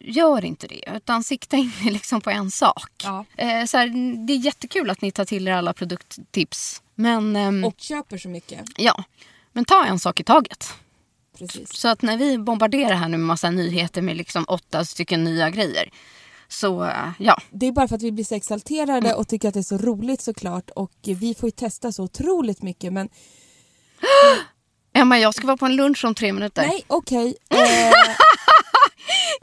gör 0.00 0.44
inte 0.44 0.66
det. 0.66 0.82
Utan 0.96 1.24
sikta 1.24 1.56
in 1.56 1.72
er 1.86 1.90
liksom 1.90 2.20
på 2.20 2.30
en 2.30 2.50
sak. 2.50 2.90
Ja. 3.04 3.24
Eh, 3.36 3.64
så 3.64 3.76
här, 3.78 3.86
det 4.26 4.32
är 4.32 4.36
jättekul 4.36 4.90
att 4.90 5.02
ni 5.02 5.10
tar 5.12 5.24
till 5.24 5.48
er 5.48 5.52
alla 5.52 5.72
produkttips. 5.72 6.82
Men, 6.94 7.36
ehm, 7.36 7.64
Och 7.64 7.74
köper 7.78 8.18
så 8.18 8.28
mycket. 8.28 8.60
ja, 8.76 9.04
men 9.52 9.64
ta 9.64 9.84
en 9.84 9.98
sak 9.98 10.20
i 10.20 10.24
taget. 10.24 10.74
Precis. 11.38 11.72
Så 11.76 11.88
att 11.88 12.02
när 12.02 12.16
vi 12.16 12.38
bombarderar 12.38 12.94
här 12.94 13.08
nu 13.08 13.16
med 13.16 13.26
massa 13.26 13.50
nyheter 13.50 14.02
med 14.02 14.16
liksom 14.16 14.44
åtta 14.48 14.84
stycken 14.84 15.24
nya 15.24 15.50
grejer. 15.50 15.90
Så 16.48 16.84
eh, 16.84 17.10
ja, 17.18 17.40
Det 17.50 17.66
är 17.66 17.72
bara 17.72 17.88
för 17.88 17.96
att 17.96 18.02
vi 18.02 18.12
blir 18.12 18.24
så 18.24 18.34
exalterade 18.34 19.14
och 19.14 19.28
tycker 19.28 19.48
att 19.48 19.54
det 19.54 19.60
är 19.60 19.62
så 19.62 19.78
roligt 19.78 20.20
såklart 20.20 20.70
och 20.70 20.92
vi 21.02 21.34
får 21.34 21.46
ju 21.46 21.50
testa 21.50 21.92
så 21.92 22.02
otroligt 22.02 22.62
mycket 22.62 22.92
men 22.92 23.08
Emma 24.92 25.18
jag 25.18 25.34
ska 25.34 25.46
vara 25.46 25.56
på 25.56 25.66
en 25.66 25.76
lunch 25.76 26.04
om 26.04 26.14
tre 26.14 26.32
minuter. 26.32 26.66
nej 26.66 26.84
okej. 26.86 27.36
Eh, 27.50 27.92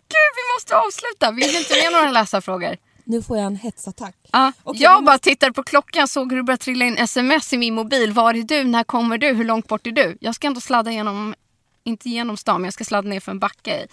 Gud, 0.10 0.32
vi 0.36 0.56
måste 0.56 0.76
avsluta. 0.78 1.32
Vill 1.32 1.52
du 1.54 1.58
inte 1.58 1.74
med 1.84 1.92
några 1.92 2.12
läsarfrågor? 2.12 2.78
nu 3.10 3.22
får 3.24 3.38
jag 3.38 3.46
en 3.46 3.56
hetsattack. 3.56 4.16
Ja. 4.32 4.52
Okej, 4.64 4.82
jag 4.84 5.00
vi 5.00 5.06
bara 5.06 5.14
måste- 5.14 5.30
tittade 5.30 5.54
på 5.54 5.64
klockan, 5.64 6.08
såg 6.08 6.32
hur 6.32 6.38
det 6.38 6.44
började 6.44 6.64
trilla 6.64 6.86
in 6.86 6.98
sms 6.98 7.54
i 7.54 7.58
min 7.58 7.74
mobil. 7.76 8.12
Var 8.12 8.34
är 8.34 8.44
du? 8.44 8.64
När 8.64 8.84
kommer 8.84 9.18
du? 9.18 9.28
Hur 9.34 9.44
långt 9.46 9.68
bort 9.68 9.88
är 9.88 9.92
du? 9.92 10.18
Jag 10.22 10.36
ska 10.36 10.48
ändå 10.48 10.62
sladda 10.62 10.92
genom, 10.92 11.36
inte 11.84 12.10
genom 12.10 12.38
stan, 12.38 12.62
men 12.62 12.66
jag 12.66 12.74
ska 12.74 12.84
sladda 12.84 13.10
ner 13.10 13.20
för 13.20 13.32
en 13.32 13.40
backe 13.40 13.76
i 13.76 13.88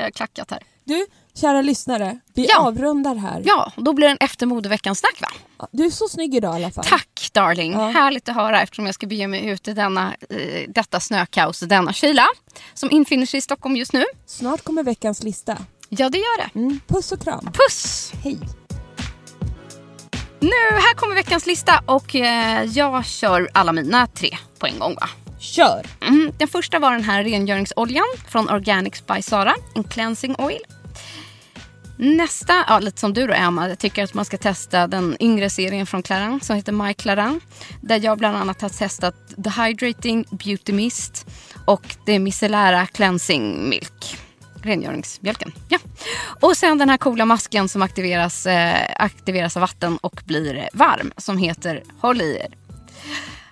eh, 0.00 0.10
klackat 0.10 0.50
här. 0.50 0.60
Du, 0.84 1.06
kära 1.34 1.62
lyssnare, 1.62 2.18
vi 2.34 2.46
Ja. 2.48 2.58
avrundar 2.58 3.14
här. 3.14 3.42
Ja, 3.44 3.72
och 3.76 3.84
då 3.84 3.92
blir 3.92 4.06
det 4.06 4.10
en 4.12 4.18
eftermodeveckans 4.20 4.98
snack 4.98 5.20
va? 5.20 5.28
Du 5.72 5.84
är 5.84 5.90
så 5.90 6.08
snygg 6.08 6.34
idag 6.34 6.60
i 6.60 6.64
alla 6.64 6.72
fall. 6.72 6.84
Tack 6.84 7.30
darling. 7.32 7.72
Ja. 7.72 7.88
Härligt 7.88 8.28
att 8.28 8.34
höra 8.34 8.62
eftersom 8.62 8.86
jag 8.86 8.94
ska 8.94 9.06
bege 9.06 9.26
mig 9.28 9.46
ut 9.46 9.68
i 9.68 9.72
denna, 9.72 10.14
eh, 10.30 10.36
detta 10.68 11.00
snökaos, 11.00 11.60
denna 11.60 11.92
kyla 11.92 12.26
som 12.74 12.90
infinner 12.90 13.26
sig 13.26 13.38
i 13.38 13.40
Stockholm 13.40 13.76
just 13.76 13.92
nu. 13.92 14.04
Snart 14.26 14.64
kommer 14.64 14.82
veckans 14.82 15.22
lista. 15.22 15.58
Ja, 15.88 16.08
det 16.08 16.18
gör 16.18 16.36
det. 16.38 16.58
Mm, 16.58 16.80
puss 16.86 17.12
och 17.12 17.20
kram. 17.22 17.48
Puss! 17.52 18.12
Hej. 18.24 18.38
Nu, 20.40 20.48
här 20.72 20.94
kommer 20.94 21.14
veckans 21.14 21.46
lista 21.46 21.82
och 21.86 22.14
eh, 22.14 22.64
jag 22.64 23.04
kör 23.06 23.48
alla 23.54 23.72
mina 23.72 24.06
tre 24.06 24.36
på 24.58 24.66
en 24.66 24.78
gång 24.78 24.94
va? 24.94 25.08
Kör! 25.40 25.86
Mm, 26.08 26.32
den 26.38 26.48
första 26.48 26.78
var 26.78 26.92
den 26.92 27.04
här 27.04 27.24
rengöringsoljan 27.24 28.04
från 28.28 28.50
Organics 28.50 29.06
by 29.06 29.22
Sara, 29.22 29.54
en 29.74 29.84
cleansing 29.84 30.36
oil. 30.38 30.60
Nästa, 32.02 32.64
ja, 32.68 32.78
lite 32.78 33.00
som 33.00 33.12
du 33.12 33.26
då 33.26 33.32
Emma, 33.32 33.68
jag 33.68 33.78
tycker 33.78 34.04
att 34.04 34.14
man 34.14 34.24
ska 34.24 34.36
testa 34.36 34.86
den 34.86 35.16
yngre 35.20 35.50
serien 35.50 35.86
från 35.86 36.02
Clarins 36.02 36.46
som 36.46 36.56
heter 36.56 36.72
My 36.72 36.94
Clarins. 36.94 37.42
Där 37.80 38.00
jag 38.04 38.18
bland 38.18 38.36
annat 38.36 38.62
har 38.62 38.68
testat 38.68 39.14
The 39.44 39.62
Hydrating 39.62 40.24
Beauty 40.30 40.72
Mist 40.72 41.26
och 41.64 41.96
det 42.06 42.18
micellära 42.18 42.86
Cleansing 42.86 43.68
Milk. 43.68 44.16
Rengöringsmjölken. 44.62 45.52
Ja. 45.68 45.78
Och 46.40 46.56
sen 46.56 46.78
den 46.78 46.90
här 46.90 46.96
coola 46.96 47.24
masken 47.24 47.68
som 47.68 47.82
aktiveras, 47.82 48.46
eh, 48.46 48.88
aktiveras 48.96 49.56
av 49.56 49.60
vatten 49.60 49.96
och 49.96 50.20
blir 50.24 50.68
varm 50.72 51.12
som 51.16 51.38
heter, 51.38 51.82
håll 52.00 52.20
i 52.20 52.36
er, 52.36 52.54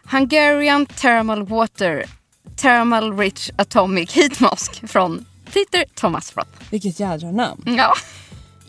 Hungarian 0.04 0.86
Thermal 0.86 1.46
Water 1.46 2.04
Thermal 2.56 3.18
Rich 3.18 3.50
Atomic 3.56 4.12
Heat 4.12 4.40
Mask 4.40 4.88
från 4.88 5.26
Peter 5.44 5.84
Thomas 5.94 6.36
Roth. 6.36 6.50
Vilket 6.70 7.00
jädra 7.00 7.30
namn. 7.30 7.62
Ja. 7.78 7.94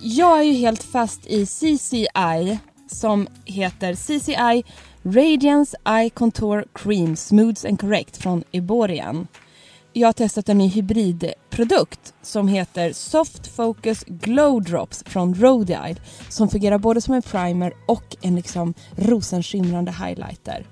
Jag 0.03 0.39
är 0.39 0.43
ju 0.43 0.53
helt 0.53 0.83
fast 0.83 1.27
i 1.27 1.45
CCI 1.45 2.59
som 2.87 3.27
heter 3.45 3.95
CCI 3.95 4.63
Radiance 5.03 5.77
Eye 5.85 6.09
Contour 6.09 6.65
Cream 6.73 7.15
Smooths 7.15 7.65
and 7.65 7.79
Correct 7.79 8.17
från 8.17 8.43
Iborian. 8.51 9.27
Jag 9.93 10.07
har 10.07 10.13
testat 10.13 10.49
en 10.49 10.57
ny 10.57 10.67
hybridprodukt 10.67 12.13
som 12.21 12.47
heter 12.47 12.93
Soft 12.93 13.47
Focus 13.47 14.03
Glow 14.07 14.63
Drops 14.63 15.03
från 15.05 15.35
Rhode 15.35 15.95
som 16.29 16.49
fungerar 16.49 16.77
både 16.77 17.01
som 17.01 17.13
en 17.13 17.21
primer 17.21 17.73
och 17.87 18.15
en 18.21 18.35
liksom 18.35 18.73
rosenskimrande 18.95 19.91
highlighter. 19.91 20.65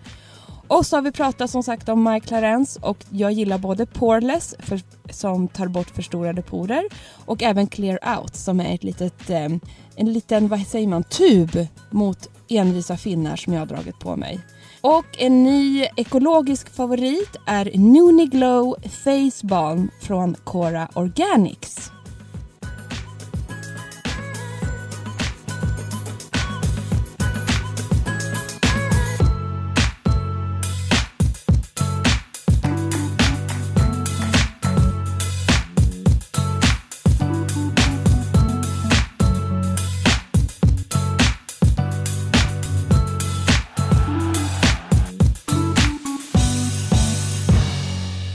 Och 0.69 0.85
så 0.85 0.97
har 0.97 1.01
vi 1.01 1.11
pratat 1.11 1.49
som 1.49 1.63
sagt 1.63 1.89
om 1.89 2.03
My 2.03 2.19
Clarence 2.19 2.79
och 2.81 3.05
jag 3.09 3.31
gillar 3.31 3.57
både 3.57 3.85
Poreless 3.85 4.55
för, 4.59 4.81
som 5.09 5.47
tar 5.47 5.67
bort 5.67 5.89
förstorade 5.89 6.41
porer 6.41 6.83
och 7.25 7.43
även 7.43 7.67
Clear 7.67 8.17
Out 8.17 8.35
som 8.35 8.59
är 8.59 8.75
ett 8.75 8.83
litet, 8.83 9.29
eh, 9.29 9.47
en 9.95 10.13
liten, 10.13 10.47
vad 10.47 10.67
säger 10.67 10.87
man, 10.87 11.03
tub 11.03 11.67
mot 11.89 12.29
envisa 12.47 12.97
finnar 12.97 13.35
som 13.35 13.53
jag 13.53 13.61
har 13.61 13.65
dragit 13.65 13.99
på 13.99 14.15
mig. 14.15 14.39
Och 14.81 15.05
en 15.17 15.43
ny 15.43 15.85
ekologisk 15.95 16.69
favorit 16.69 17.35
är 17.45 17.71
Noonie 17.77 18.25
Glow 18.25 18.75
Face 18.81 19.47
Balm 19.47 19.89
från 20.01 20.35
Cora 20.43 20.89
Organics. 20.93 21.91